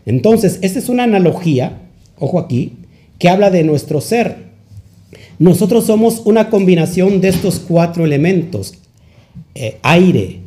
Entonces, 0.06 0.60
esta 0.62 0.78
es 0.78 0.88
una 0.88 1.02
analogía, 1.02 1.82
ojo 2.18 2.38
aquí, 2.38 2.72
que 3.18 3.28
habla 3.28 3.50
de 3.50 3.64
nuestro 3.64 4.00
ser. 4.00 4.46
Nosotros 5.38 5.84
somos 5.84 6.22
una 6.24 6.48
combinación 6.48 7.20
de 7.20 7.28
estos 7.28 7.58
cuatro 7.58 8.04
elementos, 8.04 8.74
eh, 9.54 9.76
aire, 9.82 10.40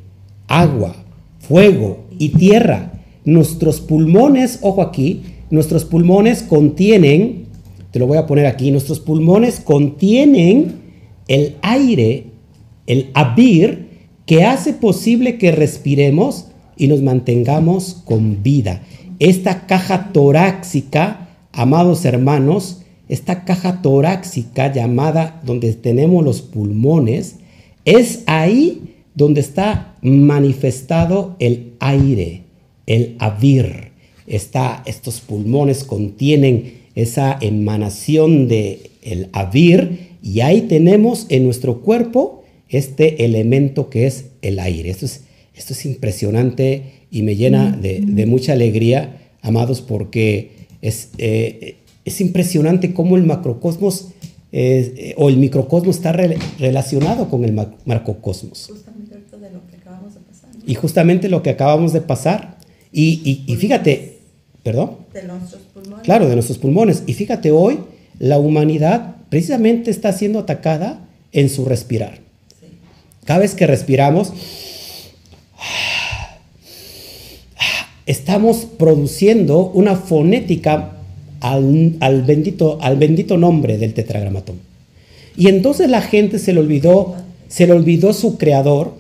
agua, 0.47 0.95
fuego 1.39 2.05
y 2.17 2.29
tierra. 2.29 2.93
Nuestros 3.25 3.81
pulmones, 3.81 4.59
ojo 4.61 4.81
aquí, 4.81 5.21
nuestros 5.51 5.85
pulmones 5.85 6.41
contienen, 6.41 7.45
te 7.91 7.99
lo 7.99 8.07
voy 8.07 8.17
a 8.17 8.25
poner 8.25 8.45
aquí, 8.45 8.71
nuestros 8.71 8.99
pulmones 8.99 9.59
contienen 9.59 10.75
el 11.27 11.55
aire, 11.61 12.25
el 12.87 13.09
abir, 13.13 13.89
que 14.25 14.43
hace 14.43 14.73
posible 14.73 15.39
que 15.39 15.51
respiremos 15.51 16.45
y 16.77 16.87
nos 16.87 17.01
mantengamos 17.01 18.01
con 18.05 18.43
vida. 18.43 18.83
Esta 19.19 19.67
caja 19.67 20.13
torácica, 20.13 21.27
amados 21.51 22.05
hermanos, 22.05 22.84
esta 23.10 23.43
caja 23.43 23.82
torácica 23.82 24.71
llamada 24.71 25.41
donde 25.43 25.73
tenemos 25.73 26.23
los 26.23 26.41
pulmones, 26.41 27.36
es 27.84 28.23
ahí 28.27 28.95
donde 29.15 29.41
está 29.41 29.95
manifestado 30.01 31.36
el 31.39 31.73
aire, 31.79 32.43
el 32.86 33.15
avir. 33.19 33.89
Está, 34.25 34.84
estos 34.86 35.19
pulmones 35.19 35.84
contienen 35.84 36.79
esa 36.95 37.38
emanación 37.41 38.47
de 38.47 38.91
el 39.01 39.29
avir 39.34 40.17
y 40.21 40.41
ahí 40.41 40.62
tenemos 40.62 41.25
en 41.29 41.43
nuestro 41.43 41.82
cuerpo 41.82 42.43
este 42.69 43.25
elemento 43.25 43.89
que 43.89 44.08
es 44.08 44.25
el 44.41 44.60
aire. 44.60 44.91
Esto 44.91 45.05
es, 45.08 45.23
esto 45.55 45.73
es 45.73 45.86
impresionante 45.86 46.98
y 47.11 47.23
me 47.23 47.35
llena 47.35 47.71
de, 47.71 48.25
mucha 48.25 48.53
alegría, 48.53 49.17
amados, 49.41 49.81
porque 49.81 50.51
es, 50.81 51.09
eh, 51.17 51.77
es 52.05 52.21
impresionante 52.21 52.93
cómo 52.93 53.15
el 53.17 53.23
macrocosmos 53.23 54.09
eh, 54.51 55.13
o 55.17 55.29
el 55.29 55.37
microcosmos 55.37 55.97
está 55.97 56.11
relacionado 56.11 57.29
con 57.29 57.45
el 57.45 57.53
macrocosmos. 57.85 58.67
Justamente 58.67 59.37
de 59.37 59.51
lo 59.51 59.67
que 59.67 59.75
acabamos 59.75 60.13
de 60.13 60.19
pasar. 60.21 60.49
Y 60.65 60.75
justamente 60.75 61.29
lo 61.29 61.43
que 61.43 61.49
acabamos 61.51 61.93
de 61.93 62.01
pasar. 62.01 62.57
Y, 62.91 63.43
y, 63.47 63.55
fíjate, 63.55 64.17
perdón. 64.63 64.97
De 65.13 65.23
nuestros 65.23 65.61
pulmones. 65.61 66.03
Claro, 66.03 66.27
de 66.27 66.33
nuestros 66.33 66.57
pulmones. 66.57 67.03
Y 67.05 67.13
fíjate, 67.13 67.51
hoy 67.51 67.79
la 68.17 68.39
humanidad 68.39 69.17
precisamente 69.29 69.91
está 69.91 70.11
siendo 70.13 70.39
atacada 70.39 71.07
en 71.31 71.49
su 71.49 71.65
respirar. 71.65 72.19
Cada 73.25 73.41
vez 73.41 73.53
que 73.53 73.67
respiramos, 73.67 74.33
estamos 78.09 78.65
produciendo 78.65 79.69
una 79.75 79.95
fonética 79.95 80.93
al, 81.41 82.23
bendito, 82.25 82.79
al 82.81 82.97
bendito 82.97 83.37
nombre 83.37 83.77
del 83.77 83.93
tetragramatón. 83.93 84.55
Y 85.37 85.47
entonces 85.47 85.91
la 85.91 86.01
gente 86.01 86.39
se 86.39 86.51
le 86.51 86.59
olvidó, 86.59 87.13
se 87.49 87.67
le 87.67 87.73
olvidó 87.73 88.13
su 88.13 88.39
creador, 88.39 88.93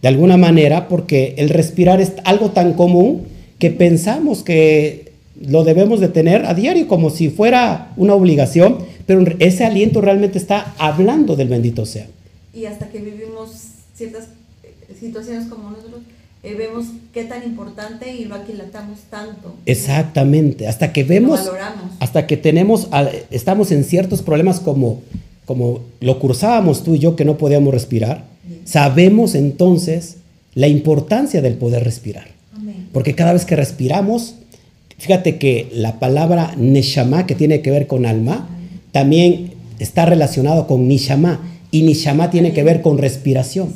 de 0.00 0.08
alguna 0.08 0.38
manera, 0.38 0.88
porque 0.88 1.34
el 1.36 1.50
respirar 1.50 2.00
es 2.00 2.14
algo 2.24 2.52
tan 2.52 2.72
común 2.72 3.24
que 3.58 3.70
pensamos 3.70 4.42
que 4.42 5.12
lo 5.38 5.64
debemos 5.64 6.00
de 6.00 6.08
tener 6.08 6.46
a 6.46 6.54
diario 6.54 6.88
como 6.88 7.10
si 7.10 7.28
fuera 7.28 7.92
una 7.98 8.14
obligación, 8.14 8.78
pero 9.04 9.22
ese 9.40 9.66
aliento 9.66 10.00
realmente 10.00 10.38
está 10.38 10.74
hablando 10.78 11.36
del 11.36 11.48
bendito 11.48 11.84
sea. 11.84 12.06
Y 12.54 12.64
hasta 12.64 12.88
que 12.88 12.98
vivimos 12.98 13.50
ciertas 13.94 14.28
situaciones 14.98 15.48
como 15.48 15.70
nosotros, 15.70 16.00
eh, 16.46 16.54
vemos 16.54 16.86
qué 17.12 17.24
tan 17.24 17.42
importante 17.42 18.14
y 18.14 18.24
lo 18.24 18.36
aquilatamos 18.36 19.00
tanto. 19.10 19.56
Exactamente, 19.66 20.68
hasta 20.68 20.92
que 20.92 21.02
vemos, 21.02 21.40
hasta 21.98 22.28
que 22.28 22.36
tenemos, 22.36 22.86
estamos 23.32 23.72
en 23.72 23.82
ciertos 23.82 24.22
problemas 24.22 24.60
como, 24.60 25.02
como 25.44 25.80
lo 25.98 26.20
cursábamos 26.20 26.84
tú 26.84 26.94
y 26.94 27.00
yo 27.00 27.16
que 27.16 27.24
no 27.24 27.36
podíamos 27.36 27.74
respirar, 27.74 28.26
sabemos 28.64 29.34
entonces 29.34 30.18
la 30.54 30.68
importancia 30.68 31.42
del 31.42 31.54
poder 31.54 31.82
respirar. 31.82 32.28
Porque 32.92 33.16
cada 33.16 33.32
vez 33.32 33.44
que 33.44 33.56
respiramos, 33.56 34.36
fíjate 34.98 35.38
que 35.38 35.68
la 35.72 35.98
palabra 35.98 36.54
neshama, 36.56 37.26
que 37.26 37.34
tiene 37.34 37.60
que 37.60 37.72
ver 37.72 37.88
con 37.88 38.06
alma, 38.06 38.48
también 38.92 39.54
está 39.80 40.06
relacionado 40.06 40.68
con 40.68 40.86
nishama, 40.86 41.40
y 41.72 41.82
nishama 41.82 42.30
tiene 42.30 42.52
que 42.52 42.62
ver 42.62 42.82
con 42.82 42.98
respiración. 42.98 43.74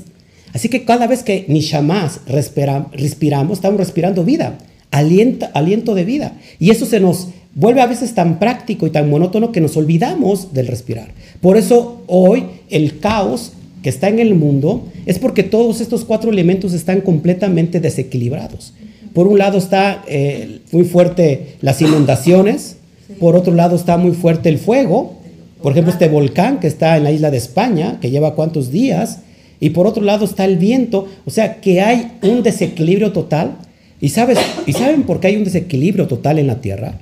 Así 0.52 0.68
que 0.68 0.84
cada 0.84 1.06
vez 1.06 1.22
que 1.22 1.44
ni 1.48 1.62
jamás 1.62 2.20
respiramos, 2.26 3.58
estamos 3.58 3.78
respirando 3.78 4.24
vida, 4.24 4.58
aliento, 4.90 5.48
aliento 5.54 5.94
de 5.94 6.04
vida. 6.04 6.32
Y 6.58 6.70
eso 6.70 6.86
se 6.86 7.00
nos 7.00 7.28
vuelve 7.54 7.80
a 7.80 7.86
veces 7.86 8.14
tan 8.14 8.38
práctico 8.38 8.86
y 8.86 8.90
tan 8.90 9.10
monótono 9.10 9.52
que 9.52 9.60
nos 9.60 9.76
olvidamos 9.76 10.52
del 10.52 10.66
respirar. 10.66 11.12
Por 11.40 11.56
eso 11.56 12.02
hoy 12.06 12.46
el 12.68 12.98
caos 12.98 13.52
que 13.82 13.88
está 13.88 14.08
en 14.08 14.18
el 14.18 14.34
mundo 14.34 14.88
es 15.06 15.18
porque 15.18 15.42
todos 15.42 15.80
estos 15.80 16.04
cuatro 16.04 16.30
elementos 16.30 16.72
están 16.74 17.00
completamente 17.00 17.80
desequilibrados. 17.80 18.74
Por 19.14 19.26
un 19.26 19.38
lado 19.38 19.58
está 19.58 20.04
eh, 20.06 20.60
muy 20.72 20.84
fuerte 20.84 21.56
las 21.60 21.80
inundaciones, 21.80 22.76
Por 23.18 23.34
otro 23.34 23.52
lado 23.54 23.74
está 23.74 23.96
muy 23.96 24.12
fuerte 24.12 24.48
el 24.48 24.58
fuego. 24.58 25.14
Por 25.62 25.72
ejemplo, 25.72 25.92
este 25.92 26.08
volcán 26.08 26.60
que 26.60 26.68
está 26.68 26.96
en 26.96 27.04
la 27.04 27.10
isla 27.10 27.30
de 27.30 27.38
España, 27.38 27.98
que 28.00 28.10
lleva 28.10 28.34
cuántos 28.34 28.70
días. 28.70 29.18
Y 29.60 29.70
por 29.70 29.86
otro 29.86 30.02
lado 30.02 30.24
está 30.24 30.44
el 30.46 30.56
viento. 30.56 31.06
O 31.26 31.30
sea 31.30 31.60
que 31.60 31.82
hay 31.82 32.12
un 32.22 32.42
desequilibrio 32.42 33.12
total. 33.12 33.58
¿Y, 34.00 34.08
sabes, 34.08 34.38
¿Y 34.66 34.72
saben 34.72 35.02
por 35.02 35.20
qué 35.20 35.28
hay 35.28 35.36
un 35.36 35.44
desequilibrio 35.44 36.08
total 36.08 36.38
en 36.38 36.46
la 36.46 36.62
Tierra? 36.62 36.98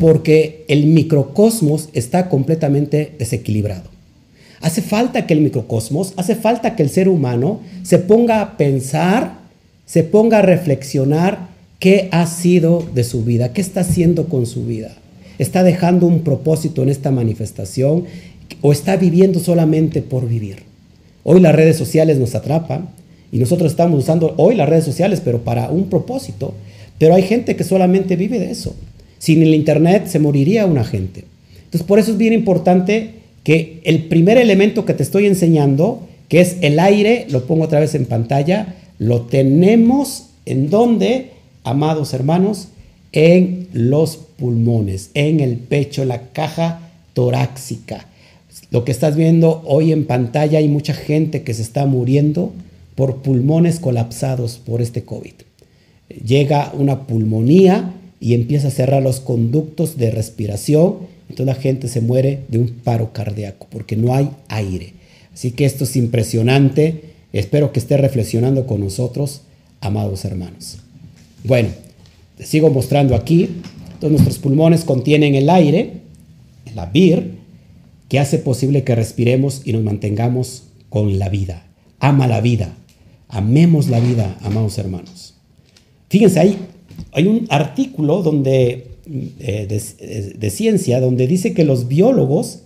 Porque 0.00 0.64
el 0.68 0.86
microcosmos 0.86 1.88
está 1.92 2.28
completamente 2.28 3.12
desequilibrado. 3.18 3.88
Hace 4.60 4.82
falta 4.82 5.26
que 5.26 5.34
el 5.34 5.40
microcosmos, 5.40 6.12
hace 6.16 6.34
falta 6.34 6.76
que 6.76 6.82
el 6.82 6.90
ser 6.90 7.08
humano 7.08 7.60
se 7.82 7.98
ponga 7.98 8.42
a 8.42 8.56
pensar, 8.56 9.38
se 9.86 10.02
ponga 10.02 10.40
a 10.40 10.42
reflexionar 10.42 11.48
qué 11.78 12.08
ha 12.12 12.26
sido 12.26 12.86
de 12.94 13.04
su 13.04 13.24
vida, 13.24 13.52
qué 13.52 13.62
está 13.62 13.80
haciendo 13.80 14.28
con 14.28 14.46
su 14.46 14.66
vida. 14.66 14.94
¿Está 15.38 15.62
dejando 15.62 16.06
un 16.06 16.20
propósito 16.20 16.82
en 16.82 16.90
esta 16.90 17.10
manifestación 17.10 18.04
o 18.60 18.72
está 18.72 18.96
viviendo 18.96 19.40
solamente 19.40 20.02
por 20.02 20.28
vivir? 20.28 20.69
Hoy 21.22 21.40
las 21.40 21.54
redes 21.54 21.76
sociales 21.76 22.18
nos 22.18 22.34
atrapan 22.34 22.88
y 23.32 23.38
nosotros 23.38 23.72
estamos 23.72 24.02
usando 24.02 24.34
hoy 24.38 24.54
las 24.54 24.68
redes 24.68 24.84
sociales, 24.84 25.20
pero 25.24 25.42
para 25.42 25.70
un 25.70 25.88
propósito. 25.88 26.54
Pero 26.98 27.14
hay 27.14 27.22
gente 27.22 27.56
que 27.56 27.64
solamente 27.64 28.16
vive 28.16 28.38
de 28.38 28.50
eso. 28.50 28.74
Sin 29.18 29.42
el 29.42 29.54
Internet 29.54 30.06
se 30.06 30.18
moriría 30.18 30.66
una 30.66 30.84
gente. 30.84 31.24
Entonces, 31.64 31.86
por 31.86 31.98
eso 31.98 32.12
es 32.12 32.18
bien 32.18 32.32
importante 32.32 33.10
que 33.44 33.80
el 33.84 34.04
primer 34.04 34.38
elemento 34.38 34.84
que 34.84 34.94
te 34.94 35.02
estoy 35.02 35.26
enseñando, 35.26 36.06
que 36.28 36.40
es 36.40 36.56
el 36.62 36.78
aire, 36.78 37.26
lo 37.30 37.44
pongo 37.44 37.64
otra 37.64 37.80
vez 37.80 37.94
en 37.94 38.06
pantalla, 38.06 38.74
lo 38.98 39.22
tenemos 39.22 40.26
en 40.46 40.68
donde, 40.68 41.30
amados 41.64 42.12
hermanos, 42.12 42.68
en 43.12 43.68
los 43.72 44.16
pulmones, 44.16 45.10
en 45.14 45.40
el 45.40 45.56
pecho, 45.56 46.04
la 46.04 46.28
caja 46.32 46.90
torácica. 47.14 48.06
Lo 48.70 48.84
que 48.84 48.92
estás 48.92 49.16
viendo 49.16 49.62
hoy 49.66 49.92
en 49.92 50.06
pantalla, 50.06 50.58
hay 50.58 50.68
mucha 50.68 50.94
gente 50.94 51.42
que 51.42 51.54
se 51.54 51.62
está 51.62 51.86
muriendo 51.86 52.52
por 52.94 53.22
pulmones 53.22 53.80
colapsados 53.80 54.58
por 54.64 54.80
este 54.80 55.04
COVID. 55.04 55.34
Llega 56.24 56.72
una 56.76 57.06
pulmonía 57.06 57.94
y 58.20 58.34
empieza 58.34 58.68
a 58.68 58.72
cerrar 58.72 59.02
los 59.02 59.20
conductos 59.20 59.96
de 59.96 60.10
respiración 60.10 61.10
entonces 61.30 61.56
la 61.56 61.62
gente 61.62 61.86
se 61.86 62.00
muere 62.00 62.40
de 62.48 62.58
un 62.58 62.68
paro 62.68 63.12
cardíaco 63.12 63.68
porque 63.70 63.96
no 63.96 64.14
hay 64.14 64.30
aire. 64.48 64.94
Así 65.32 65.52
que 65.52 65.64
esto 65.64 65.84
es 65.84 65.94
impresionante. 65.94 67.04
Espero 67.32 67.72
que 67.72 67.78
esté 67.78 67.96
reflexionando 67.96 68.66
con 68.66 68.80
nosotros, 68.80 69.42
amados 69.80 70.24
hermanos. 70.24 70.78
Bueno, 71.44 71.68
te 72.36 72.44
sigo 72.44 72.68
mostrando 72.70 73.14
aquí. 73.14 73.48
Todos 74.00 74.10
nuestros 74.10 74.40
pulmones 74.40 74.84
contienen 74.84 75.36
el 75.36 75.48
aire, 75.48 75.92
la 76.74 76.86
vir, 76.86 77.34
que 78.10 78.18
hace 78.18 78.38
posible 78.38 78.82
que 78.82 78.96
respiremos 78.96 79.62
y 79.64 79.72
nos 79.72 79.84
mantengamos 79.84 80.64
con 80.88 81.18
la 81.20 81.28
vida. 81.28 81.66
Ama 82.00 82.26
la 82.26 82.40
vida. 82.40 82.76
Amemos 83.28 83.88
la 83.88 84.00
vida, 84.00 84.36
amados 84.42 84.76
hermanos. 84.78 85.36
Fíjense, 86.08 86.40
ahí 86.40 86.58
hay 87.12 87.28
un 87.28 87.46
artículo 87.48 88.22
donde 88.22 88.88
eh, 89.38 90.34
de, 90.36 90.50
ciencia 90.50 91.00
donde 91.00 91.28
dice 91.28 91.54
que 91.54 91.64
los 91.64 91.86
biólogos, 91.86 92.62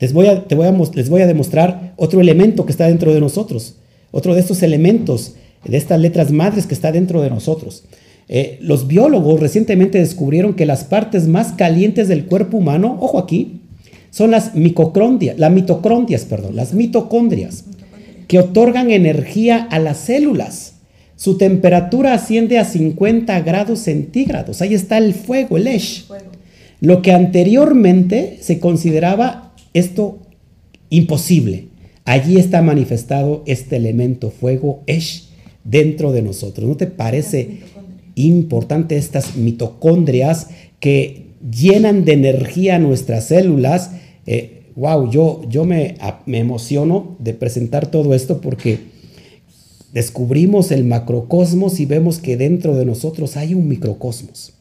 les 0.00 0.12
voy, 0.12 0.26
a, 0.26 0.48
te 0.48 0.56
voy 0.56 0.66
a, 0.66 0.72
les 0.72 1.08
voy 1.08 1.22
a 1.22 1.26
demostrar 1.28 1.94
otro 1.96 2.20
elemento 2.20 2.66
que 2.66 2.72
está 2.72 2.88
dentro 2.88 3.14
de 3.14 3.20
nosotros, 3.20 3.76
otro 4.10 4.34
de 4.34 4.40
estos 4.40 4.60
elementos, 4.64 5.34
de 5.64 5.76
estas 5.76 6.00
letras 6.00 6.32
madres 6.32 6.66
que 6.66 6.74
está 6.74 6.90
dentro 6.90 7.22
de 7.22 7.30
nosotros. 7.30 7.84
Eh, 8.26 8.58
los 8.60 8.88
biólogos 8.88 9.38
recientemente 9.38 9.98
descubrieron 9.98 10.54
que 10.54 10.66
las 10.66 10.82
partes 10.82 11.28
más 11.28 11.52
calientes 11.52 12.08
del 12.08 12.26
cuerpo 12.26 12.56
humano, 12.56 12.98
ojo 13.00 13.18
aquí, 13.18 13.59
son 14.10 14.32
las 14.32 14.54
mitocondrias, 14.54 15.38
las 15.38 15.52
mitocondrias, 15.52 16.24
perdón, 16.24 16.56
las 16.56 16.74
mitocondrias, 16.74 17.64
que 18.28 18.38
otorgan 18.38 18.90
energía 18.90 19.66
a 19.70 19.78
las 19.78 19.98
células. 19.98 20.74
Su 21.16 21.36
temperatura 21.36 22.14
asciende 22.14 22.58
a 22.58 22.64
50 22.64 23.40
grados 23.40 23.80
centígrados. 23.80 24.62
Ahí 24.62 24.74
está 24.74 24.98
el 24.98 25.14
fuego, 25.14 25.56
el 25.56 25.66
Esh. 25.66 26.06
Lo 26.80 27.02
que 27.02 27.12
anteriormente 27.12 28.38
se 28.40 28.58
consideraba 28.58 29.52
esto 29.74 30.18
imposible. 30.88 31.66
Allí 32.04 32.38
está 32.38 32.62
manifestado 32.62 33.42
este 33.46 33.76
elemento 33.76 34.30
fuego, 34.30 34.82
Esh, 34.86 35.28
dentro 35.64 36.12
de 36.12 36.22
nosotros. 36.22 36.68
¿No 36.68 36.76
te 36.76 36.86
parece 36.86 37.58
importante 38.14 38.96
estas 38.96 39.36
mitocondrias 39.36 40.48
que 40.80 41.29
llenan 41.40 42.04
de 42.04 42.12
energía 42.12 42.78
nuestras 42.78 43.28
células? 43.28 43.92
wow, 44.76 45.06
eh, 45.06 45.10
yo, 45.10 45.42
yo 45.48 45.64
me, 45.64 45.96
me 46.26 46.38
emociono 46.38 47.16
de 47.18 47.34
presentar 47.34 47.90
todo 47.90 48.14
esto 48.14 48.40
porque 48.40 48.78
descubrimos 49.92 50.70
el 50.70 50.84
macrocosmos 50.84 51.80
y 51.80 51.86
vemos 51.86 52.18
que 52.18 52.36
dentro 52.36 52.76
de 52.76 52.84
nosotros 52.84 53.36
hay 53.36 53.54
un 53.54 53.68
microcosmos. 53.68 54.54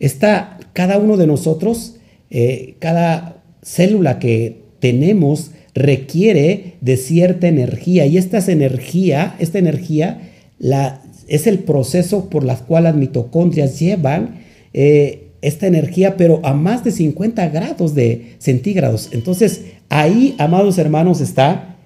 Está 0.00 0.58
cada 0.72 0.98
uno 0.98 1.16
de 1.16 1.26
nosotros, 1.26 1.96
eh, 2.30 2.74
cada 2.80 3.42
célula 3.62 4.18
que 4.18 4.62
tenemos 4.80 5.52
requiere 5.74 6.74
de 6.80 6.96
cierta 6.96 7.48
energía 7.48 8.06
y 8.06 8.18
esta 8.18 8.38
energía, 8.50 9.36
esta 9.38 9.58
energía 9.58 10.32
la, 10.58 11.02
es 11.28 11.46
el 11.46 11.60
proceso 11.60 12.28
por 12.30 12.44
el 12.48 12.56
cual 12.58 12.84
las 12.84 12.94
mitocondrias 12.94 13.78
llevan 13.78 14.40
eh, 14.72 15.25
esta 15.46 15.66
energía, 15.66 16.16
pero 16.16 16.40
a 16.44 16.54
más 16.54 16.84
de 16.84 16.92
50 16.92 17.48
grados 17.48 17.94
de 17.94 18.34
centígrados. 18.38 19.10
Entonces, 19.12 19.62
ahí, 19.88 20.34
amados 20.38 20.78
hermanos, 20.78 21.20
está 21.20 21.76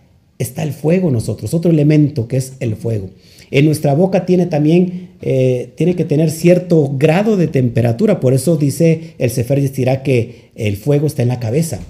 está 0.40 0.62
el 0.62 0.72
fuego 0.72 1.10
nosotros, 1.10 1.52
otro 1.52 1.70
elemento 1.70 2.26
que 2.26 2.38
es 2.38 2.54
el 2.60 2.74
fuego. 2.74 3.10
En 3.50 3.66
nuestra 3.66 3.94
boca 3.94 4.24
tiene 4.24 4.46
también, 4.46 5.10
eh, 5.20 5.70
tiene 5.76 5.94
que 5.94 6.06
tener 6.06 6.30
cierto 6.30 6.94
grado 6.96 7.36
de 7.36 7.46
temperatura, 7.46 8.20
por 8.20 8.32
eso 8.32 8.56
dice 8.56 9.14
el 9.18 9.30
Sefer 9.30 9.70
dirá 9.70 10.02
que 10.02 10.50
el 10.54 10.76
fuego 10.76 11.06
está 11.06 11.22
en 11.22 11.28
la 11.28 11.40
cabeza. 11.40 11.80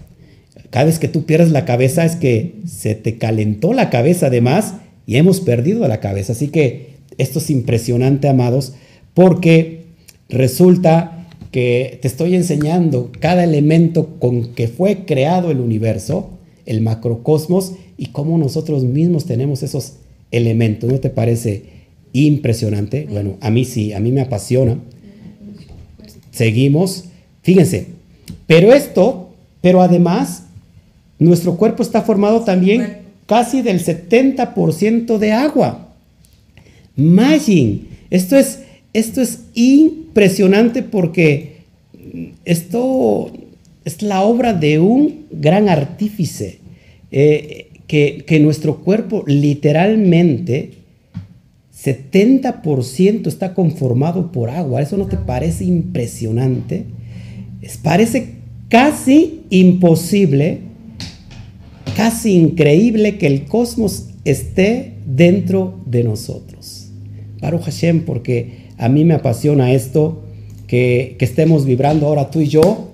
Cada 0.71 0.87
vez 0.87 0.99
que 0.99 1.09
tú 1.09 1.27
pierdes 1.27 1.53
la 1.53 1.65
cabeza 1.65 2.05
es 2.05 2.17
que 2.17 2.55
se 2.67 2.97
te 2.97 3.19
calentó 3.19 3.73
la 3.73 3.89
cabeza 3.89 4.27
además 4.27 4.75
y 5.07 5.17
hemos 5.17 5.41
perdido 5.41 5.87
la 5.87 6.01
cabeza. 6.01 6.33
Así 6.33 6.49
que 6.49 6.95
esto 7.19 7.39
es 7.39 7.51
impresionante, 7.51 8.29
amados, 8.29 8.75
porque 9.15 9.85
resulta 10.29 11.20
que 11.51 11.99
te 12.01 12.09
estoy 12.09 12.35
enseñando 12.35 13.11
cada 13.19 13.45
elemento 13.45 14.17
con 14.19 14.55
que 14.55 14.69
fue 14.69 15.05
creado 15.05 15.51
el 15.51 15.61
universo, 15.61 16.31
el 16.67 16.81
macrocosmos, 16.81 17.73
y 17.97 18.07
cómo 18.07 18.39
nosotros 18.39 18.85
mismos 18.85 19.27
tenemos 19.27 19.63
esos 19.63 19.95
elementos. 20.31 20.91
¿No 20.91 21.01
te 21.01 21.11
parece 21.11 21.65
impresionante? 22.13 23.07
Bueno, 23.11 23.37
a 23.41 23.51
mí 23.51 23.65
sí, 23.65 23.93
a 23.93 24.01
mí 24.01 24.13
me 24.13 24.23
apasiona. 24.23 24.79
Seguimos. 26.31 27.05
Fíjense, 27.43 27.87
pero 28.47 28.73
esto, 28.73 29.31
pero 29.61 29.83
además, 29.83 30.45
nuestro 31.19 31.57
cuerpo 31.57 31.83
está 31.83 32.03
formado 32.03 32.41
también 32.41 32.99
casi 33.27 33.63
del 33.63 33.85
70% 33.85 35.19
de 35.19 35.33
agua. 35.33 35.89
Imagine, 36.97 37.83
esto 38.11 38.37
es, 38.37 38.61
esto 38.93 39.21
es 39.21 39.41
impresionante 39.55 40.83
porque 40.83 41.61
esto 42.45 43.33
es 43.85 44.03
la 44.03 44.23
obra 44.23 44.53
de 44.53 44.79
un 44.79 45.27
gran 45.31 45.69
artífice. 45.69 46.59
Eh, 47.13 47.71
que, 47.91 48.39
nuestro 48.41 48.77
cuerpo 48.77 49.25
literalmente 49.27 50.71
70% 51.77 53.27
está 53.27 53.53
conformado 53.53 54.31
por 54.31 54.49
agua. 54.49 54.81
¿Eso 54.81 54.97
no 54.97 55.07
te 55.07 55.17
parece 55.17 55.65
impresionante? 55.65 56.85
Es, 57.61 57.79
parece 57.79 58.35
casi 58.69 59.41
imposible, 59.51 60.59
casi 61.97 62.35
increíble 62.35 63.19
que 63.19 63.27
el 63.27 63.47
cosmos 63.47 64.11
esté 64.25 64.93
dentro 65.05 65.81
de 65.85 66.05
nosotros. 66.05 66.93
Baruch 67.41 67.63
Hashem, 67.63 68.05
porque 68.05 68.60
a 68.81 68.89
mí 68.89 69.05
me 69.05 69.15
apasiona 69.15 69.73
esto, 69.73 70.23
que, 70.67 71.17
estemos 71.21 71.67
vibrando 71.67 72.07
ahora 72.07 72.31
tú 72.31 72.41
y 72.41 72.49
yo, 72.49 72.89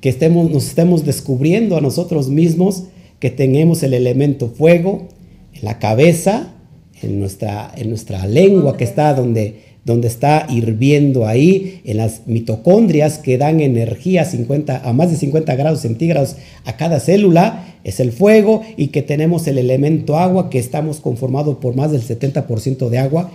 que 0.00 0.08
estemos, 0.08 0.50
nos 0.50 0.66
estemos 0.66 1.04
descubriendo 1.04 1.76
a 1.76 1.80
nosotros 1.80 2.28
mismos 2.28 2.84
que 3.20 3.30
tengamos 3.30 3.84
el 3.84 3.94
elemento 3.94 4.48
fuego 4.48 5.06
en 5.54 5.64
la 5.64 5.78
cabeza, 5.78 6.54
en 7.02 7.20
nuestra, 7.20 7.70
en 7.76 7.88
nuestra 7.88 8.26
lengua 8.26 8.76
que 8.76 8.82
está 8.82 9.14
donde, 9.14 9.60
donde 9.84 10.08
está 10.08 10.48
hirviendo 10.50 11.24
ahí, 11.24 11.80
en 11.84 11.98
las 11.98 12.26
mitocondrias 12.26 13.18
que 13.18 13.38
dan 13.38 13.60
energía 13.60 14.22
a, 14.22 14.24
50, 14.24 14.88
a 14.88 14.92
más 14.92 15.12
de 15.12 15.16
50 15.18 15.54
grados 15.54 15.80
centígrados 15.80 16.34
a 16.64 16.76
cada 16.76 16.98
célula, 16.98 17.76
es 17.84 18.00
el 18.00 18.10
fuego, 18.10 18.62
y 18.76 18.88
que 18.88 19.02
tenemos 19.02 19.46
el 19.46 19.58
elemento 19.58 20.16
agua, 20.18 20.50
que 20.50 20.58
estamos 20.58 20.98
conformados 20.98 21.58
por 21.58 21.76
más 21.76 21.92
del 21.92 22.02
70% 22.02 22.88
de 22.88 22.98
agua, 22.98 23.30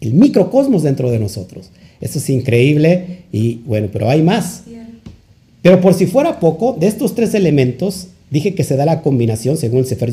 el 0.00 0.14
microcosmos 0.14 0.82
dentro 0.82 1.10
de 1.10 1.18
nosotros. 1.18 1.70
Eso 2.00 2.18
es 2.18 2.30
increíble 2.30 3.24
y 3.32 3.56
bueno, 3.66 3.88
pero 3.92 4.08
hay 4.10 4.22
más. 4.22 4.62
Pero 5.62 5.80
por 5.80 5.94
si 5.94 6.06
fuera 6.06 6.38
poco, 6.38 6.76
de 6.78 6.86
estos 6.86 7.14
tres 7.14 7.34
elementos, 7.34 8.08
dije 8.30 8.54
que 8.54 8.64
se 8.64 8.76
da 8.76 8.84
la 8.84 9.02
combinación 9.02 9.56
según 9.56 9.80
el 9.80 9.86
Sefer 9.86 10.12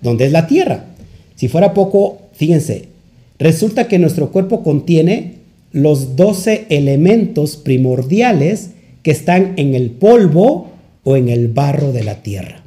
donde 0.00 0.26
es 0.26 0.32
la 0.32 0.46
tierra. 0.46 0.84
Si 1.34 1.48
fuera 1.48 1.74
poco, 1.74 2.18
fíjense, 2.34 2.88
resulta 3.38 3.88
que 3.88 3.98
nuestro 3.98 4.30
cuerpo 4.30 4.62
contiene 4.62 5.40
los 5.72 6.16
12 6.16 6.66
elementos 6.68 7.56
primordiales 7.56 8.70
que 9.02 9.10
están 9.10 9.54
en 9.56 9.74
el 9.74 9.90
polvo 9.90 10.68
o 11.04 11.16
en 11.16 11.28
el 11.28 11.48
barro 11.48 11.92
de 11.92 12.04
la 12.04 12.22
tierra. 12.22 12.62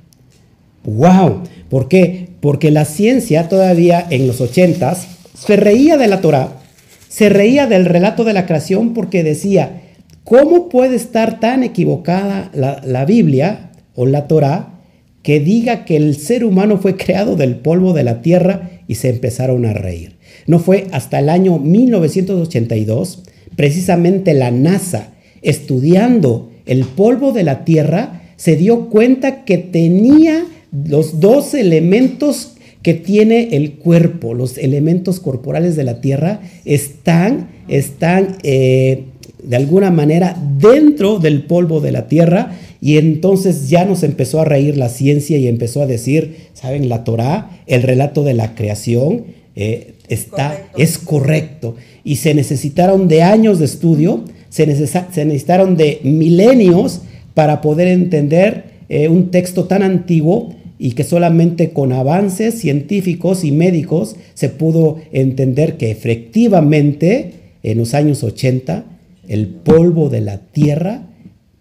¡Wow! 0.83 1.43
¿Por 1.69 1.87
qué? 1.87 2.29
Porque 2.39 2.71
la 2.71 2.85
ciencia 2.85 3.47
todavía 3.47 4.05
en 4.09 4.27
los 4.27 4.41
ochentas 4.41 5.07
se 5.45 5.55
reía 5.55 5.97
de 5.97 6.07
la 6.07 6.21
Torah, 6.21 6.61
se 7.09 7.29
reía 7.29 7.67
del 7.67 7.85
relato 7.85 8.23
de 8.23 8.33
la 8.33 8.45
creación 8.45 8.93
porque 8.93 9.23
decía, 9.23 9.81
¿cómo 10.23 10.69
puede 10.69 10.95
estar 10.95 11.39
tan 11.39 11.63
equivocada 11.63 12.49
la, 12.53 12.81
la 12.85 13.05
Biblia 13.05 13.71
o 13.95 14.05
la 14.05 14.27
Torah 14.27 14.79
que 15.21 15.39
diga 15.39 15.85
que 15.85 15.95
el 15.95 16.15
ser 16.15 16.43
humano 16.45 16.77
fue 16.77 16.95
creado 16.95 17.35
del 17.35 17.55
polvo 17.55 17.93
de 17.93 18.03
la 18.03 18.21
tierra 18.21 18.71
y 18.87 18.95
se 18.95 19.09
empezaron 19.09 19.65
a 19.65 19.73
reír? 19.73 20.15
No 20.47 20.59
fue 20.59 20.87
hasta 20.91 21.19
el 21.19 21.29
año 21.29 21.59
1982, 21.59 23.23
precisamente 23.55 24.33
la 24.33 24.51
NASA, 24.51 25.13
estudiando 25.41 26.51
el 26.65 26.85
polvo 26.85 27.31
de 27.31 27.43
la 27.43 27.65
tierra, 27.65 28.21
se 28.37 28.55
dio 28.55 28.89
cuenta 28.89 29.43
que 29.43 29.57
tenía 29.57 30.45
los 30.71 31.19
dos 31.19 31.53
elementos 31.53 32.53
que 32.83 32.93
tiene 32.93 33.55
el 33.55 33.73
cuerpo, 33.73 34.33
los 34.33 34.57
elementos 34.57 35.19
corporales 35.19 35.75
de 35.75 35.85
la 35.85 36.01
tierra, 36.01 36.41
están, 36.65 37.49
están 37.69 38.37
eh, 38.43 39.05
de 39.41 39.55
alguna 39.55 39.89
manera 39.89 40.37
dentro 40.59 41.19
del 41.19 41.43
polvo 41.43 41.79
de 41.79 41.93
la 41.93 42.07
tierra 42.07 42.57
y 42.81 42.97
entonces 42.97 43.69
ya 43.69 43.85
nos 43.85 44.03
empezó 44.03 44.41
a 44.41 44.45
reír 44.45 44.77
la 44.77 44.89
ciencia 44.89 45.37
y 45.37 45.47
empezó 45.47 45.81
a 45.81 45.85
decir, 45.85 46.49
¿saben? 46.53 46.89
La 46.89 47.05
Torah, 47.05 47.61
el 47.65 47.81
relato 47.81 48.23
de 48.23 48.33
la 48.33 48.55
creación, 48.55 49.23
eh, 49.55 49.93
está, 50.09 50.61
es 50.77 50.97
correcto. 50.97 51.75
Y 52.03 52.17
se 52.17 52.33
necesitaron 52.33 53.07
de 53.07 53.21
años 53.21 53.59
de 53.59 53.65
estudio, 53.65 54.25
se, 54.49 54.67
necesitaron 54.67 55.77
de 55.77 56.01
milenios 56.03 57.01
para 57.33 57.61
poder 57.61 57.87
entender 57.87 58.65
eh, 58.89 59.07
un 59.07 59.31
texto 59.31 59.63
tan 59.63 59.81
antiguo 59.81 60.53
y 60.83 60.91
que 60.91 61.05
solamente 61.05 61.69
con 61.69 61.93
avances 61.93 62.55
científicos 62.55 63.45
y 63.45 63.53
médicos 63.53 64.17
se 64.33 64.49
pudo 64.49 64.97
entender 65.13 65.77
que 65.77 65.91
efectivamente 65.91 67.35
en 67.63 67.77
los 67.77 67.93
años 67.93 68.21
80 68.21 68.83
el 69.29 69.47
polvo 69.47 70.09
de 70.09 70.19
la 70.19 70.39
tierra 70.39 71.07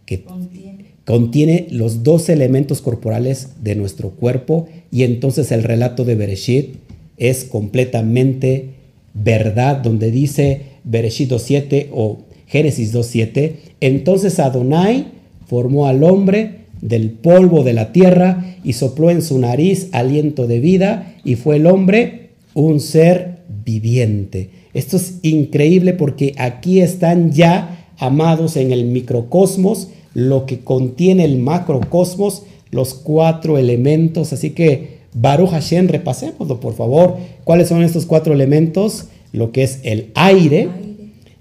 que 0.06 0.24
contiene, 0.24 0.86
contiene 1.04 1.68
los 1.70 2.02
dos 2.02 2.28
elementos 2.30 2.82
corporales 2.82 3.50
de 3.62 3.76
nuestro 3.76 4.10
cuerpo 4.10 4.66
y 4.90 5.04
entonces 5.04 5.52
el 5.52 5.62
relato 5.62 6.04
de 6.04 6.16
Bereshit 6.16 6.74
es 7.16 7.44
completamente 7.44 8.70
verdad, 9.14 9.76
donde 9.76 10.10
dice 10.10 10.62
Bereshit 10.82 11.30
2.7 11.30 11.90
o 11.92 12.24
Génesis 12.48 12.92
2.7, 12.92 13.52
entonces 13.80 14.40
Adonai 14.40 15.12
formó 15.46 15.86
al 15.86 16.02
hombre 16.02 16.61
del 16.82 17.10
polvo 17.10 17.64
de 17.64 17.72
la 17.72 17.92
tierra 17.92 18.56
y 18.62 18.74
sopló 18.74 19.10
en 19.10 19.22
su 19.22 19.38
nariz 19.38 19.88
aliento 19.92 20.46
de 20.46 20.60
vida 20.60 21.14
y 21.24 21.36
fue 21.36 21.56
el 21.56 21.66
hombre 21.66 22.30
un 22.52 22.80
ser 22.80 23.38
viviente. 23.64 24.50
Esto 24.74 24.96
es 24.96 25.20
increíble 25.22 25.94
porque 25.94 26.34
aquí 26.36 26.80
están 26.80 27.32
ya 27.32 27.86
amados 27.98 28.56
en 28.56 28.72
el 28.72 28.84
microcosmos, 28.84 29.88
lo 30.12 30.44
que 30.44 30.60
contiene 30.60 31.24
el 31.24 31.38
macrocosmos, 31.38 32.42
los 32.70 32.94
cuatro 32.94 33.58
elementos. 33.58 34.32
Así 34.32 34.50
que 34.50 34.98
Baruch 35.14 35.50
Hashem, 35.50 35.88
repasémoslo 35.88 36.58
por 36.58 36.74
favor. 36.74 37.16
¿Cuáles 37.44 37.68
son 37.68 37.82
estos 37.82 38.06
cuatro 38.06 38.34
elementos? 38.34 39.06
Lo 39.32 39.52
que 39.52 39.62
es 39.62 39.80
el 39.84 40.10
aire, 40.14 40.68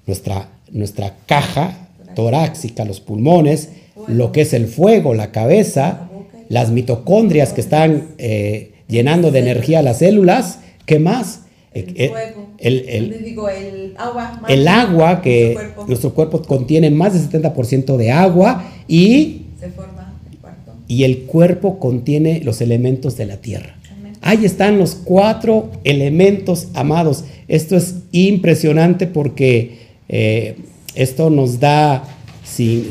nuestra, 0.05 0.49
nuestra 0.71 1.15
caja 1.25 1.89
torácica, 2.15 2.85
los 2.85 2.99
pulmones, 2.99 3.69
lo 4.07 4.31
que 4.31 4.41
es 4.41 4.53
el 4.53 4.67
fuego, 4.67 5.13
la 5.13 5.31
cabeza, 5.31 6.09
las 6.49 6.71
mitocondrias 6.71 7.53
que 7.53 7.61
están 7.61 8.09
eh, 8.17 8.73
llenando 8.87 9.31
de 9.31 9.39
energía 9.39 9.81
las 9.81 9.99
células. 9.99 10.59
¿Qué 10.85 10.99
más? 10.99 11.41
El, 11.73 11.93
eh, 11.95 12.09
fuego. 12.09 12.47
el, 12.57 13.95
agua. 13.97 14.41
El 14.49 14.67
agua, 14.67 15.21
que 15.21 15.57
nuestro 15.87 16.13
cuerpo. 16.13 16.41
contiene 16.41 16.91
más 16.91 17.13
del 17.13 17.43
70% 17.43 17.95
de 17.97 18.11
agua 18.11 18.69
y... 18.87 19.43
Se 19.59 19.69
forma 19.69 20.13
el 20.29 20.37
cuarto. 20.37 20.73
Y 20.87 21.05
el 21.05 21.19
cuerpo 21.19 21.79
contiene 21.79 22.41
los 22.43 22.59
elementos 22.61 23.15
de 23.15 23.25
la 23.25 23.37
tierra. 23.37 23.77
Ahí 24.21 24.45
están 24.45 24.77
los 24.77 24.93
cuatro 24.95 25.71
elementos 25.83 26.67
amados. 26.75 27.23
Esto 27.47 27.75
es 27.75 27.95
impresionante 28.11 29.07
porque 29.07 29.79
eh, 30.09 30.57
esto 30.93 31.29
nos 31.29 31.59
da, 31.59 32.03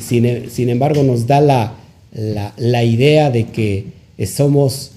sin, 0.00 0.68
embargo, 0.68 1.02
nos 1.02 1.26
da 1.26 1.40
la, 1.40 2.84
idea 2.84 3.30
de 3.30 3.46
que 3.46 3.86
somos, 4.26 4.92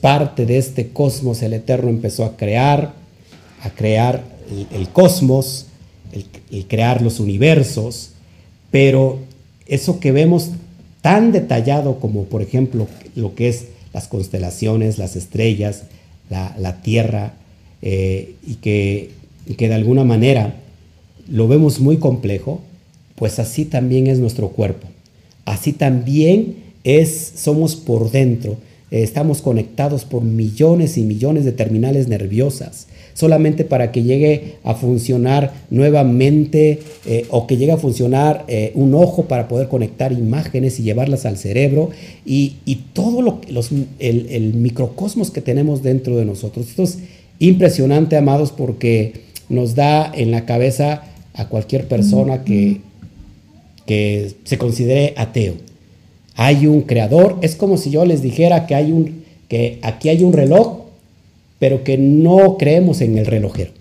parte 0.00 0.46
de 0.46 0.58
este 0.58 0.88
cosmos. 0.88 1.42
El 1.42 1.52
Eterno 1.52 1.88
empezó 1.88 2.24
a 2.24 2.36
crear, 2.36 2.94
a 3.62 3.70
crear 3.70 4.22
el, 4.72 4.88
cosmos, 4.88 5.66
el, 6.50 6.66
crear 6.66 7.02
los 7.02 7.20
universos, 7.20 8.10
pero 8.70 9.18
eso 9.66 10.00
que 10.00 10.12
vemos 10.12 10.50
tan 11.02 11.32
detallado 11.32 11.98
como, 11.98 12.24
por 12.24 12.42
ejemplo, 12.42 12.86
lo 13.14 13.34
que 13.34 13.48
es 13.48 13.66
las 13.92 14.08
constelaciones, 14.08 14.98
las 14.98 15.16
estrellas, 15.16 15.84
la, 16.28 16.80
tierra, 16.82 17.34
eh, 17.82 18.34
y, 18.46 18.54
que, 18.56 19.10
de 19.46 19.74
alguna 19.74 20.04
manera 20.04 20.54
lo 21.28 21.48
vemos 21.48 21.80
muy 21.80 21.98
complejo, 21.98 22.60
pues 23.20 23.38
así 23.38 23.66
también 23.66 24.06
es 24.06 24.18
nuestro 24.18 24.48
cuerpo. 24.48 24.88
Así 25.44 25.74
también 25.74 26.56
es, 26.84 27.32
somos 27.36 27.76
por 27.76 28.10
dentro. 28.10 28.56
Eh, 28.90 29.02
estamos 29.02 29.42
conectados 29.42 30.06
por 30.06 30.22
millones 30.22 30.96
y 30.96 31.02
millones 31.02 31.44
de 31.44 31.52
terminales 31.52 32.08
nerviosas, 32.08 32.86
solamente 33.12 33.64
para 33.66 33.92
que 33.92 34.04
llegue 34.04 34.54
a 34.64 34.74
funcionar 34.74 35.52
nuevamente 35.68 36.78
eh, 37.04 37.26
o 37.28 37.46
que 37.46 37.58
llegue 37.58 37.72
a 37.72 37.76
funcionar 37.76 38.46
un 38.74 38.94
ojo 38.94 39.26
para 39.26 39.48
poder 39.48 39.68
conectar 39.68 40.12
imágenes 40.12 40.80
y 40.80 40.82
llevarlas 40.82 41.26
al 41.26 41.36
cerebro 41.36 41.90
y, 42.24 42.56
todo 42.94 43.20
lo, 43.20 43.42
los, 43.50 43.70
el, 43.98 44.28
el, 44.30 44.54
microcosmos 44.54 45.30
que 45.30 45.42
tenemos 45.42 45.82
dentro 45.82 46.16
de 46.16 46.24
nosotros. 46.24 46.68
Esto 46.68 46.84
es 46.84 46.98
impresionante, 47.38 48.16
amados, 48.16 48.50
porque 48.50 49.12
nos 49.50 49.74
da 49.74 50.10
en 50.14 50.30
la 50.30 50.46
cabeza 50.46 51.02
a 51.34 51.48
cualquier 51.48 51.86
persona 51.86 52.44
que, 52.44 52.80
que 53.90 54.36
se 54.44 54.56
considere 54.56 55.14
ateo. 55.16 55.54
Hay 56.36 56.68
un 56.68 56.82
creador, 56.82 57.38
es 57.42 57.56
como 57.56 57.76
si 57.76 57.90
yo 57.90 58.04
les 58.04 58.22
dijera 58.22 58.68
que, 58.68 58.76
hay 58.76 58.92
un, 58.92 59.24
que 59.48 59.80
aquí 59.82 60.08
hay 60.10 60.22
un 60.22 60.32
reloj, 60.32 60.82
pero 61.58 61.82
que 61.82 61.98
no 61.98 62.56
creemos 62.56 63.00
en 63.00 63.18
el 63.18 63.26
relojero. 63.26 63.72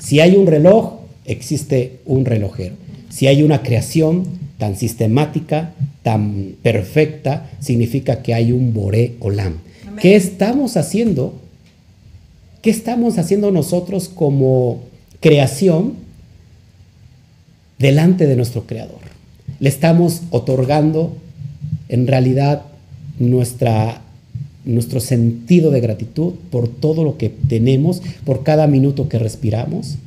Si 0.00 0.18
hay 0.18 0.34
un 0.34 0.48
reloj, 0.48 0.94
existe 1.26 2.00
un 2.06 2.24
relojero. 2.24 2.74
Si 3.08 3.28
hay 3.28 3.44
una 3.44 3.62
creación 3.62 4.24
tan 4.58 4.74
sistemática, 4.76 5.74
tan 6.02 6.56
perfecta, 6.60 7.48
significa 7.60 8.20
que 8.20 8.34
hay 8.34 8.50
un 8.50 8.74
Boré 8.74 9.12
Olam. 9.20 9.58
¿Qué 10.00 10.16
estamos 10.16 10.76
haciendo? 10.76 11.34
¿Qué 12.62 12.70
estamos 12.70 13.16
haciendo 13.16 13.52
nosotros 13.52 14.08
como 14.08 14.80
creación 15.20 15.94
delante 17.78 18.26
de 18.26 18.34
nuestro 18.34 18.66
Creador? 18.66 19.11
Le 19.62 19.68
estamos 19.68 20.22
otorgando 20.30 21.16
en 21.88 22.08
realidad 22.08 22.62
nuestra, 23.20 24.02
nuestro 24.64 24.98
sentido 24.98 25.70
de 25.70 25.80
gratitud 25.80 26.32
por 26.50 26.66
todo 26.66 27.04
lo 27.04 27.16
que 27.16 27.28
tenemos, 27.28 28.02
por 28.24 28.42
cada 28.42 28.66
minuto 28.66 29.08
que 29.08 29.20
respiramos, 29.20 29.98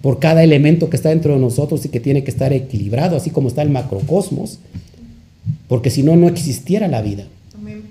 por 0.00 0.18
cada 0.18 0.42
elemento 0.42 0.90
que 0.90 0.96
está 0.96 1.10
dentro 1.10 1.32
de 1.32 1.38
nosotros 1.38 1.84
y 1.84 1.90
que 1.90 2.00
tiene 2.00 2.24
que 2.24 2.32
estar 2.32 2.52
equilibrado, 2.52 3.16
así 3.16 3.30
como 3.30 3.46
está 3.46 3.62
el 3.62 3.70
macrocosmos, 3.70 4.58
porque 5.68 5.90
si 5.90 6.02
no, 6.02 6.16
no 6.16 6.26
existiera 6.26 6.88
la 6.88 7.02
vida. 7.02 7.22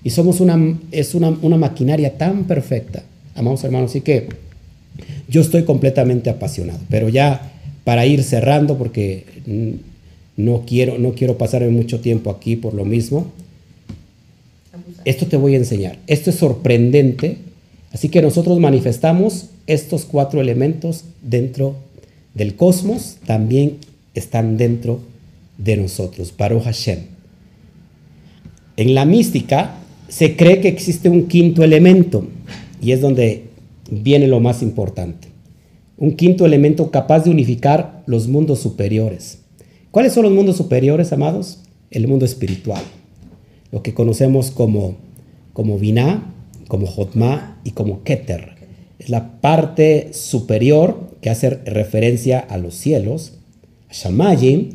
Y 0.04 0.10
somos 0.10 0.42
una, 0.42 0.78
es 0.92 1.16
una, 1.16 1.30
una 1.42 1.56
maquinaria 1.56 2.18
tan 2.18 2.44
perfecta, 2.44 3.04
amados 3.34 3.64
hermanos, 3.64 3.92
así 3.92 4.02
que 4.02 4.28
yo 5.30 5.40
estoy 5.40 5.64
completamente 5.64 6.30
apasionado, 6.30 6.80
pero 6.90 7.08
ya 7.08 7.54
para 7.86 8.06
ir 8.06 8.24
cerrando, 8.24 8.78
porque 8.78 9.24
no 10.38 10.64
quiero, 10.66 10.98
no 10.98 11.14
quiero 11.14 11.38
pasarme 11.38 11.70
mucho 11.70 12.00
tiempo 12.00 12.30
aquí 12.30 12.56
por 12.56 12.74
lo 12.74 12.86
mismo. 12.86 13.28
Esto 15.06 15.28
te 15.28 15.38
voy 15.38 15.56
a 15.56 15.58
enseñar. 15.58 16.00
Esto 16.08 16.30
es 16.30 16.38
sorprendente. 16.38 17.38
Así 17.92 18.10
que 18.10 18.22
nosotros 18.22 18.60
manifestamos 18.60 19.48
estos 19.68 20.06
cuatro 20.06 20.42
elementos 20.42 21.04
dentro 21.22 21.76
del 22.34 22.56
cosmos, 22.56 23.18
también 23.26 23.78
están 24.14 24.58
dentro 24.58 25.02
de 25.58 25.78
nosotros. 25.78 26.34
Baruch 26.38 26.64
Hashem. 26.64 27.00
en 28.78 28.96
la 28.96 29.06
mística 29.06 29.76
se 30.08 30.36
cree 30.36 30.60
que 30.60 30.68
existe 30.68 31.10
un 31.10 31.28
quinto 31.28 31.64
elemento 31.64 32.28
y 32.82 32.92
es 32.92 33.02
donde 33.02 33.46
viene 33.90 34.28
lo 34.28 34.40
más 34.40 34.62
importante. 34.62 35.28
Un 35.98 36.14
quinto 36.14 36.46
elemento 36.46 36.90
capaz 36.90 37.26
de 37.26 37.30
unificar 37.30 38.04
los 38.08 38.28
mundos 38.28 38.60
superiores. 38.60 39.41
¿Cuáles 39.92 40.14
son 40.14 40.24
los 40.24 40.32
mundos 40.32 40.56
superiores, 40.56 41.12
amados? 41.12 41.60
El 41.90 42.08
mundo 42.08 42.24
espiritual, 42.24 42.82
lo 43.74 43.84
que 43.84 43.94
conocemos 43.94 44.50
como, 44.50 44.96
como 45.52 45.78
Binah, 45.78 46.34
como 46.70 46.88
Jotma 46.88 47.60
y 47.66 47.72
como 47.72 48.02
Keter. 48.04 48.56
Es 49.00 49.10
la 49.10 49.42
parte 49.42 50.14
superior 50.14 51.10
que 51.20 51.30
hace 51.30 51.50
referencia 51.50 52.40
a 52.40 52.58
los 52.58 52.74
cielos, 52.76 53.34
a 53.90 53.94
Shamayim, 53.94 54.70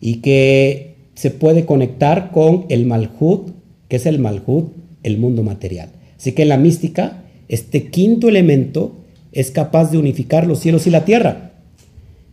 y 0.00 0.16
que 0.16 0.96
se 1.14 1.30
puede 1.30 1.64
conectar 1.64 2.32
con 2.32 2.66
el 2.68 2.84
Malhut, 2.84 3.52
que 3.88 3.94
es 3.94 4.06
el 4.06 4.18
Malhut, 4.18 4.72
el 5.04 5.18
mundo 5.18 5.44
material. 5.44 5.90
Así 6.16 6.32
que 6.32 6.42
en 6.42 6.48
la 6.48 6.56
mística, 6.56 7.22
este 7.46 7.90
quinto 7.90 8.28
elemento 8.28 8.96
es 9.30 9.52
capaz 9.52 9.92
de 9.92 9.98
unificar 9.98 10.48
los 10.48 10.58
cielos 10.58 10.88
y 10.88 10.90
la 10.90 11.04
tierra. 11.04 11.47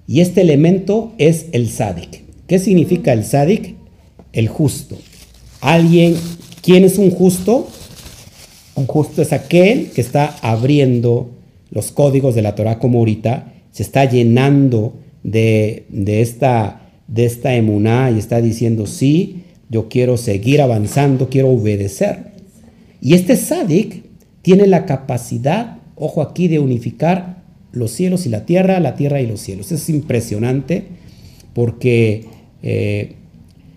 Y 0.07 0.21
este 0.21 0.41
elemento 0.41 1.13
es 1.17 1.47
el 1.51 1.69
Sadik. 1.69 2.23
¿Qué 2.47 2.59
significa 2.59 3.13
el 3.13 3.23
Sadik? 3.23 3.75
El 4.33 4.47
justo. 4.47 4.97
Alguien, 5.61 6.15
¿quién 6.61 6.83
es 6.83 6.97
un 6.97 7.11
justo? 7.11 7.67
Un 8.75 8.85
justo 8.87 9.21
es 9.21 9.33
aquel 9.33 9.89
que 9.91 10.01
está 10.01 10.35
abriendo 10.41 11.31
los 11.71 11.91
códigos 11.91 12.35
de 12.35 12.41
la 12.41 12.55
Torah 12.55 12.79
como 12.79 12.99
ahorita, 12.99 13.51
se 13.71 13.83
está 13.83 14.05
llenando 14.05 14.93
de, 15.23 15.85
esta, 16.07 16.89
de 17.07 17.25
esta 17.25 17.55
emuná 17.55 18.11
y 18.11 18.19
está 18.19 18.41
diciendo, 18.41 18.85
sí, 18.87 19.43
yo 19.69 19.89
quiero 19.89 20.17
seguir 20.17 20.61
avanzando, 20.61 21.29
quiero 21.29 21.49
obedecer. 21.49 22.31
Y 23.01 23.13
este 23.13 23.35
Sadik 23.35 24.03
tiene 24.41 24.67
la 24.67 24.85
capacidad, 24.85 25.77
ojo 25.95 26.21
aquí, 26.21 26.47
de 26.47 26.59
unificar 26.59 27.34
los 27.75 27.91
cielos 27.91 28.25
y 28.25 28.29
la 28.29 28.45
tierra, 28.45 28.79
la 28.79 28.95
tierra 28.95 29.21
y 29.21 29.27
los 29.27 29.39
cielos. 29.39 29.71
Es 29.71 29.89
impresionante 29.89 30.83
porque 31.53 32.25
eh, 32.63 33.13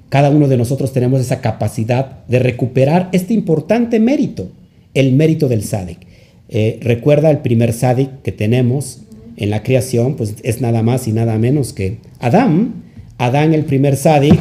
cada 0.09 0.30
uno 0.30 0.49
de 0.49 0.57
nosotros 0.57 0.92
tenemos 0.92 1.20
esa 1.20 1.40
capacidad 1.40 2.24
de 2.26 2.38
recuperar 2.38 3.09
este 3.12 3.34
importante 3.34 4.01
mérito, 4.01 4.49
el 4.94 5.12
mérito 5.12 5.49
del 5.49 5.64
Sadik. 5.64 5.99
Eh, 6.49 6.78
recuerda 6.80 7.30
el 7.30 7.38
primer 7.38 7.72
Sadik 7.72 8.22
que 8.22 8.32
tenemos 8.32 9.03
en 9.36 9.51
la 9.51 9.62
creación, 9.62 10.14
pues 10.14 10.36
es 10.42 10.61
nada 10.61 10.82
más 10.82 11.07
y 11.07 11.12
nada 11.12 11.38
menos 11.38 11.72
que 11.72 11.99
Adán. 12.20 12.84
Adán, 13.18 13.53
el 13.53 13.64
primer 13.64 13.96
Sadik, 13.96 14.40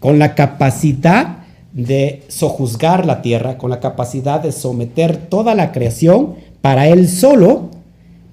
con 0.00 0.18
la 0.18 0.34
capacidad 0.34 1.38
de 1.72 2.22
sojuzgar 2.28 3.04
la 3.04 3.20
tierra, 3.20 3.58
con 3.58 3.70
la 3.70 3.80
capacidad 3.80 4.40
de 4.40 4.52
someter 4.52 5.16
toda 5.16 5.54
la 5.54 5.72
creación 5.72 6.34
para 6.62 6.88
él 6.88 7.08
solo. 7.08 7.70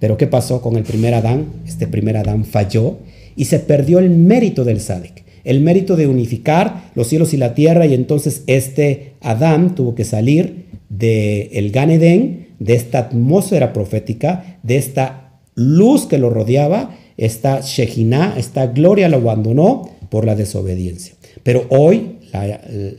Pero 0.04 0.18
¿qué 0.18 0.28
pasó 0.28 0.62
con 0.62 0.76
el 0.76 0.84
primer 0.84 1.14
Adán? 1.14 1.45
Este 1.66 1.88
primer 1.88 2.18
Adán 2.18 2.43
falló 2.43 2.97
y 3.38 3.45
se 3.45 3.60
perdió 3.60 3.99
el 3.99 4.10
mérito 4.10 4.66
del 4.66 4.82
Sadik, 4.82 5.24
el 5.45 5.62
mérito 5.62 5.95
de 5.95 6.08
unificar 6.08 6.91
los 6.93 7.08
cielos 7.08 7.34
y 7.34 7.38
la 7.38 7.54
tierra 7.54 7.86
y 7.86 7.93
entonces 7.93 8.43
este 8.47 9.14
Adán 9.22 9.76
tuvo 9.76 9.95
que 9.95 10.04
salir 10.04 10.66
del 10.89 11.47
el 11.54 11.72
Gan 11.72 11.88
de 11.97 12.47
esta 12.68 12.99
atmósfera 12.99 13.72
profética, 13.72 14.60
de 14.62 14.76
esta 14.76 15.39
luz 15.56 16.06
que 16.06 16.18
lo 16.18 16.30
rodeaba, 16.30 16.97
esta 17.16 17.62
Shejinah, 17.62 18.36
esta 18.38 18.68
gloria 18.68 19.08
lo 19.08 19.20
abandonó 19.20 19.89
por 20.10 20.26
la 20.26 20.36
desobediencia. 20.36 21.14
Pero 21.43 21.66
hoy, 21.70 22.18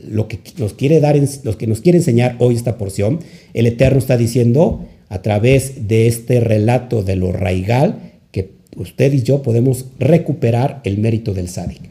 lo, 0.09 0.27
que 0.27 0.39
nos 0.57 0.73
quiere 0.73 0.99
dar, 0.99 1.15
lo 1.43 1.55
que 1.55 1.67
nos 1.67 1.81
quiere 1.81 1.99
enseñar 1.99 2.35
hoy 2.39 2.55
esta 2.55 2.79
porción, 2.79 3.19
el 3.53 3.67
Eterno 3.67 3.99
está 3.99 4.17
diciendo 4.17 4.87
a 5.09 5.21
través 5.21 5.87
de 5.87 6.07
este 6.07 6.39
relato 6.39 7.03
de 7.03 7.15
lo 7.15 7.31
raigal, 7.31 8.13
que 8.31 8.51
usted 8.75 9.13
y 9.13 9.23
yo 9.23 9.41
podemos 9.41 9.85
recuperar 9.99 10.81
el 10.83 10.97
mérito 10.97 11.33
del 11.33 11.49
Sadik. 11.49 11.81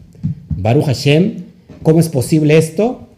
Baruch 0.57 0.85
Hashem, 0.85 1.45
¿cómo 1.83 2.01
es 2.01 2.09
posible 2.09 2.57
esto? 2.57 3.09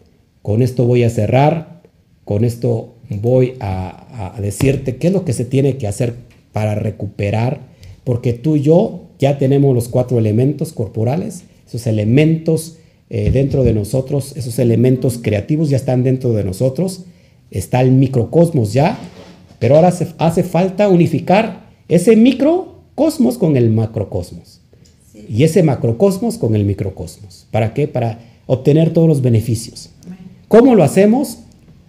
Con 0.41 0.61
esto 0.61 0.85
voy 0.85 1.03
a 1.03 1.09
cerrar, 1.09 1.81
con 2.23 2.43
esto 2.43 2.95
voy 3.09 3.53
a, 3.59 4.35
a 4.35 4.41
decirte 4.41 4.97
qué 4.97 5.07
es 5.07 5.13
lo 5.13 5.25
que 5.25 5.33
se 5.33 5.45
tiene 5.45 5.77
que 5.77 5.87
hacer 5.87 6.15
para 6.53 6.75
recuperar, 6.75 7.61
porque 8.03 8.33
tú 8.33 8.55
y 8.55 8.61
yo 8.61 9.07
ya 9.19 9.37
tenemos 9.37 9.73
los 9.73 9.89
cuatro 9.89 10.17
elementos 10.19 10.73
corporales, 10.73 11.43
esos 11.67 11.87
elementos 11.87 12.77
eh, 13.09 13.31
dentro 13.31 13.63
de 13.63 13.73
nosotros, 13.73 14.35
esos 14.35 14.59
elementos 14.59 15.19
creativos 15.21 15.69
ya 15.69 15.77
están 15.77 16.03
dentro 16.03 16.33
de 16.33 16.43
nosotros, 16.43 17.05
está 17.51 17.81
el 17.81 17.91
microcosmos 17.91 18.73
ya, 18.73 18.97
pero 19.59 19.75
ahora 19.75 19.93
hace, 20.17 20.43
falta 20.43 20.89
unificar 20.89 21.67
ese 21.87 22.15
microcosmos 22.15 23.37
con 23.37 23.57
el 23.57 23.69
macrocosmos. 23.69 24.61
Y 25.29 25.43
ese 25.43 25.63
macrocosmos 25.63 26.37
con 26.37 26.55
el 26.55 26.63
microcosmos. 26.63 27.47
¿Para 27.51 27.73
qué? 27.73 27.87
Para 27.87 28.19
obtener 28.45 28.93
todos 28.93 29.07
los 29.07 29.21
beneficios. 29.21 29.89
¿Cómo 30.47 30.75
lo 30.75 30.83
hacemos? 30.83 31.39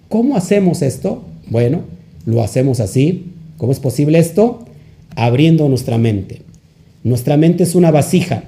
¿Cómo 0.08 0.36
hacemos 0.36 0.82
esto? 0.82 1.22
Bueno, 1.48 1.82
lo 2.24 2.42
hacemos 2.42 2.80
así. 2.80 3.32
¿Cómo 3.58 3.72
es 3.72 3.80
posible 3.80 4.18
esto? 4.18 4.64
Abriendo 5.14 5.68
nuestra 5.68 5.98
mente. 5.98 6.42
Nuestra 7.04 7.36
mente 7.36 7.64
es 7.64 7.74
una 7.74 7.90
vasija 7.90 8.44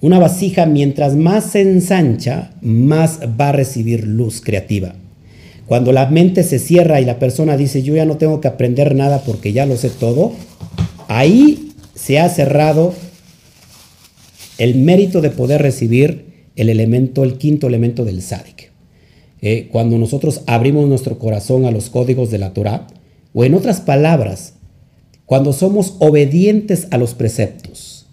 una 0.00 0.18
vasija, 0.18 0.66
mientras 0.66 1.16
más 1.16 1.52
se 1.52 1.62
ensancha, 1.62 2.50
más 2.60 3.20
va 3.40 3.48
a 3.48 3.52
recibir 3.52 4.06
luz 4.06 4.42
creativa. 4.42 4.94
Cuando 5.66 5.92
la 5.92 6.06
mente 6.06 6.42
se 6.42 6.58
cierra 6.58 7.00
y 7.00 7.04
la 7.04 7.18
persona 7.18 7.56
dice, 7.56 7.82
yo 7.82 7.94
ya 7.96 8.04
no 8.04 8.16
tengo 8.16 8.40
que 8.40 8.48
aprender 8.48 8.94
nada 8.94 9.22
porque 9.24 9.52
ya 9.52 9.66
lo 9.66 9.76
sé 9.76 9.90
todo, 9.90 10.32
ahí 11.08 11.72
se 11.94 12.20
ha 12.20 12.28
cerrado 12.28 12.94
el 14.58 14.76
mérito 14.76 15.20
de 15.20 15.30
poder 15.30 15.62
recibir 15.62 16.48
el 16.54 16.68
elemento, 16.68 17.24
el 17.24 17.36
quinto 17.36 17.66
elemento 17.66 18.04
del 18.04 18.22
sádic. 18.22 18.72
Eh, 19.42 19.68
cuando 19.70 19.98
nosotros 19.98 20.42
abrimos 20.46 20.88
nuestro 20.88 21.18
corazón 21.18 21.66
a 21.66 21.70
los 21.70 21.90
códigos 21.90 22.30
de 22.30 22.38
la 22.38 22.52
Torah, 22.52 22.86
o 23.34 23.44
en 23.44 23.54
otras 23.54 23.80
palabras, 23.80 24.54
cuando 25.26 25.52
somos 25.52 25.96
obedientes 25.98 26.88
a 26.90 26.98
los 26.98 27.14
preceptos, 27.14 28.06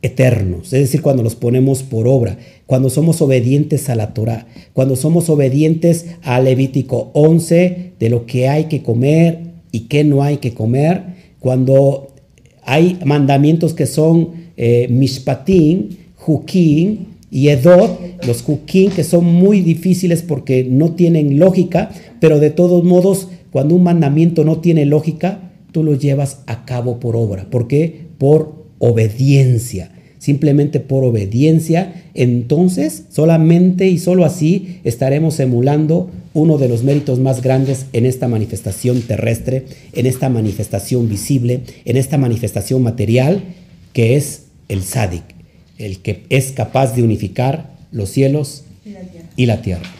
eternos, 0.00 0.72
es 0.72 0.80
decir, 0.80 1.02
cuando 1.02 1.22
los 1.22 1.34
ponemos 1.34 1.82
por 1.82 2.08
obra, 2.08 2.38
cuando 2.72 2.88
somos 2.88 3.20
obedientes 3.20 3.90
a 3.90 3.94
la 3.94 4.14
Torah, 4.14 4.46
cuando 4.72 4.96
somos 4.96 5.28
obedientes 5.28 6.06
a 6.22 6.40
Levítico 6.40 7.10
11 7.12 7.92
de 8.00 8.08
lo 8.08 8.24
que 8.24 8.48
hay 8.48 8.64
que 8.64 8.82
comer 8.82 9.40
y 9.72 9.80
qué 9.88 10.04
no 10.04 10.22
hay 10.22 10.38
que 10.38 10.54
comer, 10.54 11.02
cuando 11.38 12.14
hay 12.62 12.98
mandamientos 13.04 13.74
que 13.74 13.84
son 13.84 14.30
eh, 14.56 14.86
mishpatim, 14.88 15.90
jukim 16.16 17.08
y 17.30 17.48
edot, 17.48 18.24
los 18.26 18.40
jukim 18.40 18.90
que 18.90 19.04
son 19.04 19.26
muy 19.26 19.60
difíciles 19.60 20.22
porque 20.22 20.64
no 20.64 20.92
tienen 20.92 21.38
lógica, 21.38 21.90
pero 22.20 22.40
de 22.40 22.48
todos 22.48 22.84
modos, 22.84 23.28
cuando 23.50 23.74
un 23.74 23.82
mandamiento 23.82 24.44
no 24.44 24.60
tiene 24.60 24.86
lógica, 24.86 25.52
tú 25.72 25.84
lo 25.84 25.94
llevas 25.94 26.38
a 26.46 26.64
cabo 26.64 27.00
por 27.00 27.16
obra. 27.16 27.50
¿Por 27.50 27.68
qué? 27.68 28.06
Por 28.16 28.64
obediencia, 28.78 29.92
simplemente 30.22 30.78
por 30.78 31.02
obediencia, 31.02 32.04
entonces 32.14 33.06
solamente 33.10 33.88
y 33.88 33.98
solo 33.98 34.24
así 34.24 34.78
estaremos 34.84 35.40
emulando 35.40 36.10
uno 36.32 36.58
de 36.58 36.68
los 36.68 36.84
méritos 36.84 37.18
más 37.18 37.42
grandes 37.42 37.86
en 37.92 38.06
esta 38.06 38.28
manifestación 38.28 39.02
terrestre, 39.02 39.64
en 39.92 40.06
esta 40.06 40.28
manifestación 40.28 41.08
visible, 41.08 41.62
en 41.84 41.96
esta 41.96 42.18
manifestación 42.18 42.84
material, 42.84 43.42
que 43.92 44.14
es 44.14 44.44
el 44.68 44.84
sádic, 44.84 45.24
el 45.76 45.98
que 45.98 46.22
es 46.28 46.52
capaz 46.52 46.94
de 46.94 47.02
unificar 47.02 47.72
los 47.90 48.08
cielos 48.08 48.62
y 49.36 49.46
la 49.46 49.60
tierra. 49.60 49.90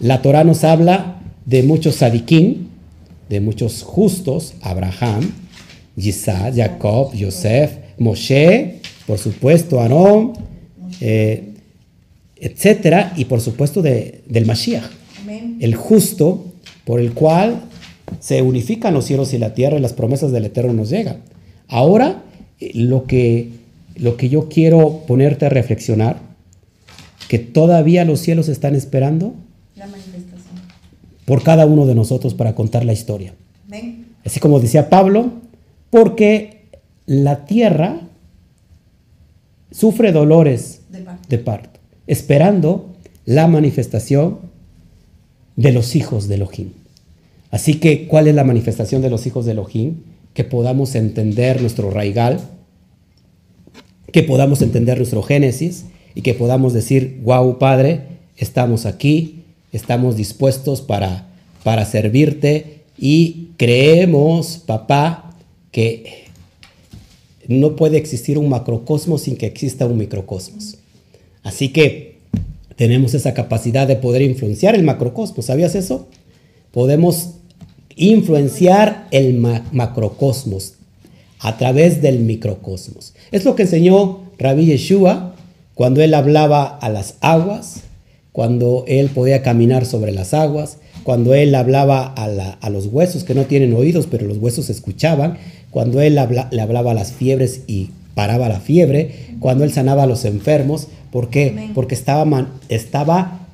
la, 0.00 0.22
Torah 0.22 0.44
nos 0.44 0.64
habla 0.64 1.20
de 1.44 1.62
muchos 1.62 1.96
sadiquín, 1.96 2.68
de 3.28 3.42
muchos 3.42 3.82
justos, 3.82 4.54
Abraham, 4.62 5.30
Isaac, 5.94 6.54
Jacob, 6.56 7.12
Yosef, 7.12 7.72
Moshe, 7.98 8.78
por 9.08 9.18
supuesto, 9.18 9.80
Aarón, 9.80 10.34
eh, 11.00 11.54
etcétera, 12.36 13.14
y 13.16 13.24
por 13.24 13.40
supuesto 13.40 13.80
del 13.80 14.44
Mashiach, 14.44 14.84
el 15.60 15.74
justo 15.74 16.44
por 16.84 17.00
el 17.00 17.14
cual 17.14 17.62
se 18.20 18.42
unifican 18.42 18.92
los 18.92 19.06
cielos 19.06 19.32
y 19.32 19.38
la 19.38 19.54
tierra 19.54 19.78
y 19.78 19.80
las 19.80 19.94
promesas 19.94 20.30
del 20.30 20.44
Eterno 20.44 20.74
nos 20.74 20.90
llegan. 20.90 21.22
Ahora, 21.68 22.22
eh, 22.60 22.72
lo 22.74 23.06
que, 23.06 23.48
lo 23.96 24.18
que 24.18 24.28
yo 24.28 24.50
quiero 24.50 25.04
ponerte 25.06 25.46
a 25.46 25.48
reflexionar, 25.48 26.18
que 27.28 27.38
todavía 27.38 28.04
los 28.04 28.20
cielos 28.20 28.50
están 28.50 28.74
esperando 28.74 29.34
la 29.74 29.86
manifestación. 29.86 30.60
por 31.24 31.42
cada 31.42 31.64
uno 31.64 31.86
de 31.86 31.94
nosotros 31.94 32.34
para 32.34 32.54
contar 32.54 32.84
la 32.84 32.92
historia. 32.92 33.32
Así 34.22 34.38
como 34.38 34.60
decía 34.60 34.90
Pablo, 34.90 35.32
porque 35.88 36.64
la 37.06 37.46
tierra 37.46 38.07
sufre 39.70 40.12
dolores 40.12 40.82
de 41.28 41.38
parto, 41.38 41.80
esperando 42.06 42.94
la 43.24 43.46
manifestación 43.46 44.38
de 45.56 45.72
los 45.72 45.96
hijos 45.96 46.28
de 46.28 46.36
Elohim. 46.36 46.70
Así 47.50 47.74
que, 47.74 48.06
¿cuál 48.06 48.28
es 48.28 48.34
la 48.34 48.44
manifestación 48.44 49.02
de 49.02 49.10
los 49.10 49.26
hijos 49.26 49.44
de 49.46 49.52
Elohim? 49.52 49.96
Que 50.34 50.44
podamos 50.44 50.94
entender 50.94 51.60
nuestro 51.60 51.90
raigal, 51.90 52.40
que 54.12 54.22
podamos 54.22 54.62
entender 54.62 54.98
nuestro 54.98 55.22
génesis 55.22 55.86
y 56.14 56.22
que 56.22 56.34
podamos 56.34 56.72
decir, 56.72 57.20
wow, 57.22 57.58
Padre, 57.58 58.02
estamos 58.36 58.86
aquí, 58.86 59.44
estamos 59.72 60.16
dispuestos 60.16 60.80
para, 60.80 61.28
para 61.64 61.84
servirte 61.84 62.82
y 62.96 63.50
creemos, 63.56 64.62
papá, 64.64 65.34
que 65.70 66.27
no 67.48 67.74
puede 67.74 67.96
existir 67.96 68.38
un 68.38 68.48
macrocosmos 68.48 69.22
sin 69.22 69.36
que 69.36 69.46
exista 69.46 69.86
un 69.86 69.96
microcosmos. 69.96 70.76
Así 71.42 71.70
que 71.70 72.18
tenemos 72.76 73.14
esa 73.14 73.34
capacidad 73.34 73.88
de 73.88 73.96
poder 73.96 74.22
influenciar 74.22 74.76
el 74.76 74.84
macrocosmos. 74.84 75.46
¿Sabías 75.46 75.74
eso? 75.74 76.06
Podemos 76.70 77.30
influenciar 77.96 79.08
el 79.10 79.34
macrocosmos 79.72 80.74
a 81.40 81.56
través 81.56 82.02
del 82.02 82.20
microcosmos. 82.20 83.14
Es 83.32 83.44
lo 83.44 83.56
que 83.56 83.62
enseñó 83.62 84.20
Rabbi 84.38 84.66
Yeshua 84.66 85.34
cuando 85.74 86.02
él 86.02 86.14
hablaba 86.14 86.64
a 86.64 86.88
las 86.90 87.16
aguas, 87.20 87.82
cuando 88.32 88.84
él 88.86 89.08
podía 89.08 89.42
caminar 89.42 89.86
sobre 89.86 90.12
las 90.12 90.34
aguas, 90.34 90.78
cuando 91.02 91.34
él 91.34 91.54
hablaba 91.54 92.04
a, 92.04 92.70
los 92.70 92.86
huesos 92.86 93.24
que 93.24 93.34
no 93.34 93.44
tienen 93.46 93.72
oídos, 93.72 94.06
pero 94.06 94.26
los 94.26 94.38
huesos 94.38 94.68
escuchaban, 94.70 95.38
cuando 95.70 96.00
él 96.00 96.14
le 96.50 96.60
hablaba 96.60 96.92
a 96.92 96.94
las 96.94 97.12
fiebres 97.12 97.62
y 97.66 97.90
paraba 98.14 98.48
la 98.48 98.60
fiebre, 98.60 99.10
cuando 99.40 99.64
él 99.64 99.72
sanaba 99.72 100.04
a 100.04 100.06
los 100.06 100.24
enfermos, 100.24 100.88
¿por 101.12 101.30
qué? 101.30 101.70
Porque 101.74 101.94
estaba, 101.94 102.48
estaba 102.68 103.46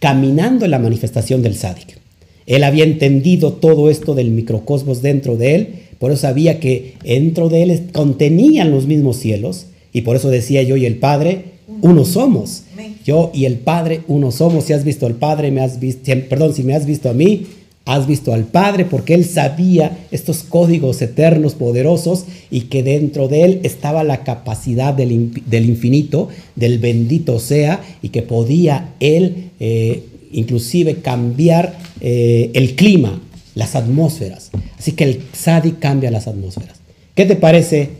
caminando 0.00 0.64
en 0.64 0.70
la 0.70 0.78
manifestación 0.78 1.42
del 1.42 1.56
sádic. 1.56 1.98
Él 2.46 2.64
había 2.64 2.84
entendido 2.84 3.52
todo 3.52 3.90
esto 3.90 4.14
del 4.14 4.30
microcosmos 4.30 5.02
dentro 5.02 5.36
de 5.36 5.54
él, 5.54 5.68
por 5.98 6.12
eso 6.12 6.22
sabía 6.22 6.60
que 6.60 6.94
dentro 7.04 7.48
de 7.48 7.64
él 7.64 7.90
contenían 7.92 8.70
los 8.70 8.86
mismos 8.86 9.18
cielos, 9.18 9.66
y 9.92 10.02
por 10.02 10.16
eso 10.16 10.30
decía 10.30 10.62
yo 10.62 10.76
y 10.76 10.86
el 10.86 10.96
Padre, 10.96 11.44
uno 11.82 12.04
somos. 12.04 12.62
Yo 13.04 13.30
y 13.34 13.44
el 13.44 13.56
Padre, 13.56 14.00
uno 14.06 14.30
somos. 14.30 14.64
Si 14.64 14.72
has 14.72 14.84
visto 14.84 15.06
al 15.06 15.14
Padre, 15.14 15.50
me 15.50 15.60
has 15.60 15.80
visto, 15.80 16.12
perdón, 16.28 16.54
si 16.54 16.62
me 16.62 16.74
has 16.74 16.86
visto 16.86 17.10
a 17.10 17.14
mí, 17.14 17.46
has 17.88 18.06
visto 18.06 18.32
al 18.32 18.44
Padre, 18.44 18.84
porque 18.84 19.14
Él 19.14 19.24
sabía 19.24 19.98
estos 20.10 20.44
códigos 20.44 21.00
eternos, 21.02 21.54
poderosos, 21.54 22.24
y 22.50 22.62
que 22.62 22.82
dentro 22.82 23.28
de 23.28 23.44
Él 23.44 23.60
estaba 23.62 24.04
la 24.04 24.24
capacidad 24.24 24.94
del, 24.94 25.10
infinito, 25.10 26.28
del 26.54 26.78
bendito 26.78 27.38
sea, 27.40 27.80
y 28.02 28.10
que 28.10 28.22
podía 28.22 28.94
Él 29.00 29.50
eh, 29.58 30.04
inclusive 30.32 30.96
cambiar 30.96 31.78
eh, 32.00 32.50
el 32.54 32.74
clima, 32.74 33.20
las 33.54 33.74
atmósferas. 33.74 34.50
Así 34.78 34.92
que 34.92 35.04
el 35.04 35.20
Sadi 35.32 35.72
cambia 35.72 36.10
las 36.10 36.28
atmósferas. 36.28 36.78
¿Qué 37.14 37.24
te 37.24 37.34
parece 37.34 37.90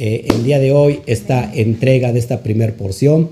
eh, 0.00 0.28
el 0.32 0.44
día 0.44 0.60
de 0.60 0.70
hoy 0.70 1.00
esta 1.06 1.50
entrega 1.52 2.12
de 2.12 2.20
esta 2.20 2.42
primer 2.44 2.76
porción. 2.76 3.30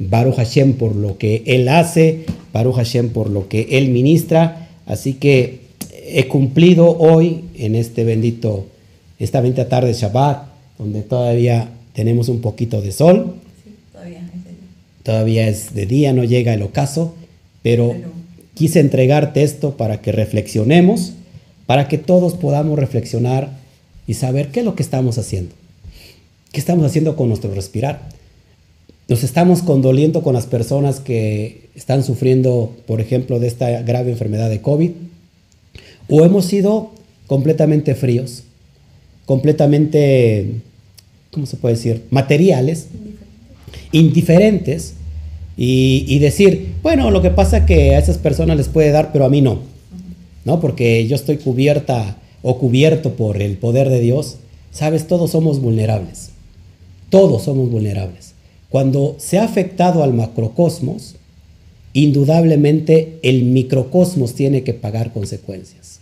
Baruch 0.00 0.34
Hashem 0.34 0.72
por 0.72 0.96
lo 0.96 1.16
que 1.16 1.44
Él 1.46 1.68
hace, 1.68 2.24
Baruch 2.52 2.74
Hashem 2.74 3.10
por 3.10 3.30
lo 3.30 3.48
que 3.48 3.68
Él 3.72 3.90
ministra. 3.90 4.67
Así 4.88 5.14
que 5.14 5.60
he 5.92 6.26
cumplido 6.26 6.96
hoy 6.98 7.44
en 7.54 7.74
este 7.74 8.02
bendito, 8.04 8.66
esta 9.18 9.40
bendita 9.40 9.68
tarde 9.68 9.88
de 9.88 9.94
Shabbat, 9.94 10.48
donde 10.78 11.02
todavía 11.02 11.68
tenemos 11.92 12.28
un 12.28 12.40
poquito 12.40 12.80
de 12.80 12.90
sol. 12.90 13.34
todavía, 13.92 14.18
es 14.18 14.44
de 14.44 14.50
día. 14.50 14.58
todavía 15.02 15.48
es 15.48 15.74
de 15.74 15.86
día, 15.86 16.12
no 16.14 16.24
llega 16.24 16.54
el 16.54 16.62
ocaso, 16.62 17.14
pero 17.62 17.94
quise 18.54 18.80
entregarte 18.80 19.42
esto 19.42 19.76
para 19.76 20.00
que 20.00 20.10
reflexionemos, 20.10 21.12
para 21.66 21.86
que 21.86 21.98
todos 21.98 22.34
podamos 22.34 22.78
reflexionar 22.78 23.50
y 24.06 24.14
saber 24.14 24.48
qué 24.48 24.60
es 24.60 24.66
lo 24.66 24.74
que 24.74 24.82
estamos 24.82 25.18
haciendo. 25.18 25.54
¿Qué 26.50 26.60
estamos 26.60 26.86
haciendo 26.86 27.14
con 27.14 27.28
nuestro 27.28 27.52
respirar? 27.52 28.08
Nos 29.08 29.24
estamos 29.24 29.62
condoliendo 29.62 30.22
con 30.22 30.34
las 30.34 30.44
personas 30.44 31.00
que 31.00 31.70
están 31.74 32.04
sufriendo, 32.04 32.76
por 32.86 33.00
ejemplo, 33.00 33.40
de 33.40 33.46
esta 33.46 33.80
grave 33.80 34.10
enfermedad 34.10 34.50
de 34.50 34.60
COVID. 34.60 34.90
O 36.10 36.24
hemos 36.26 36.44
sido 36.44 36.90
completamente 37.26 37.94
fríos, 37.94 38.42
completamente, 39.24 40.60
¿cómo 41.30 41.46
se 41.46 41.56
puede 41.56 41.76
decir? 41.76 42.02
Materiales, 42.10 42.88
indiferentes. 43.92 44.92
Y, 45.60 46.18
decir, 46.20 46.74
bueno, 46.84 47.10
lo 47.10 47.20
que 47.20 47.30
pasa 47.30 47.58
es 47.58 47.64
que 47.64 47.96
a 47.96 47.98
esas 47.98 48.18
personas 48.18 48.56
les 48.56 48.68
puede 48.68 48.92
dar, 48.92 49.10
pero 49.10 49.24
a 49.24 49.28
mí 49.28 49.40
no. 49.40 49.58
¿No? 50.44 50.60
Porque 50.60 51.04
yo 51.08 51.16
estoy 51.16 51.38
cubierta 51.38 52.18
o 52.42 52.58
cubierto 52.58 53.14
por 53.14 53.42
el 53.42 53.56
poder 53.56 53.88
de 53.88 54.00
Dios. 54.00 54.36
Sabes, 54.70 55.08
todos 55.08 55.32
somos 55.32 55.60
vulnerables. 55.60 56.30
Todos 57.10 57.42
somos 57.42 57.70
vulnerables. 57.70 58.34
Cuando 58.70 59.16
se 59.18 59.38
ha 59.38 59.44
afectado 59.44 60.02
al 60.02 60.12
macrocosmos, 60.12 61.14
indudablemente 61.94 63.18
el 63.22 63.44
microcosmos 63.44 64.34
tiene 64.34 64.62
que 64.62 64.74
pagar 64.74 65.12
consecuencias. 65.12 66.00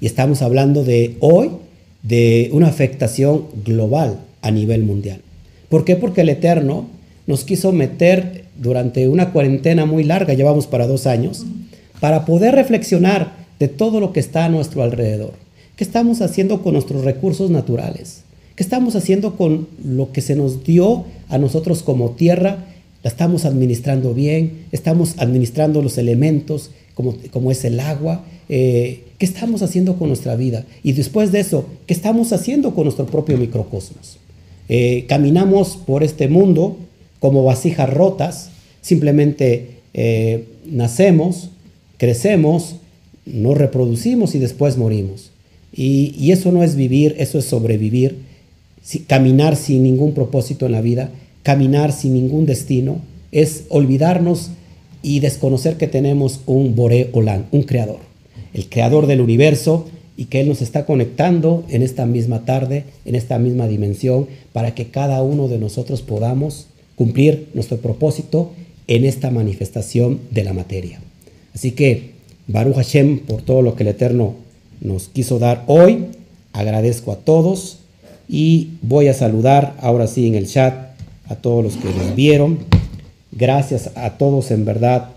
Y 0.00 0.06
estamos 0.06 0.42
hablando 0.42 0.84
de 0.84 1.16
hoy 1.20 1.50
de 2.02 2.50
una 2.52 2.68
afectación 2.68 3.46
global 3.64 4.20
a 4.42 4.50
nivel 4.50 4.82
mundial. 4.82 5.20
¿Por 5.68 5.84
qué? 5.84 5.96
Porque 5.96 6.22
el 6.22 6.28
Eterno 6.28 6.88
nos 7.26 7.44
quiso 7.44 7.72
meter 7.72 8.44
durante 8.56 9.08
una 9.08 9.32
cuarentena 9.32 9.86
muy 9.86 10.02
larga, 10.02 10.34
llevamos 10.34 10.66
para 10.66 10.86
dos 10.86 11.06
años, 11.06 11.46
para 12.00 12.24
poder 12.24 12.54
reflexionar 12.54 13.36
de 13.58 13.68
todo 13.68 14.00
lo 14.00 14.12
que 14.12 14.20
está 14.20 14.44
a 14.44 14.48
nuestro 14.48 14.82
alrededor. 14.82 15.34
¿Qué 15.76 15.84
estamos 15.84 16.20
haciendo 16.22 16.62
con 16.62 16.72
nuestros 16.72 17.04
recursos 17.04 17.50
naturales? 17.50 18.22
¿Qué 18.58 18.64
estamos 18.64 18.96
haciendo 18.96 19.36
con 19.36 19.68
lo 19.84 20.10
que 20.10 20.20
se 20.20 20.34
nos 20.34 20.64
dio 20.64 21.04
a 21.28 21.38
nosotros 21.38 21.84
como 21.84 22.10
tierra? 22.10 22.66
¿La 23.04 23.08
estamos 23.08 23.44
administrando 23.44 24.14
bien? 24.14 24.64
¿Estamos 24.72 25.14
administrando 25.18 25.80
los 25.80 25.96
elementos 25.96 26.72
como, 26.94 27.14
como 27.30 27.52
es 27.52 27.64
el 27.64 27.78
agua? 27.78 28.24
Eh, 28.48 29.04
¿Qué 29.16 29.26
estamos 29.26 29.62
haciendo 29.62 29.96
con 29.96 30.08
nuestra 30.08 30.34
vida? 30.34 30.66
Y 30.82 30.90
después 30.90 31.30
de 31.30 31.38
eso, 31.38 31.66
¿qué 31.86 31.94
estamos 31.94 32.32
haciendo 32.32 32.74
con 32.74 32.82
nuestro 32.82 33.06
propio 33.06 33.38
microcosmos? 33.38 34.18
Eh, 34.68 35.04
caminamos 35.08 35.76
por 35.76 36.02
este 36.02 36.26
mundo 36.26 36.78
como 37.20 37.44
vasijas 37.44 37.88
rotas, 37.88 38.50
simplemente 38.80 39.82
eh, 39.94 40.48
nacemos, 40.66 41.50
crecemos, 41.96 42.74
nos 43.24 43.56
reproducimos 43.56 44.34
y 44.34 44.40
después 44.40 44.76
morimos. 44.76 45.30
y, 45.72 46.32
eso 46.32 46.50
no 46.50 46.64
es 46.64 46.74
vivir, 46.74 47.14
eso 47.18 47.38
es 47.38 47.44
sobrevivir 47.44 48.26
caminar 49.06 49.56
sin 49.56 49.82
ningún 49.82 50.12
propósito 50.12 50.66
en 50.66 50.72
la 50.72 50.80
vida, 50.80 51.10
caminar 51.42 51.92
sin 51.92 52.14
ningún 52.14 52.46
destino, 52.46 53.00
es 53.32 53.64
olvidarnos 53.68 54.50
y 55.02 55.20
desconocer 55.20 55.76
que 55.76 55.86
tenemos 55.86 56.40
un 56.46 56.74
Boré 56.74 57.10
Olam, 57.12 57.44
un 57.52 57.62
creador, 57.62 57.98
el 58.54 58.68
creador 58.68 59.06
del 59.06 59.20
universo 59.20 59.86
y 60.16 60.24
que 60.26 60.40
Él 60.40 60.48
nos 60.48 60.62
está 60.62 60.86
conectando 60.86 61.64
en 61.68 61.82
esta 61.82 62.06
misma 62.06 62.44
tarde, 62.44 62.84
en 63.04 63.14
esta 63.14 63.38
misma 63.38 63.68
dimensión, 63.68 64.26
para 64.52 64.74
que 64.74 64.86
cada 64.86 65.22
uno 65.22 65.48
de 65.48 65.58
nosotros 65.58 66.02
podamos 66.02 66.66
cumplir 66.96 67.48
nuestro 67.54 67.76
propósito 67.76 68.50
en 68.88 69.04
esta 69.04 69.30
manifestación 69.30 70.18
de 70.30 70.44
la 70.44 70.52
materia. 70.52 71.00
Así 71.54 71.72
que, 71.72 72.12
Baruch 72.48 72.74
Hashem, 72.74 73.20
por 73.20 73.42
todo 73.42 73.62
lo 73.62 73.76
que 73.76 73.84
el 73.84 73.90
Eterno 73.90 74.34
nos 74.80 75.08
quiso 75.08 75.38
dar 75.38 75.64
hoy, 75.68 76.06
agradezco 76.52 77.12
a 77.12 77.16
todos 77.16 77.78
y 78.28 78.70
voy 78.82 79.08
a 79.08 79.14
saludar 79.14 79.74
ahora 79.80 80.06
sí 80.06 80.26
en 80.26 80.34
el 80.34 80.46
chat 80.46 80.74
a 81.28 81.36
todos 81.36 81.64
los 81.64 81.76
que 81.76 81.88
nos 81.88 82.14
vieron. 82.14 82.58
Gracias 83.32 83.90
a 83.94 84.18
todos 84.18 84.50
en 84.50 84.64
verdad. 84.64 85.10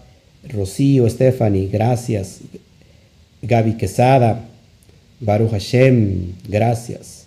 Rocío, 0.47 1.09
Stephanie, 1.09 1.70
gracias. 1.72 2.39
Gaby 3.41 3.78
Quesada, 3.78 4.45
Baruch 5.20 5.51
Hashem, 5.51 6.34
gracias. 6.47 7.26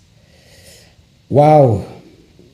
Wow, 1.29 1.83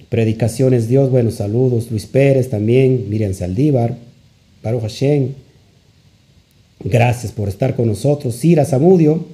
predicaciones 0.09 0.89
Dios, 0.89 1.11
buenos 1.11 1.35
saludos. 1.35 1.91
Luis 1.91 2.07
Pérez 2.07 2.49
también, 2.49 3.11
Miriam 3.11 3.35
Saldívar, 3.35 3.97
Baruch 4.63 4.83
Hashem, 4.83 5.35
gracias 6.85 7.33
por 7.33 7.49
estar 7.49 7.75
con 7.77 7.87
nosotros. 7.87 8.37
Cira 8.37 8.65
Zamudio, 8.65 9.27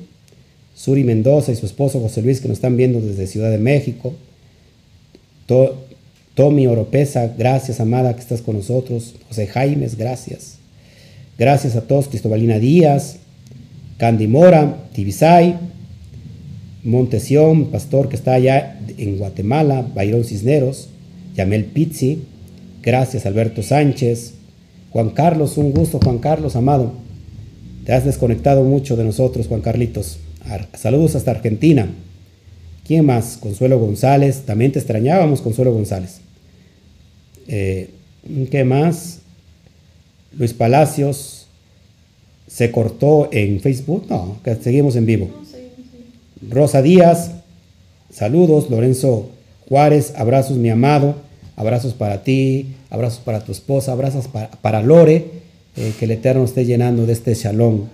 Suri 0.77 1.03
Mendoza 1.03 1.51
y 1.51 1.57
su 1.57 1.67
esposo 1.67 2.01
José 2.01 2.23
Luis 2.23 2.41
que 2.41 2.49
nos 2.49 2.59
están 2.59 2.77
viendo 2.77 3.01
desde 3.01 3.27
Ciudad 3.27 3.51
de 3.51 3.59
México. 3.59 4.13
Tommy 6.35 6.67
Oropesa, 6.67 7.35
gracias 7.37 7.81
amada 7.81 8.15
que 8.15 8.21
estás 8.21 8.43
con 8.43 8.57
nosotros. 8.57 9.15
José 9.29 9.47
Jaimes, 9.47 9.97
gracias. 9.97 10.59
Gracias 11.39 11.77
a 11.77 11.81
todos. 11.81 12.09
Cristobalina 12.09 12.59
Díaz, 12.59 13.17
Candy 13.97 14.27
Mora, 14.27 14.77
Tibisay, 14.93 15.57
Montesión, 16.85 17.71
pastor 17.71 18.11
que 18.11 18.17
está 18.17 18.35
allá 18.35 18.79
en 18.99 19.17
Guatemala, 19.17 19.87
Bayrón 19.95 20.25
Cisneros, 20.25 20.89
Yamel 21.35 21.65
Pizzi, 21.65 22.23
gracias 22.83 23.25
Alberto 23.25 23.63
Sánchez, 23.63 24.35
Juan 24.91 25.11
Carlos, 25.11 25.57
un 25.57 25.73
gusto 25.73 25.99
Juan 26.03 26.19
Carlos, 26.19 26.55
amado. 26.55 26.93
Te 27.87 27.93
has 27.93 28.05
desconectado 28.05 28.63
mucho 28.63 28.97
de 28.97 29.05
nosotros, 29.05 29.47
Juan 29.47 29.63
Carlitos. 29.63 30.19
Saludos 30.75 31.15
hasta 31.15 31.31
Argentina. 31.31 31.89
¿Quién 32.87 33.05
más? 33.05 33.37
Consuelo 33.37 33.79
González. 33.79 34.43
También 34.47 34.73
te 34.73 34.79
extrañábamos, 34.79 35.41
Consuelo 35.41 35.73
González. 35.73 36.21
Eh, 37.49 37.91
¿Qué 38.51 38.65
más? 38.65 39.21
Luis 40.39 40.55
Palacios. 40.55 41.47
¿Se 42.47 42.71
cortó 42.71 43.29
en 43.33 43.61
Facebook? 43.61 44.07
No, 44.09 44.39
que 44.45 44.55
seguimos 44.57 44.95
en 44.97 45.07
vivo. 45.07 45.31
Rosa 46.49 46.83
Díaz. 46.83 47.33
Saludos. 48.13 48.71
Lorenzo 48.71 49.31
Juárez. 49.69 50.13
Abrazos, 50.17 50.57
mi 50.57 50.71
amado. 50.71 51.17
Abrazos 51.57 51.93
para 51.95 52.23
ti. 52.23 52.75
Abrazos 52.91 53.19
para 53.19 53.45
tu 53.45 53.51
esposa. 53.51 53.93
Abrazos 53.93 54.29
para 54.63 54.83
Lore 54.83 55.25
eh, 55.77 55.93
que 55.99 56.05
el 56.05 56.13
Eterno 56.13 56.45
esté 56.45 56.65
llenando 56.65 57.05
de 57.05 57.13
este 57.13 57.35
shalom 57.35 57.87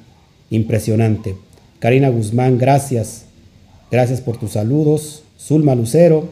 impresionante. 0.50 1.34
Karina 1.82 2.10
Guzmán, 2.10 2.58
gracias. 2.58 3.24
Gracias 3.90 4.20
por 4.20 4.36
tus 4.36 4.52
saludos. 4.52 5.24
Zulma 5.36 5.74
Lucero. 5.74 6.28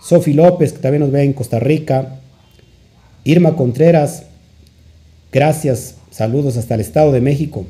Sofi 0.00 0.32
López, 0.32 0.72
que 0.72 0.78
también 0.78 1.00
nos 1.00 1.10
ve 1.10 1.24
en 1.24 1.32
Costa 1.32 1.58
Rica. 1.58 2.20
Irma 3.24 3.56
Contreras, 3.56 4.26
gracias. 5.32 5.96
Saludos 6.12 6.56
hasta 6.56 6.76
el 6.76 6.82
Estado 6.82 7.10
de 7.10 7.20
México. 7.20 7.66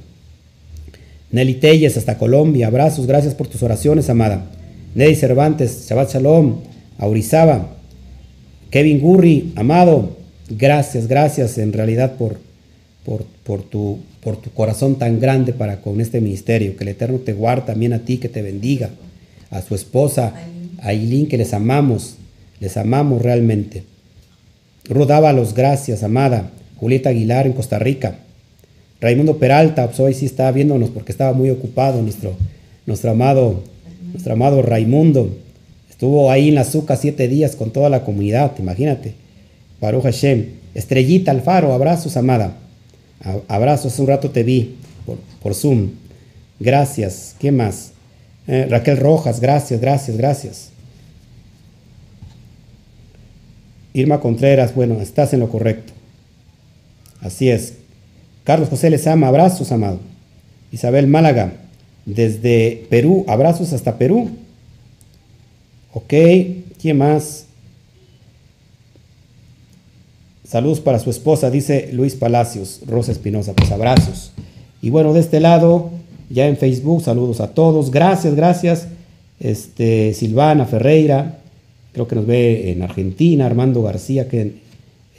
Nelly 1.30 1.54
Telles, 1.54 1.96
hasta 1.96 2.18
Colombia. 2.18 2.66
Abrazos, 2.66 3.06
gracias 3.06 3.34
por 3.34 3.48
tus 3.48 3.62
oraciones, 3.62 4.10
amada. 4.10 4.44
Nelly 4.94 5.16
Cervantes, 5.16 5.86
Shabbat 5.88 6.12
Shalom. 6.12 6.56
Aurizaba. 6.98 7.66
Kevin 8.70 9.00
Gurri, 9.00 9.54
amado. 9.56 10.18
Gracias, 10.50 11.06
gracias 11.06 11.56
en 11.56 11.72
realidad 11.72 12.16
por 12.18 12.36
por, 13.44 13.62
tu, 13.62 13.98
por 14.22 14.36
tu 14.36 14.50
corazón 14.50 14.96
tan 14.96 15.20
grande 15.20 15.52
para 15.52 15.80
con 15.80 16.00
este 16.00 16.20
ministerio. 16.20 16.76
Que 16.76 16.84
el 16.84 16.88
Eterno 16.88 17.18
te 17.18 17.32
guarde 17.32 17.66
también 17.66 17.92
a 17.92 18.00
ti, 18.00 18.18
que 18.18 18.28
te 18.28 18.42
bendiga. 18.42 18.90
A 19.50 19.62
su 19.62 19.74
esposa, 19.74 20.34
a 20.80 20.92
que 20.92 21.36
les 21.36 21.52
amamos, 21.54 22.16
les 22.60 22.76
amamos 22.76 23.22
realmente. 23.22 23.82
los 24.88 25.54
gracias, 25.54 26.02
amada. 26.02 26.50
Julieta 26.76 27.10
Aguilar 27.10 27.46
en 27.46 27.52
Costa 27.52 27.78
Rica. 27.78 28.18
Raimundo 29.00 29.38
Peralta, 29.38 29.86
pues 29.86 30.00
hoy 30.00 30.14
sí 30.14 30.26
estaba 30.26 30.52
viéndonos 30.52 30.90
porque 30.90 31.12
estaba 31.12 31.32
muy 31.32 31.50
ocupado 31.50 32.02
nuestro, 32.02 32.34
nuestro, 32.86 33.10
amado, 33.10 33.62
nuestro 34.12 34.34
amado 34.34 34.62
Raimundo. 34.62 35.34
Estuvo 35.88 36.30
ahí 36.30 36.48
en 36.48 36.54
la 36.54 36.62
azúcar 36.62 36.98
siete 36.98 37.26
días 37.28 37.56
con 37.56 37.70
toda 37.70 37.88
la 37.88 38.04
comunidad, 38.04 38.52
imagínate. 38.58 39.14
Baruch 39.80 40.04
Hashem. 40.04 40.46
Estrellita 40.74 41.30
Alfaro, 41.32 41.72
abrazos, 41.72 42.16
amada. 42.16 42.56
Abrazos, 43.48 43.98
un 43.98 44.06
rato 44.06 44.30
te 44.30 44.42
vi 44.42 44.76
por, 45.42 45.54
Zoom. 45.54 45.90
Gracias. 46.58 47.34
¿Qué 47.38 47.52
más? 47.52 47.92
Eh, 48.46 48.66
Raquel 48.68 48.96
Rojas, 48.96 49.40
gracias, 49.40 49.80
gracias, 49.80 50.16
gracias. 50.16 50.70
Irma 53.92 54.20
Contreras, 54.20 54.74
bueno, 54.74 55.00
estás 55.00 55.32
en 55.34 55.40
lo 55.40 55.48
correcto. 55.48 55.92
Así 57.20 57.50
es. 57.50 57.74
Carlos 58.44 58.68
José 58.68 58.88
les 58.90 59.06
ama, 59.06 59.28
abrazos, 59.28 59.72
amado. 59.72 60.00
Isabel 60.72 61.06
Málaga, 61.06 61.52
desde 62.06 62.86
Perú, 62.88 63.24
abrazos 63.28 63.72
hasta 63.72 63.98
Perú. 63.98 64.30
Ok, 65.92 66.14
¿quién 66.80 66.98
más? 66.98 67.46
Saludos 70.50 70.80
para 70.80 70.98
su 70.98 71.10
esposa, 71.10 71.48
dice 71.48 71.90
Luis 71.92 72.16
Palacios, 72.16 72.80
Rosa 72.84 73.12
Espinosa, 73.12 73.52
pues 73.54 73.70
abrazos. 73.70 74.32
Y 74.82 74.90
bueno, 74.90 75.12
de 75.12 75.20
este 75.20 75.38
lado, 75.38 75.90
ya 76.28 76.48
en 76.48 76.56
Facebook, 76.56 77.04
saludos 77.04 77.40
a 77.40 77.54
todos. 77.54 77.92
Gracias, 77.92 78.34
gracias. 78.34 78.88
Este, 79.38 80.12
Silvana 80.12 80.66
Ferreira, 80.66 81.38
creo 81.92 82.08
que 82.08 82.16
nos 82.16 82.26
ve 82.26 82.72
en 82.72 82.82
Argentina, 82.82 83.46
Armando 83.46 83.80
García, 83.84 84.26
que 84.26 84.40
en, 84.40 84.60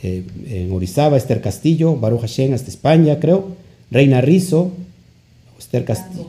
eh, 0.03 0.23
en 0.49 0.73
Orizaba, 0.73 1.15
Esther 1.15 1.39
Castillo, 1.39 1.95
Baruch 1.95 2.19
Hashem, 2.19 2.53
hasta 2.53 2.69
España, 2.69 3.17
creo. 3.17 3.55
Reina 3.89 4.19
Rizo, 4.19 4.71
Esther 5.57 5.85
Castillo, 5.85 6.27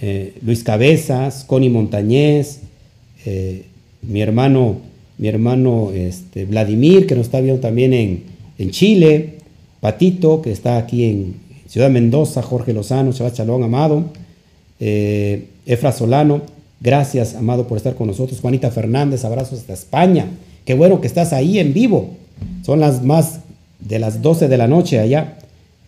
eh, 0.00 0.32
Luis 0.40 0.64
Cabezas, 0.64 1.44
Connie 1.44 1.68
Montañez, 1.68 2.60
eh, 3.26 3.66
mi 4.00 4.22
hermano 4.22 4.78
mi 5.18 5.28
hermano 5.28 5.90
este, 5.92 6.44
Vladimir, 6.44 7.06
que 7.06 7.14
nos 7.14 7.26
está 7.26 7.40
viendo 7.40 7.60
también 7.60 7.92
en, 7.92 8.70
Chile, 8.70 9.34
Patito, 9.80 10.40
que 10.42 10.50
está 10.50 10.78
aquí 10.78 11.04
en 11.04 11.36
Ciudad 11.68 11.90
Mendoza, 11.90 12.42
Jorge 12.42 12.72
Lozano, 12.72 13.12
Chalón, 13.12 13.62
Amado, 13.62 14.04
eh, 14.80 15.46
Efra 15.66 15.92
Solano, 15.92 16.42
gracias, 16.80 17.34
Amado, 17.34 17.66
por 17.66 17.76
estar 17.76 17.94
con 17.94 18.06
nosotros, 18.06 18.40
Juanita 18.40 18.70
Fernández, 18.70 19.24
abrazos 19.24 19.60
hasta 19.60 19.74
España, 19.74 20.26
qué 20.64 20.74
bueno 20.74 21.00
que 21.00 21.06
estás 21.06 21.32
ahí 21.32 21.58
en 21.58 21.74
vivo, 21.74 22.10
son 22.62 22.80
las 22.80 23.02
más 23.02 23.40
de 23.80 23.98
las 23.98 24.22
12 24.22 24.48
de 24.48 24.56
la 24.56 24.68
noche 24.68 24.98
allá, 24.98 25.38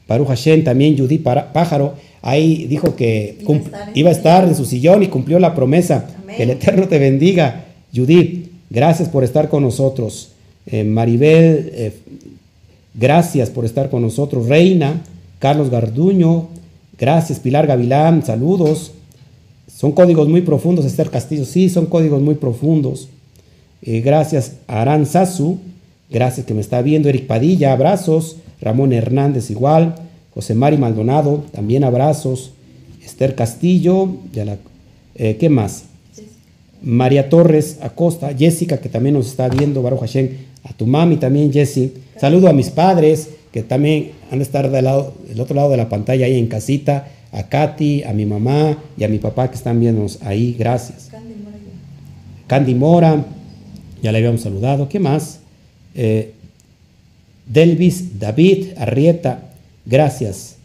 Baruch 0.07 0.29
Hashem, 0.29 0.65
también 0.65 0.97
Judy 0.99 1.19
Pájaro, 1.19 1.95
ahí 2.23 2.67
dijo 2.67 2.97
que 2.97 3.39
iba 3.95 4.09
a 4.09 4.13
estar, 4.13 4.45
en 4.45 4.55
su 4.55 4.65
sillón 4.65 5.03
y 5.03 5.09
cumplió 5.09 5.39
la 5.39 5.55
promesa, 5.55 6.07
que 6.37 6.43
el 6.43 6.51
Eterno 6.51 6.89
te 6.89 6.99
bendiga, 6.99 7.65
Judith. 7.95 8.38
Gracias 8.71 9.09
por 9.09 9.25
estar 9.25 9.49
con 9.49 9.63
nosotros. 9.63 10.31
Eh, 10.67 10.85
Maribel, 10.85 11.71
eh, 11.73 11.93
gracias 12.95 13.49
por 13.49 13.65
estar 13.65 13.89
con 13.89 14.03
nosotros. 14.03 14.49
Reina, 14.49 15.03
Carlos 15.39 15.71
Garduño, 15.71 16.49
gracias. 16.99 17.41
Pilar 17.41 17.67
Gavilán, 17.67 18.25
saludos. 18.25 18.93
Son 19.75 19.93
códigos 19.93 20.29
muy 20.29 20.43
profundos, 20.43 20.85
Esther 20.85 21.11
Castillo. 21.11 21.45
Sí, 21.45 21.71
son 21.71 21.87
códigos 21.87 22.21
muy 22.21 22.35
profundos. 22.35 23.09
Eh, 23.81 24.01
gracias, 24.01 24.53
Aran 24.67 25.07
Sasu. 25.07 25.59
Gracias 26.11 26.45
que 26.45 26.55
me 26.55 26.61
está 26.61 26.83
viendo. 26.83 27.09
Eric 27.09 27.27
Padilla, 27.27 27.73
abrazos. 27.73 28.37
Ramón 28.61 28.93
Hernández, 28.93 29.51
igual. 29.51 29.95
José 30.35 30.55
Mari 30.55 30.77
Maldonado, 30.77 31.45
también 31.53 31.85
abrazos. 31.85 32.53
Esther 33.05 33.35
Castillo, 33.35 34.09
ya 34.33 34.45
la, 34.45 34.57
¿qué 35.15 35.49
más? 35.49 35.85
María 36.83 37.29
Torres 37.29 37.79
Acosta, 37.81 38.35
Jessica, 38.37 38.79
que 38.79 38.89
también 38.89 39.15
nos 39.15 39.27
está 39.27 39.49
viendo, 39.49 39.83
Baruch 39.83 40.01
Hashem, 40.01 40.29
a 40.65 40.73
tu 40.73 40.87
mami 40.87 41.17
también, 41.17 41.53
Jessie. 41.53 41.93
Saludo 42.21 42.49
a 42.49 42.53
mis 42.53 42.71
padres, 42.71 43.31
que 43.53 43.63
también 43.63 44.13
han 44.31 44.39
de 44.39 44.45
estar 44.45 44.71
del, 44.71 44.85
lado, 44.85 45.15
del 45.29 45.41
otro 45.41 45.57
lado 45.57 45.71
de 45.71 45.77
la 45.77 45.89
pantalla, 45.89 46.27
ahí 46.27 46.39
en 46.39 46.47
casita. 46.47 47.09
A 47.31 47.43
Katy, 47.43 48.05
a 48.05 48.15
mi 48.15 48.25
mamá 48.25 48.79
y 48.97 49.05
a 49.05 49.09
mi 49.09 49.19
papá 49.19 49.51
que 49.51 49.57
están 49.57 49.81
viéndonos 49.81 50.19
ahí, 50.23 50.57
gracias. 50.59 51.11
Candy 52.47 52.75
Mora, 52.75 53.27
ya 54.03 54.13
le 54.13 54.19
habíamos 54.19 54.41
saludado. 54.41 54.89
¿Qué 54.89 54.99
más? 54.99 55.41
Eh, 55.95 56.33
Delvis 57.47 58.19
David 58.19 58.69
Arrieta, 58.79 59.51
gracias. 59.85 60.57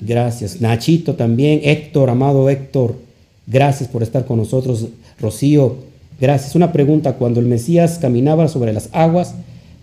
Gracias. 0.00 0.60
Nachito 0.60 1.14
también, 1.14 1.60
Héctor, 1.64 2.10
amado 2.10 2.48
Héctor. 2.50 3.07
Gracias 3.50 3.88
por 3.88 4.02
estar 4.02 4.26
con 4.26 4.36
nosotros, 4.36 4.88
Rocío. 5.18 5.76
Gracias. 6.20 6.54
Una 6.54 6.70
pregunta, 6.70 7.14
cuando 7.14 7.40
el 7.40 7.46
Mesías 7.46 7.98
caminaba 7.98 8.46
sobre 8.48 8.74
las 8.74 8.90
aguas, 8.92 9.34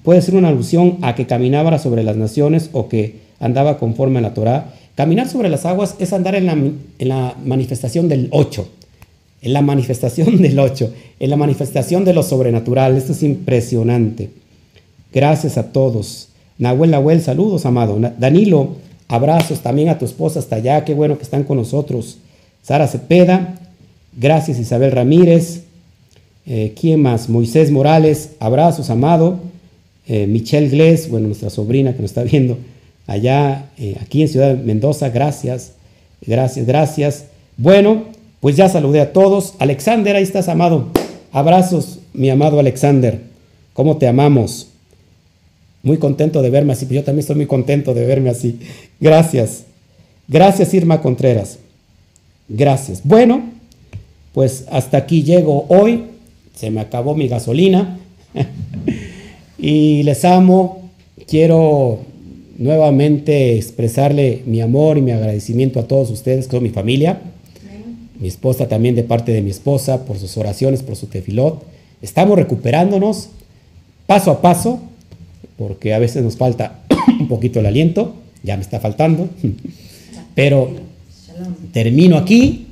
¿puede 0.04 0.22
ser 0.22 0.36
una 0.36 0.50
alusión 0.50 1.00
a 1.02 1.16
que 1.16 1.26
caminaba 1.26 1.80
sobre 1.80 2.04
las 2.04 2.16
naciones 2.16 2.70
o 2.74 2.88
que 2.88 3.16
andaba 3.40 3.80
conforme 3.80 4.20
a 4.20 4.22
la 4.22 4.36
Torá? 4.36 4.74
Caminar 4.94 5.28
sobre 5.28 5.50
las 5.50 5.66
aguas 5.66 5.96
es 5.98 6.14
andar 6.14 6.36
en 6.36 6.46
la, 6.46 6.54
en 6.54 7.10
la 7.10 7.36
manifestación 7.44 8.08
del 8.08 8.28
8, 8.30 8.68
en 9.42 9.54
la 9.54 9.64
manifestación 9.64 10.38
del 10.42 10.60
8, 10.60 10.94
en 11.20 11.30
la 11.32 11.36
manifestación 11.36 12.06
de 12.06 12.14
lo 12.14 12.22
sobrenatural. 12.22 12.96
Esto 12.96 13.14
es 13.14 13.24
impresionante. 13.24 14.30
Gracias 15.12 15.58
a 15.58 15.72
todos. 15.72 16.30
Nahuel, 16.60 16.92
Nahuel, 16.92 17.20
saludos, 17.20 17.66
amado. 17.66 18.00
Danilo, 18.20 18.76
abrazos 19.08 19.62
también 19.62 19.90
a 19.90 19.98
tu 19.98 20.06
esposa 20.06 20.38
hasta 20.38 20.58
allá. 20.58 20.86
Qué 20.86 20.94
bueno 20.94 21.18
que 21.18 21.24
están 21.24 21.46
con 21.46 21.58
nosotros. 21.58 22.20
Sara 22.66 22.88
Cepeda, 22.88 23.60
gracias 24.18 24.58
Isabel 24.58 24.92
Ramírez, 24.92 25.66
eh, 26.48 26.74
¿quién 26.80 27.00
más? 27.00 27.30
Moisés 27.30 27.70
Morales, 27.70 28.32
abrazos, 28.40 28.90
amado. 28.90 29.38
Eh, 30.08 30.26
Michelle 30.26 30.70
Glés, 30.70 31.08
bueno, 31.10 31.28
nuestra 31.28 31.52
sobrina 31.52 31.94
que 31.94 32.02
nos 32.02 32.10
está 32.10 32.24
viendo 32.24 32.58
allá, 33.06 33.70
eh, 33.78 33.96
aquí 34.02 34.24
en 34.24 34.30
Ciudad 34.30 34.56
de 34.56 34.64
Mendoza, 34.64 35.10
gracias, 35.10 35.74
gracias, 36.26 36.66
gracias. 36.66 37.26
Bueno, 37.58 38.06
pues 38.40 38.56
ya 38.56 38.68
saludé 38.68 39.02
a 39.02 39.14
todos. 39.14 39.54
Alexander, 39.60 40.16
ahí 40.16 40.24
estás, 40.24 40.50
amado. 40.50 40.88
Abrazos, 41.32 42.00
mi 42.14 42.32
amado 42.32 42.60
Alexander. 42.60 43.22
¿Cómo 43.74 43.98
te 43.98 44.08
amamos? 44.08 44.70
Muy 45.84 45.98
contento 45.98 46.42
de 46.42 46.50
verme 46.50 46.74
así, 46.74 46.88
yo 46.90 47.04
también 47.04 47.20
estoy 47.20 47.36
muy 47.36 47.46
contento 47.46 47.94
de 47.94 48.08
verme 48.08 48.32
así. 48.32 48.60
Gracias. 49.00 49.66
Gracias, 50.28 50.74
Irma 50.74 51.02
Contreras. 51.02 51.60
Gracias. 52.48 53.02
Bueno, 53.04 53.44
pues 54.34 54.66
hasta 54.70 54.98
aquí 54.98 55.24
llego 55.24 55.66
hoy. 55.70 56.06
Se 56.56 56.70
me 56.70 56.82
acabó 56.82 57.16
mi 57.16 57.28
gasolina. 57.28 57.98
y 59.58 60.04
les 60.04 60.24
amo. 60.26 60.90
Quiero 61.28 62.00
nuevamente 62.58 63.56
expresarle 63.56 64.44
mi 64.46 64.62
amor 64.62 64.98
y 64.98 65.02
mi 65.02 65.12
agradecimiento 65.12 65.80
a 65.80 65.88
todos 65.88 66.10
ustedes, 66.10 66.46
que 66.46 66.52
son 66.52 66.64
mi 66.64 66.70
familia, 66.70 67.20
mi 68.20 68.28
esposa 68.28 68.68
también 68.68 68.96
de 68.96 69.04
parte 69.04 69.32
de 69.34 69.42
mi 69.42 69.52
esposa, 69.52 70.06
por 70.06 70.18
sus 70.18 70.38
oraciones, 70.38 70.82
por 70.82 70.96
su 70.96 71.08
tefilot. 71.08 71.64
Estamos 72.02 72.38
recuperándonos 72.38 73.30
paso 74.08 74.32
a 74.32 74.42
paso, 74.42 74.80
porque 75.58 75.94
a 75.94 76.00
veces 76.00 76.24
nos 76.24 76.38
falta 76.38 76.80
un 77.20 77.28
poquito 77.28 77.60
el 77.60 77.66
aliento, 77.66 78.16
ya 78.44 78.56
me 78.56 78.62
está 78.62 78.80
faltando, 78.80 79.28
pero 80.36 80.72
termino 81.72 82.18
aquí, 82.18 82.68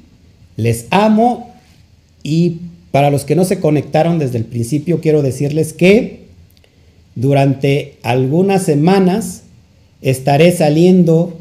les 0.56 0.88
amo 0.92 1.54
y 2.24 2.58
para 2.92 3.10
los 3.10 3.26
que 3.26 3.36
no 3.36 3.44
se 3.44 3.60
conectaron 3.60 4.20
desde 4.20 4.38
el 4.38 4.46
principio, 4.46 5.02
quiero 5.02 5.22
decirles 5.22 5.74
que 5.74 6.24
durante 7.16 7.98
algunas 8.04 8.64
semanas 8.64 9.44
estaré 10.02 10.52
saliendo 10.52 11.38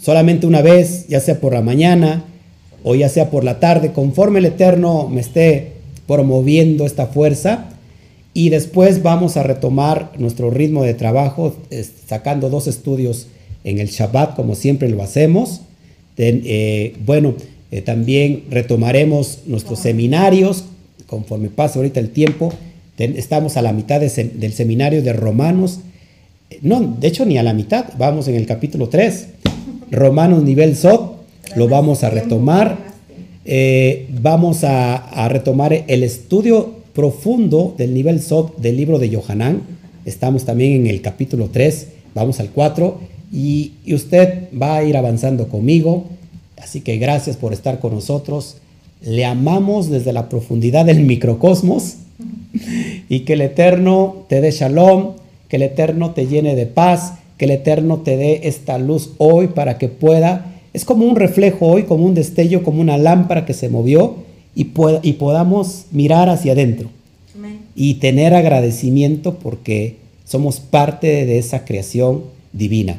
solamente 0.00 0.46
una 0.46 0.62
vez, 0.62 1.08
ya 1.08 1.20
sea 1.20 1.40
por 1.40 1.54
la 1.54 1.62
mañana 1.62 2.24
o 2.84 2.94
ya 2.94 3.08
sea 3.08 3.30
por 3.30 3.44
la 3.44 3.58
tarde, 3.58 3.92
conforme 3.92 4.38
el 4.38 4.46
Eterno 4.46 5.08
me 5.08 5.20
esté 5.20 5.72
promoviendo 6.06 6.86
esta 6.86 7.06
fuerza. 7.06 7.70
Y 8.34 8.50
después 8.50 9.02
vamos 9.02 9.36
a 9.36 9.42
retomar 9.42 10.12
nuestro 10.18 10.50
ritmo 10.50 10.84
de 10.84 10.94
trabajo, 10.94 11.56
sacando 12.06 12.50
dos 12.50 12.68
estudios 12.68 13.26
en 13.64 13.78
el 13.78 13.88
Shabbat, 13.88 14.36
como 14.36 14.54
siempre 14.54 14.88
lo 14.88 15.02
hacemos. 15.02 15.62
Eh, 16.18 16.96
bueno, 17.06 17.34
eh, 17.70 17.80
también 17.82 18.44
retomaremos 18.50 19.40
nuestros 19.46 19.78
seminarios 19.78 20.64
conforme 21.06 21.48
pase 21.48 21.78
ahorita 21.78 22.00
el 22.00 22.10
tiempo. 22.10 22.52
estamos 22.98 23.56
a 23.56 23.62
la 23.62 23.72
mitad 23.72 24.00
del 24.00 24.52
seminario 24.52 25.02
de 25.02 25.12
Romanos. 25.12 25.80
No, 26.62 26.80
de 26.80 27.08
hecho 27.08 27.24
ni 27.24 27.38
a 27.38 27.42
la 27.42 27.54
mitad, 27.54 27.86
vamos 27.98 28.28
en 28.28 28.34
el 28.34 28.46
capítulo 28.46 28.88
3. 28.88 29.28
Romanos 29.90 30.42
nivel 30.42 30.76
SOT, 30.76 31.16
lo 31.56 31.68
vamos 31.68 32.04
a 32.04 32.10
retomar. 32.10 32.76
Eh, 33.44 34.06
vamos 34.20 34.64
a, 34.64 35.26
retomar 35.30 35.72
el 35.72 36.02
estudio 36.02 36.74
profundo 36.92 37.74
del 37.78 37.94
nivel 37.94 38.20
SOT 38.20 38.58
del 38.58 38.76
libro 38.76 38.98
de 38.98 39.08
Yohanan. 39.08 39.62
Estamos 40.04 40.44
también 40.44 40.72
en 40.72 40.86
el 40.88 41.00
capítulo 41.00 41.48
3, 41.50 41.88
vamos 42.14 42.40
al 42.40 42.50
4 42.50 43.17
y, 43.32 43.72
y 43.84 43.94
usted 43.94 44.48
va 44.60 44.76
a 44.76 44.84
ir 44.84 44.96
avanzando 44.96 45.48
conmigo. 45.48 46.04
Así 46.56 46.80
que 46.80 46.96
gracias 46.98 47.36
por 47.36 47.52
estar 47.52 47.78
con 47.80 47.94
nosotros. 47.94 48.56
Le 49.02 49.24
amamos 49.24 49.90
desde 49.90 50.12
la 50.12 50.28
profundidad 50.28 50.84
del 50.84 51.00
microcosmos. 51.00 51.96
Y 53.10 53.20
que 53.20 53.34
el 53.34 53.42
Eterno 53.42 54.26
te 54.28 54.40
dé 54.40 54.50
shalom, 54.50 55.12
que 55.48 55.56
el 55.56 55.62
Eterno 55.62 56.10
te 56.10 56.26
llene 56.26 56.56
de 56.56 56.66
paz, 56.66 57.14
que 57.36 57.44
el 57.44 57.52
Eterno 57.52 57.98
te 57.98 58.16
dé 58.16 58.40
esta 58.44 58.78
luz 58.78 59.12
hoy 59.18 59.48
para 59.48 59.78
que 59.78 59.88
pueda, 59.88 60.54
es 60.74 60.84
como 60.84 61.06
un 61.06 61.16
reflejo 61.16 61.66
hoy, 61.66 61.84
como 61.84 62.04
un 62.04 62.14
destello, 62.14 62.62
como 62.62 62.80
una 62.80 62.98
lámpara 62.98 63.46
que 63.46 63.54
se 63.54 63.68
movió 63.68 64.16
y, 64.54 64.68
y 65.02 65.12
podamos 65.14 65.84
mirar 65.90 66.28
hacia 66.28 66.52
adentro. 66.52 66.90
Y 67.74 67.94
tener 67.94 68.34
agradecimiento 68.34 69.34
porque 69.34 69.96
somos 70.24 70.58
parte 70.58 71.26
de 71.26 71.38
esa 71.38 71.64
creación 71.64 72.24
divina 72.52 72.98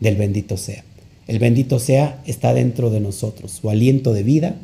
del 0.00 0.16
bendito 0.16 0.56
sea. 0.56 0.84
El 1.26 1.38
bendito 1.38 1.78
sea 1.78 2.22
está 2.26 2.54
dentro 2.54 2.90
de 2.90 3.00
nosotros, 3.00 3.52
su 3.52 3.70
aliento 3.70 4.12
de 4.12 4.22
vida, 4.22 4.56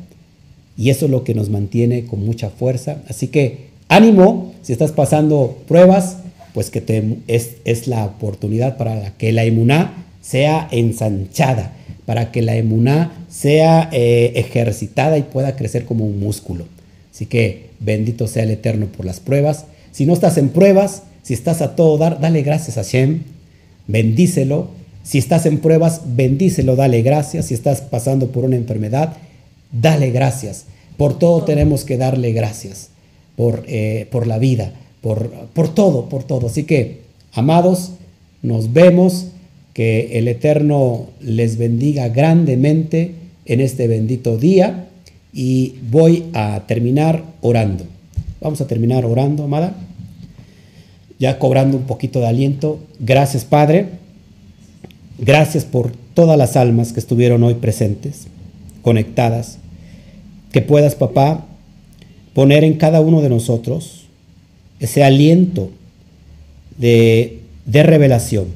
y 0.77 0.89
eso 0.89 1.05
es 1.05 1.11
lo 1.11 1.23
que 1.23 1.35
nos 1.35 1.49
mantiene 1.49 2.05
con 2.05 2.25
mucha 2.25 2.49
fuerza. 2.49 3.01
Así 3.07 3.27
que 3.27 3.67
ánimo, 3.87 4.53
si 4.61 4.73
estás 4.73 4.91
pasando 4.91 5.57
pruebas, 5.67 6.17
pues 6.53 6.69
que 6.69 7.17
es, 7.27 7.87
la 7.87 8.05
oportunidad 8.05 8.77
para 8.77 9.11
que 9.17 9.31
la 9.31 9.43
emuná 9.43 10.05
sea 10.21 10.67
ensanchada, 10.71 11.73
para 12.05 12.31
que 12.31 12.41
la 12.41 12.55
emuná 12.55 13.25
sea 13.29 13.89
eh, 13.91 14.33
ejercitada 14.35 15.17
y 15.17 15.23
pueda 15.23 15.55
crecer 15.55 15.85
como 15.85 16.05
un 16.05 16.19
músculo. 16.19 16.65
Así 17.13 17.25
que 17.25 17.69
bendito 17.79 18.27
sea 18.27 18.43
el 18.43 18.51
Eterno 18.51 18.87
por 18.87 19.05
las 19.05 19.19
pruebas. 19.19 19.65
Si 19.91 20.05
no 20.05 20.13
estás 20.13 20.37
en 20.37 20.49
pruebas, 20.49 21.03
si 21.23 21.33
estás 21.33 21.61
a 21.61 21.75
todo 21.75 21.97
dar, 21.97 22.19
dale 22.19 22.41
gracias 22.41 22.77
a 22.77 22.83
Shem, 22.83 23.23
bendícelo 23.87 24.69
si 25.05 25.19
estás 25.19 25.45
en 25.45 25.59
pruebas, 25.59 26.01
bendícelo, 26.03 26.75
dale 26.75 27.03
gracias. 27.03 27.45
Si 27.45 27.53
estás 27.53 27.79
pasando 27.79 28.31
por 28.31 28.43
una 28.43 28.55
enfermedad, 28.55 29.15
dale 29.71 30.09
gracias. 30.09 30.65
Por 30.97 31.19
todo 31.19 31.43
tenemos 31.43 31.83
que 31.85 31.97
darle 31.97 32.31
gracias. 32.31 32.89
Por, 33.35 33.65
eh, 33.67 34.07
por 34.09 34.25
la 34.25 34.39
vida, 34.39 34.73
por, 35.01 35.29
por 35.53 35.73
todo, 35.73 36.09
por 36.09 36.23
todo. 36.23 36.47
Así 36.47 36.63
que, 36.63 37.01
amados, 37.33 37.91
nos 38.41 38.73
vemos. 38.73 39.27
Que 39.75 40.17
el 40.17 40.29
Eterno 40.29 41.07
les 41.19 41.57
bendiga 41.57 42.07
grandemente 42.07 43.11
en 43.45 43.59
este 43.59 43.87
bendito 43.87 44.37
día. 44.37 44.87
Y 45.33 45.75
voy 45.91 46.23
a 46.33 46.63
terminar 46.65 47.23
orando. 47.41 47.83
Vamos 48.41 48.59
a 48.61 48.67
terminar 48.67 49.05
orando, 49.05 49.43
amada. 49.43 49.75
Ya 51.19 51.37
cobrando 51.37 51.77
un 51.77 51.83
poquito 51.83 52.21
de 52.21 52.27
aliento. 52.27 52.79
Gracias, 52.99 53.45
Padre 53.45 54.04
Gracias 55.17 55.63
por 55.63 55.91
todas 56.13 56.37
las 56.37 56.57
almas 56.57 56.91
que 56.91 56.99
estuvieron 56.99 57.43
hoy 57.43 57.55
presentes, 57.55 58.27
conectadas. 58.81 59.59
Que 60.51 60.61
puedas, 60.61 60.95
papá, 60.95 61.45
poner 62.33 62.63
en 62.63 62.73
cada 62.73 63.01
uno 63.01 63.21
de 63.21 63.29
nosotros 63.29 64.05
ese 64.79 65.03
aliento 65.03 65.69
de, 66.77 67.41
revelación 67.65 68.47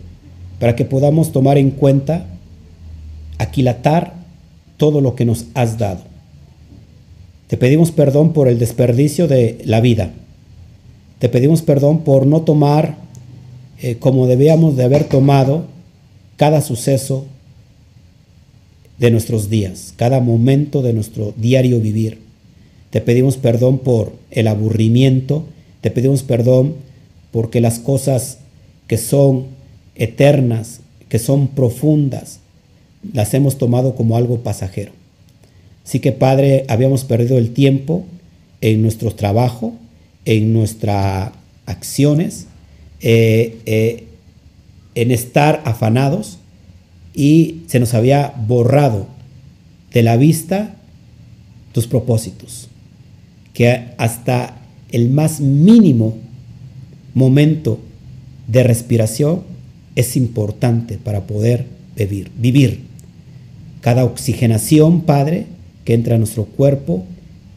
para 0.59 0.75
que 0.75 0.85
podamos 0.85 1.31
tomar 1.31 1.57
en 1.57 1.71
cuenta, 1.71 2.25
aquilatar 3.37 4.13
todo 4.77 4.99
lo 4.99 5.15
que 5.15 5.25
nos 5.25 5.45
has 5.53 5.77
dado. 5.77 6.01
Te 7.47 7.57
pedimos 7.57 7.91
perdón 7.91 8.33
por 8.33 8.47
el 8.47 8.59
desperdicio 8.59 9.27
de 9.27 9.61
la 9.63 9.79
vida. 9.79 10.11
Te 11.19 11.29
pedimos 11.29 11.61
perdón 11.61 11.99
por 11.99 12.27
no 12.27 12.41
tomar 12.41 12.97
eh, 13.81 13.95
como 13.95 14.27
debíamos 14.27 14.75
de 14.75 14.83
haber 14.83 15.05
tomado 15.05 15.65
cada 16.39 16.61
suceso 16.61 17.25
de 18.97 19.11
nuestros 19.11 19.49
días, 19.49 19.93
cada 19.97 20.21
momento 20.21 20.81
de 20.81 20.93
nuestro 20.93 21.33
diario 21.35 21.81
vivir. 21.81 22.19
Te 22.91 23.01
pedimos 23.01 23.35
perdón 23.35 23.79
por 23.79 24.13
el 24.31 24.47
aburrimiento, 24.47 25.43
te 25.81 25.91
pedimos 25.91 26.23
perdón 26.23 26.75
porque 27.31 27.59
las 27.59 27.79
cosas 27.79 28.37
que 28.87 28.97
son 28.97 29.47
eternas, 29.95 30.79
que 31.09 31.19
son 31.19 31.49
profundas, 31.49 32.39
las 33.11 33.33
hemos 33.33 33.57
tomado 33.57 33.95
como 33.95 34.15
algo 34.15 34.39
pasajero. 34.39 34.93
Así 35.85 35.99
que 35.99 36.13
Padre, 36.13 36.63
habíamos 36.69 37.03
perdido 37.03 37.37
el 37.37 37.51
tiempo 37.51 38.05
en 38.61 38.81
nuestro 38.81 39.13
trabajo, 39.13 39.73
en 40.23 40.53
nuestras 40.53 41.31
acciones, 41.65 42.47
eh, 43.01 43.57
eh, 43.65 44.05
en 45.01 45.11
estar 45.11 45.61
afanados 45.65 46.39
y 47.13 47.61
se 47.67 47.79
nos 47.79 47.93
había 47.93 48.33
borrado 48.47 49.07
de 49.93 50.03
la 50.03 50.17
vista 50.17 50.75
tus 51.71 51.87
propósitos, 51.87 52.67
que 53.53 53.85
hasta 53.97 54.57
el 54.91 55.09
más 55.09 55.39
mínimo 55.39 56.15
momento 57.13 57.79
de 58.47 58.63
respiración 58.63 59.43
es 59.95 60.17
importante 60.17 60.97
para 60.97 61.21
poder 61.21 61.65
vivir. 61.95 62.31
vivir. 62.37 62.81
Cada 63.81 64.03
oxigenación, 64.03 65.01
Padre, 65.01 65.45
que 65.85 65.93
entra 65.93 66.15
a 66.15 66.17
nuestro 66.17 66.45
cuerpo 66.45 67.05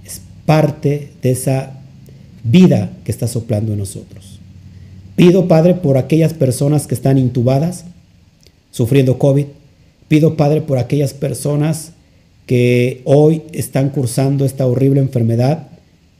es 0.05 0.20
parte 0.47 1.11
de 1.22 1.32
esa 1.32 1.80
vida 2.45 2.93
que 3.05 3.11
está 3.11 3.26
soplando 3.26 3.72
en 3.72 3.80
nosotros. 3.80 4.31
Pido, 5.16 5.46
Padre, 5.46 5.74
por 5.74 5.98
aquellas 5.98 6.32
personas 6.32 6.86
que 6.86 6.94
están 6.94 7.18
intubadas, 7.18 7.84
sufriendo 8.70 9.18
COVID. 9.18 9.46
Pido, 10.08 10.36
Padre, 10.36 10.62
por 10.62 10.78
aquellas 10.78 11.12
personas 11.12 11.92
que 12.46 13.02
hoy 13.04 13.42
están 13.52 13.90
cursando 13.90 14.44
esta 14.44 14.66
horrible 14.66 15.00
enfermedad 15.00 15.68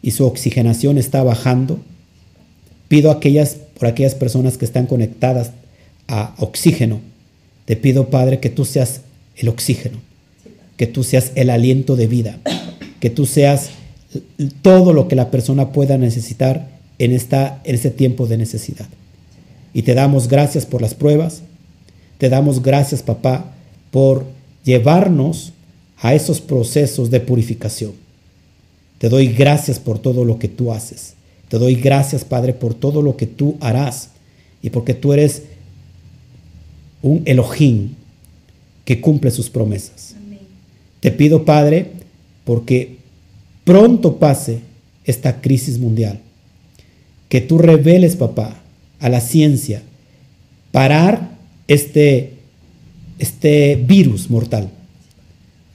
y 0.03 0.11
su 0.11 0.27
oxigenación 0.27 0.99
está 0.99 1.23
bajando. 1.23 1.81
Pido 2.89 3.11
aquellas, 3.11 3.57
por 3.79 3.89
aquellas 3.89 4.15
personas 4.15 4.59
que 4.59 4.65
están 4.65 4.87
conectadas 4.87 5.53
a 6.09 6.35
oxígeno. 6.39 7.01
Te 7.65 7.77
pido, 7.77 8.11
Padre, 8.11 8.41
que 8.41 8.51
tú 8.51 8.65
seas 8.65 9.01
el 9.37 9.49
oxígeno, 9.49 9.99
que 10.77 10.87
tú 10.87 11.05
seas 11.05 11.33
el 11.35 11.49
aliento 11.49 11.97
de 11.97 12.07
vida, 12.07 12.39
que 13.01 13.09
tú 13.09 13.25
seas 13.25 13.71
todo 14.61 14.93
lo 14.93 15.09
que 15.09 15.17
la 15.17 15.31
persona 15.31 15.73
pueda 15.73 15.97
necesitar 15.97 16.69
en, 17.05 17.13
esta, 17.13 17.61
en 17.65 17.75
este 17.75 17.91
tiempo 17.91 18.29
de 18.29 18.37
necesidad. 18.37 18.87
Y 19.75 19.83
te 19.83 19.95
damos 19.95 20.29
gracias 20.29 20.67
por 20.67 20.81
las 20.81 20.95
pruebas, 20.95 21.43
te 22.19 22.29
damos 22.29 22.63
gracias, 22.63 23.03
papá, 23.03 23.53
por 23.91 24.25
llevarnos 24.63 25.53
a 25.99 26.15
esos 26.15 26.41
procesos 26.41 27.11
de 27.11 27.19
purificación. 27.19 27.93
Te 28.99 29.09
doy 29.09 29.27
gracias 29.27 29.81
por 29.81 29.99
todo 29.99 30.25
lo 30.25 30.39
que 30.39 30.47
tú 30.47 30.73
haces. 30.73 31.15
Te 31.49 31.59
doy 31.59 31.75
gracias, 31.75 32.25
Padre, 32.25 32.53
por 32.53 32.73
todo 32.73 33.03
lo 33.03 33.17
que 33.17 33.27
tú 33.27 33.57
harás 33.61 34.11
y 34.63 34.71
porque 34.71 34.95
tú 34.95 35.13
eres 35.13 35.43
un 37.03 37.23
Elohim 37.25 37.95
que 38.85 39.01
cumple 39.01 39.33
sus 39.33 39.51
promesas. 39.51 40.15
Amén. 40.17 40.39
Te 41.01 41.11
pido, 41.11 41.45
Padre, 41.45 41.91
porque 42.45 42.99
pronto 43.65 44.19
pase 44.19 44.61
esta 45.05 45.41
crisis 45.41 45.79
mundial, 45.79 46.21
que 47.33 47.41
tú 47.41 47.57
reveles, 47.57 48.17
papá, 48.17 48.61
a 49.01 49.09
la 49.09 49.23
ciencia, 49.23 49.81
parar 50.71 51.31
este, 51.67 52.35
este 53.19 53.77
virus 53.77 54.29
mortal. 54.29 54.69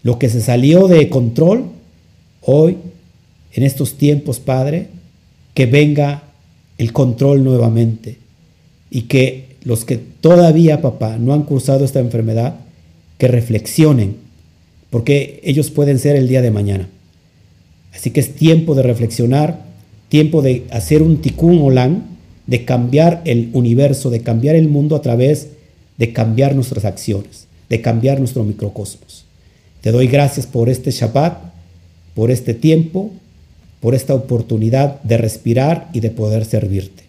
Lo 0.04 0.20
que 0.20 0.30
se 0.30 0.40
salió 0.40 0.88
de 0.88 1.10
control, 1.10 1.66
hoy, 2.42 2.78
en 3.54 3.64
estos 3.64 3.96
tiempos, 3.96 4.40
Padre, 4.40 4.90
que 5.56 5.66
venga 5.66 6.26
el 6.78 6.94
control 6.94 7.44
nuevamente 7.44 8.20
y 8.92 9.08
que 9.08 9.56
los 9.64 9.84
que 9.84 9.98
todavía, 9.98 10.84
papá, 10.84 11.18
no 11.18 11.34
han 11.34 11.42
cursado 11.42 11.86
esta 11.86 12.00
enfermedad, 12.00 12.60
que 13.18 13.30
reflexionen, 13.30 14.18
porque 14.92 15.42
ellos 15.44 15.72
pueden 15.72 15.98
ser 15.98 16.18
el 16.18 16.28
día 16.28 16.44
de 16.44 16.52
mañana. 16.52 16.88
Así 17.96 18.12
que 18.12 18.20
es 18.20 18.36
tiempo 18.36 18.76
de 18.76 18.84
reflexionar, 18.84 19.66
tiempo 20.10 20.42
de 20.42 20.66
hacer 20.72 21.02
un 21.02 21.22
tikkun 21.22 21.60
olam, 21.62 22.04
de 22.46 22.66
cambiar 22.66 23.22
el 23.26 23.50
universo, 23.54 24.10
de 24.10 24.22
cambiar 24.22 24.56
el 24.56 24.70
mundo 24.70 24.96
a 24.96 25.02
través 25.02 25.50
de 25.98 26.14
cambiar 26.14 26.56
nuestras 26.56 26.86
acciones, 26.86 27.48
de 27.70 27.82
cambiar 27.82 28.20
nuestro 28.20 28.44
microcosmos. 28.44 29.26
Te 29.82 29.92
doy 29.92 30.08
gracias 30.08 30.46
por 30.46 30.70
este 30.70 30.92
Shabbat, 30.92 31.38
por 32.14 32.32
este 32.32 32.54
tiempo, 32.54 33.12
por 33.80 33.96
esta 33.96 34.14
oportunidad 34.14 35.02
de 35.04 35.18
respirar 35.18 35.90
y 35.94 36.00
de 36.00 36.10
poder 36.10 36.46
servirte. 36.46 37.04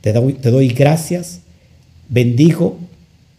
Te 0.00 0.12
doy, 0.12 0.68
gracias, 0.68 1.40
bendigo 2.08 2.76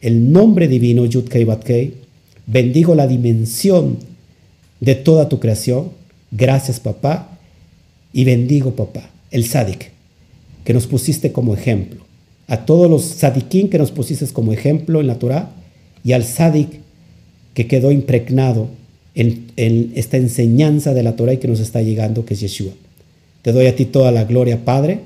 el 0.02 0.32
nombre 0.32 0.68
divino 0.68 1.06
Yudkei 1.06 1.44
Batkei, 1.44 1.94
bendigo 2.48 2.96
la 2.96 3.08
dimensión 3.08 3.98
de 4.80 4.96
toda 4.96 5.30
tu 5.30 5.40
creación. 5.40 5.92
Gracias, 6.32 6.80
papá, 6.80 7.35
y 8.16 8.24
bendigo, 8.24 8.78
papá, 8.78 9.10
el 9.30 9.46
Sadik, 9.46 9.92
que 10.64 10.74
nos 10.74 10.88
pusiste 10.88 11.34
como 11.34 11.54
ejemplo. 11.54 12.00
A 12.48 12.66
todos 12.66 12.90
los 12.90 13.04
Sadikim 13.04 13.68
que 13.68 13.78
nos 13.78 13.92
pusiste 13.92 14.26
como 14.28 14.54
ejemplo 14.54 15.02
en 15.02 15.08
la 15.08 15.20
Torah 15.20 15.52
y 16.02 16.14
al 16.14 16.24
Sadik 16.24 16.80
que 17.54 17.68
quedó 17.68 17.92
impregnado 17.92 18.70
en, 19.16 19.92
esta 19.96 20.16
enseñanza 20.16 20.94
de 20.94 21.04
la 21.04 21.18
Torah 21.18 21.34
y 21.34 21.40
que 21.40 21.50
nos 21.50 21.60
está 21.60 21.82
llegando, 21.82 22.24
que 22.24 22.36
es 22.36 22.40
Yeshua. 22.40 22.72
Te 23.42 23.52
doy 23.52 23.66
a 23.66 23.76
ti 23.76 23.84
toda 23.84 24.14
la 24.14 24.24
gloria, 24.24 24.64
Padre. 24.64 25.02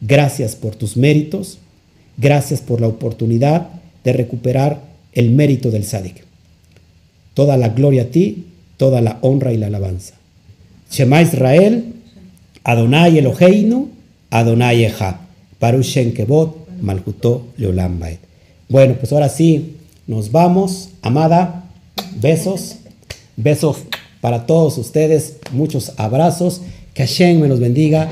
Gracias 0.00 0.54
por 0.54 0.76
tus 0.76 0.96
méritos. 0.96 1.58
Gracias 2.18 2.60
por 2.60 2.80
la 2.80 2.86
oportunidad 2.86 3.68
de 4.04 4.12
recuperar 4.12 4.80
el 5.12 5.30
mérito 5.30 5.72
del 5.72 5.82
Sadik. 5.82 6.22
Toda 7.34 7.56
la 7.56 7.70
gloria 7.70 8.02
a 8.02 8.06
ti, 8.06 8.44
toda 8.76 9.00
la 9.00 9.18
honra 9.22 9.52
y 9.52 9.56
la 9.56 9.66
alabanza. 9.66 10.14
Shema 10.88 11.20
Israel, 11.20 11.94
Adonai 12.64 13.18
Eloheinu, 13.18 13.90
Adonai 14.30 14.84
Echad. 14.84 15.16
Parushen 15.58 16.12
Kebot, 16.12 16.80
Malhutó 16.80 17.46
Leolam. 17.56 18.00
Bueno, 18.68 18.96
pues 18.98 19.12
ahora 19.12 19.28
sí, 19.28 19.76
nos 20.06 20.32
vamos. 20.32 20.90
Amada, 21.02 21.64
besos. 22.20 22.76
Besos 23.36 23.78
para 24.20 24.46
todos 24.46 24.78
ustedes, 24.78 25.36
muchos 25.52 25.92
abrazos. 25.96 26.62
Que 26.94 27.06
Hashem 27.06 27.40
me 27.40 27.48
los 27.48 27.60
bendiga. 27.60 28.10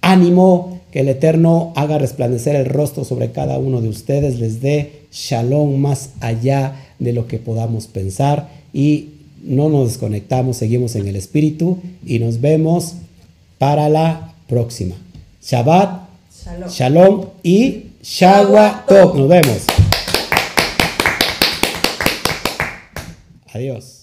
Ánimo, 0.00 0.80
que 0.92 1.00
el 1.00 1.08
Eterno 1.08 1.72
haga 1.76 1.98
resplandecer 1.98 2.56
el 2.56 2.66
rostro 2.66 3.04
sobre 3.04 3.32
cada 3.32 3.58
uno 3.58 3.80
de 3.80 3.88
ustedes, 3.88 4.38
les 4.38 4.60
dé 4.60 5.02
shalom 5.12 5.78
más 5.78 6.10
allá 6.20 6.74
de 6.98 7.12
lo 7.12 7.26
que 7.26 7.38
podamos 7.38 7.86
pensar 7.86 8.48
y 8.72 9.10
no 9.42 9.68
nos 9.68 9.88
desconectamos, 9.88 10.56
seguimos 10.56 10.96
en 10.96 11.06
el 11.06 11.16
espíritu 11.16 11.78
y 12.06 12.18
nos 12.18 12.40
vemos 12.40 12.94
para 13.58 13.88
la 13.88 14.32
próxima. 14.48 14.94
Shabbat, 15.42 16.08
shalom, 16.44 16.68
shalom 16.70 17.24
y 17.42 17.84
Shawatov. 18.02 19.16
Nos 19.16 19.28
vemos. 19.28 19.66
Adiós. 23.52 23.97